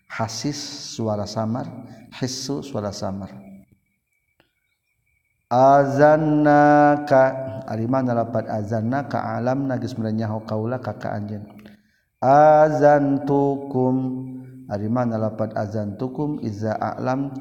Hasis 0.09 0.59
suara 0.97 1.29
samar 1.29 1.69
hissu 2.19 2.65
suara 2.65 2.91
samar. 2.91 3.31
Azannaka 5.49 7.33
ari 7.65 7.89
mana 7.89 8.13
lapat 8.13 8.49
azannaka 8.53 9.17
alam 9.37 9.65
nagis 9.65 9.97
merenyaho 9.97 10.45
kaula 10.45 10.77
ka 10.77 10.93
ka 11.01 11.17
anjeun. 11.17 11.45
Azantukum 12.21 13.97
ari 14.69 14.93
mana 14.93 15.17
lapat 15.17 15.57
azantukum 15.57 16.45
iza 16.45 16.77
a'lam 16.77 17.33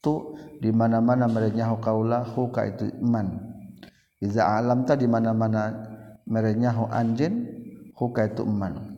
tu 0.00 0.32
di 0.64 0.72
mana-mana 0.72 1.28
merenyahu 1.28 1.84
kaulahu 1.84 2.48
ka 2.48 2.64
itu 2.64 2.88
iman. 3.04 3.36
Iza 4.24 4.48
a'lam 4.48 4.88
ta 4.88 4.96
di 4.96 5.04
mana-mana 5.04 5.68
merenyahu 6.24 6.88
anjeun 6.88 7.44
hu 7.92 8.04
ka 8.16 8.24
itu 8.24 8.40
iman. 8.40 8.96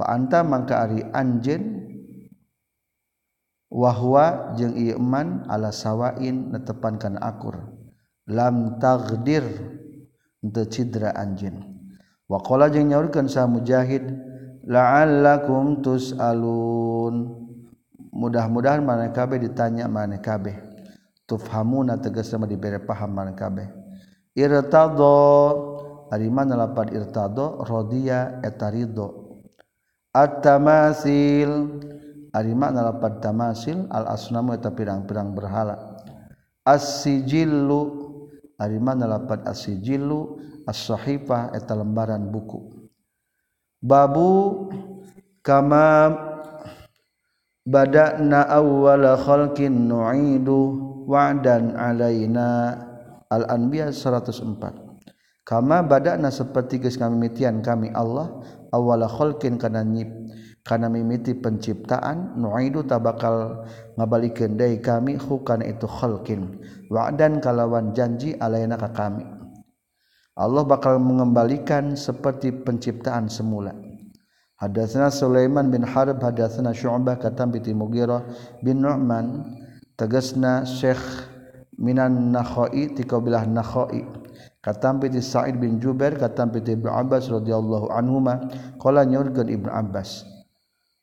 Fa 0.00 0.16
anta 0.16 0.40
mangka 0.40 0.80
ari 0.88 1.04
anjeun 1.12 1.85
wahwa 3.76 4.56
jeung 4.56 4.72
iman 4.72 5.44
ala 5.52 5.68
sawain 5.68 6.48
netepan 6.48 6.96
kana 6.96 7.20
akur. 7.20 7.60
Lam 8.24 8.80
tagdir 8.80 9.44
henteu 10.40 10.64
cidra 10.72 11.12
anjeun. 11.12 11.60
Wa 12.24 12.40
qala 12.40 12.72
jeung 12.72 12.88
nyaurkeun 12.88 13.28
sa 13.28 13.44
mujahid 13.44 14.16
la'allakum 14.64 15.84
tus'alun. 15.84 17.44
Mudah-mudahan 18.16 18.80
mana 18.80 19.12
kabeh 19.12 19.36
ditanya 19.44 19.84
mana 19.92 20.16
kabeh. 20.24 20.56
Tufhamuna 21.28 22.00
tegas 22.00 22.32
sama 22.32 22.48
diberi 22.48 22.80
paham 22.80 23.12
mana 23.12 23.36
kabeh. 23.36 23.68
Irtado 24.32 26.08
ari 26.08 26.32
mana 26.32 26.56
lapad 26.56 26.96
irtado? 26.96 27.60
Rodiya 27.60 28.40
eta 28.40 28.72
ridho. 28.72 29.36
At-tamasil 30.16 31.50
ari 32.36 32.52
mana 32.52 32.92
lapad 32.92 33.24
tamasil 33.24 33.88
al 33.88 34.12
asnamu 34.12 34.52
eta 34.52 34.68
pirang-pirang 34.68 35.32
berhala. 35.32 35.96
As-sijillu 36.68 37.80
ari 38.60 38.76
mana 38.76 39.08
lapad 39.08 39.48
as-sijillu 39.48 40.36
as-sahifah 40.68 41.56
eta 41.56 41.72
lembaran 41.72 42.28
buku. 42.28 42.92
Babu 43.80 44.68
kama 45.40 46.12
badak 47.64 48.20
na 48.20 48.44
awalkin 48.52 49.88
nuidu 49.88 50.60
wadan 51.08 51.72
alaina. 51.72 52.84
Al-anbiya 53.26 53.90
104 53.90 54.86
kama 55.42 55.82
badak 55.82 56.14
na 56.18 56.30
seperti 56.30 56.78
guys 56.78 56.94
kami 56.94 57.26
mitian 57.26 57.58
kami 57.58 57.90
Allah 57.90 58.38
awalkin 58.70 59.58
karena 59.58 59.82
nyip 59.82 60.25
karena 60.66 60.90
mimiti 60.90 61.30
penciptaan 61.30 62.34
nuidu 62.34 62.82
tak 62.82 63.06
bakal 63.06 63.62
ngabalikan 63.94 64.58
dari 64.58 64.82
kami 64.82 65.14
hukana 65.14 65.62
itu 65.62 65.86
khalkin 65.86 66.58
wa'dan 66.90 67.38
kalawan 67.38 67.94
janji 67.94 68.34
alaina 68.42 68.74
ka 68.74 68.90
kami. 68.90 69.22
Allah 70.36 70.66
bakal 70.66 70.98
mengembalikan 71.00 71.94
seperti 71.94 72.52
penciptaan 72.52 73.30
semula. 73.30 73.72
Hadatsana 74.60 75.08
Sulaiman 75.08 75.70
bin 75.70 75.86
Harb 75.86 76.20
hadatsana 76.20 76.74
Syu'bah 76.74 77.16
katam 77.16 77.54
bi 77.54 77.62
Mughirah 77.62 78.26
bin 78.60 78.84
Nu'man 78.84 79.56
tegasna 79.96 80.66
Syekh 80.66 81.00
minan 81.78 82.34
Nakhai 82.34 82.92
ti 82.92 83.06
kabilah 83.06 83.48
Nakhai. 83.48 84.04
Katam 84.60 84.98
bi 84.98 85.08
Sa'id 85.14 85.56
bin 85.62 85.78
Jubair 85.78 86.18
katam 86.18 86.50
bi 86.52 86.58
Ibnu 86.58 86.90
Abbas 86.90 87.30
radhiyallahu 87.30 87.88
anhuma 87.94 88.50
qala 88.82 89.06
nyurkeun 89.06 89.46
Ibnu 89.46 89.70
Abbas 89.70 90.35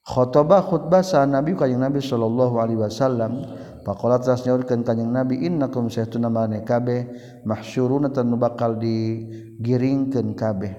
khotobah 0.04 0.68
khutbah 0.68 1.02
sa 1.02 1.24
nabi 1.24 1.56
kanjing 1.56 1.80
nabi 1.80 2.04
sallallahu 2.04 2.60
alaihi 2.60 2.80
wasallam. 2.80 3.44
Faqala 3.84 4.16
tas 4.20 4.48
nyaurkeun 4.48 4.88
kanjing 4.88 5.12
nabi 5.12 5.44
innakum 5.44 5.92
saytuna 5.92 6.32
mane 6.32 6.64
kabeh 6.64 7.08
mahsyuruna 7.44 8.16
tan 8.16 8.32
bakal 8.40 8.80
digiringkeun 8.80 10.40
kabeh 10.40 10.72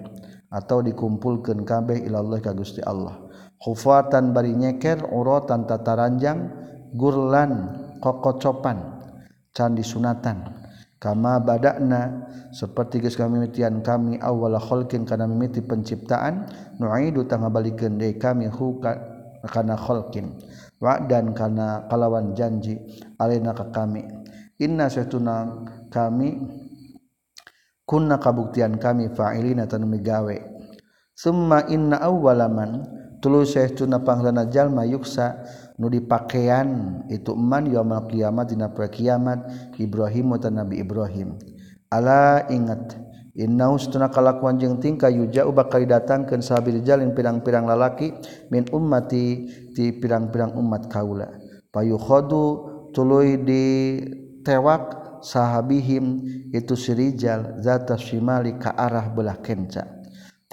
atau 0.48 0.80
dikumpulkeun 0.80 1.68
kabeh 1.68 2.00
ila 2.08 2.24
Allah 2.24 2.40
ka 2.40 2.56
Gusti 2.56 2.80
Allah. 2.80 3.20
Khufatan 3.60 4.32
bari 4.32 4.56
nyeker 4.56 5.04
uratan 5.08 5.68
tataranjang 5.68 6.48
gurlan 6.96 7.76
kokocopan 8.00 9.04
candi 9.52 9.84
sunatan. 9.84 10.64
Kama 10.96 11.36
badakna 11.44 12.24
seperti 12.48 13.04
geus 13.04 13.20
kami 13.20 13.44
mitian 13.44 13.84
kami 13.84 14.16
awal 14.24 14.56
khalqin 14.56 15.04
kana 15.04 15.28
mimiti 15.28 15.60
penciptaan 15.60 16.48
nu'idu 16.80 17.28
tangabalikeun 17.28 18.00
deui 18.00 18.16
kami 18.16 18.48
hukat 18.48 19.13
karena 19.48 19.76
kholkin 19.76 20.34
wa 20.80 21.00
dan 21.04 21.32
karena 21.32 21.86
kalawan 21.88 22.32
janji 22.36 22.76
alena 23.20 23.56
ke 23.56 23.64
kami. 23.72 24.04
Inna 24.60 24.86
setuna 24.86 25.66
kami 25.90 26.38
kunna 27.82 28.22
kabuktian 28.22 28.78
kami 28.78 29.10
fa'ilina 29.12 29.66
tan 29.66 29.84
migawe. 29.88 30.36
Summa 31.14 31.66
inna 31.70 32.02
awwalaman 32.02 32.86
tulu 33.18 33.46
setuna 33.46 34.02
panglana 34.02 34.46
jalma 34.50 34.82
yuksa 34.86 35.42
nu 35.78 35.90
dipakean 35.90 37.02
itu 37.10 37.34
man 37.34 37.66
yaumul 37.66 38.06
kiamat 38.10 38.50
dina 38.50 38.70
kiamat 38.70 39.46
Ibrahim 39.78 40.38
tan 40.38 40.58
Nabi 40.58 40.82
Ibrahim. 40.82 41.38
Ala 41.90 42.46
ingat 42.50 43.03
innakalakuan 43.34 44.56
jeng 44.62 44.78
tingkah 44.78 45.10
yuja 45.10 45.42
bakal 45.50 45.82
datangkan 45.82 46.38
sabir 46.38 46.78
jalin 46.86 47.12
pirang-pirang 47.12 47.66
lalaki 47.66 48.14
min 48.50 48.64
ummati 48.70 49.50
di 49.74 49.90
pirang-pirang 49.94 50.54
umat 50.54 50.86
kaula. 50.86 51.28
Payukhodu 51.74 52.44
tulu 52.94 53.26
di 53.42 53.98
tewak 54.46 55.18
sahabihim 55.26 56.22
itu 56.54 56.78
sirijal 56.78 57.58
zata 57.58 57.98
shimali 57.98 58.54
ke 58.54 58.70
arah 58.70 59.10
belah 59.10 59.42
kenca. 59.42 60.04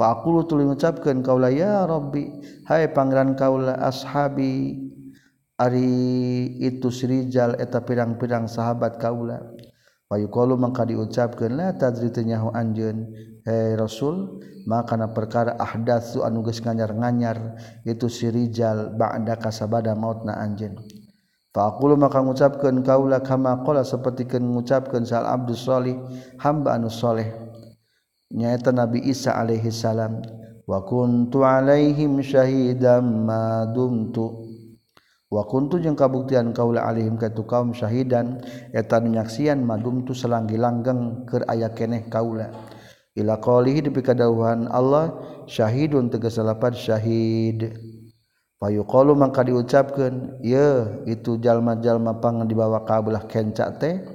Aku 0.02 0.42
tuling 0.50 0.74
mengucapkan 0.74 1.22
kaula 1.22 1.54
ya 1.54 1.86
Robbi 1.86 2.26
Hai 2.66 2.90
pangeran 2.90 3.38
kaula 3.38 3.78
ashabi 3.78 4.82
Ari 5.62 6.58
itu 6.58 6.90
sirijal 6.90 7.54
eta 7.62 7.86
pirang-pirang 7.86 8.50
sahabat 8.50 8.98
kaula 8.98 9.46
Payukalu 10.12 10.60
mangka 10.60 10.84
diucapkeun 10.84 11.56
la 11.56 11.72
tadri 11.72 12.12
teu 12.12 12.28
nyaho 12.28 12.52
anjeun. 12.52 13.16
Hey 13.48 13.80
Rasul 13.80 14.44
maka 14.68 15.00
perkara 15.08 15.56
ahdatsu 15.56 16.28
anu 16.28 16.44
geus 16.44 16.60
nganyar-nganyar 16.60 17.56
itu 17.88 18.12
si 18.12 18.28
rijal 18.28 18.92
ba'da 18.92 19.40
kasabada 19.40 19.96
mautna 19.96 20.36
anjeun. 20.36 20.76
Fakulu 21.56 21.96
maka 21.96 22.20
ngucapkeun 22.20 22.84
kaula 22.84 23.24
kama 23.24 23.64
qala 23.64 23.88
sapertikeun 23.88 24.52
ngucapkeun 24.52 25.08
sal 25.08 25.24
Abdul 25.24 25.56
salih 25.56 25.96
hamba 26.44 26.76
anu 26.76 26.92
saleh. 26.92 27.32
Nyaeta 28.36 28.76
Nabi 28.76 29.08
Isa 29.08 29.40
alaihi 29.40 29.72
salam 29.72 30.20
wa 30.68 30.84
kuntu 30.84 31.48
alaihim 31.48 32.20
syahidam 32.20 33.32
ma 33.32 33.64
dumtu. 33.64 34.51
wakuntu 35.32 35.80
jeung 35.80 35.96
kabuktian 35.96 36.52
kaula 36.52 36.84
alihim 36.84 37.16
katu 37.16 37.48
kaum 37.48 37.72
syahidan 37.72 38.44
eta 38.76 39.00
nyaksian 39.00 39.64
magum 39.64 40.04
tu 40.04 40.12
selanggi 40.12 40.60
langgeng 40.60 41.24
keur 41.24 41.48
aya 41.48 41.72
keneh 41.72 42.12
kaula. 42.12 42.52
Ila 43.16 43.40
qalihi 43.40 43.88
depi 43.88 44.04
kadawuhan 44.04 44.68
Allah 44.72 45.16
syahidun 45.48 46.12
tegas 46.12 46.40
lapan 46.40 46.76
syahid. 46.76 47.76
Payuqalu 48.62 49.18
mangka 49.18 49.42
diucapkeun 49.42 50.38
ye 50.46 51.02
itu 51.10 51.42
jalma-jalma 51.42 52.22
pang 52.22 52.46
dibawa 52.46 52.86
ka 52.86 53.02
belah 53.02 53.26
teh 53.26 54.06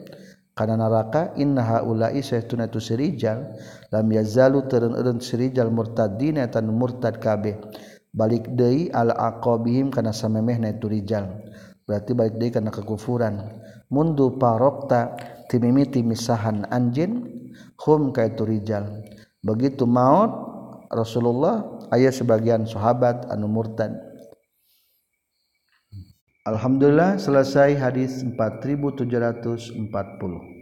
kana 0.54 0.78
neraka 0.78 1.34
inna 1.36 1.60
haula'i 1.66 2.22
saytuna 2.22 2.70
tu 2.70 2.78
sirijal 2.78 3.58
lam 3.90 4.06
yazalu 4.08 4.64
terun-eun 4.70 5.18
sirijal 5.20 5.68
murtadina 5.68 6.46
tan 6.46 6.70
murtad 6.70 7.18
kabeh. 7.18 7.58
balik 8.16 8.48
Dei 8.56 8.88
alaqobihim 8.88 9.92
kana 9.92 10.16
samemeh 10.16 10.56
na 10.56 10.72
itu 10.72 10.88
rijal 10.88 11.44
berarti 11.84 12.16
balik 12.16 12.40
Dei 12.40 12.50
kana 12.50 12.72
kekufuran. 12.72 13.60
Mundu 13.86 14.34
parokta 14.34 15.14
timimiti 15.46 16.02
misahan 16.02 16.66
anjin 16.74 17.22
hum 17.84 18.10
ka 18.10 18.26
itu 18.26 18.42
rijal 18.42 19.04
begitu 19.44 19.86
maut 19.86 20.32
Rasulullah 20.90 21.86
ayat 21.94 22.18
sebagian 22.18 22.66
sahabat 22.66 23.30
anu 23.30 23.46
murtad. 23.46 23.94
Alhamdulillah 26.46 27.18
selesai 27.18 27.74
hadis 27.74 28.22
4740 28.22 30.55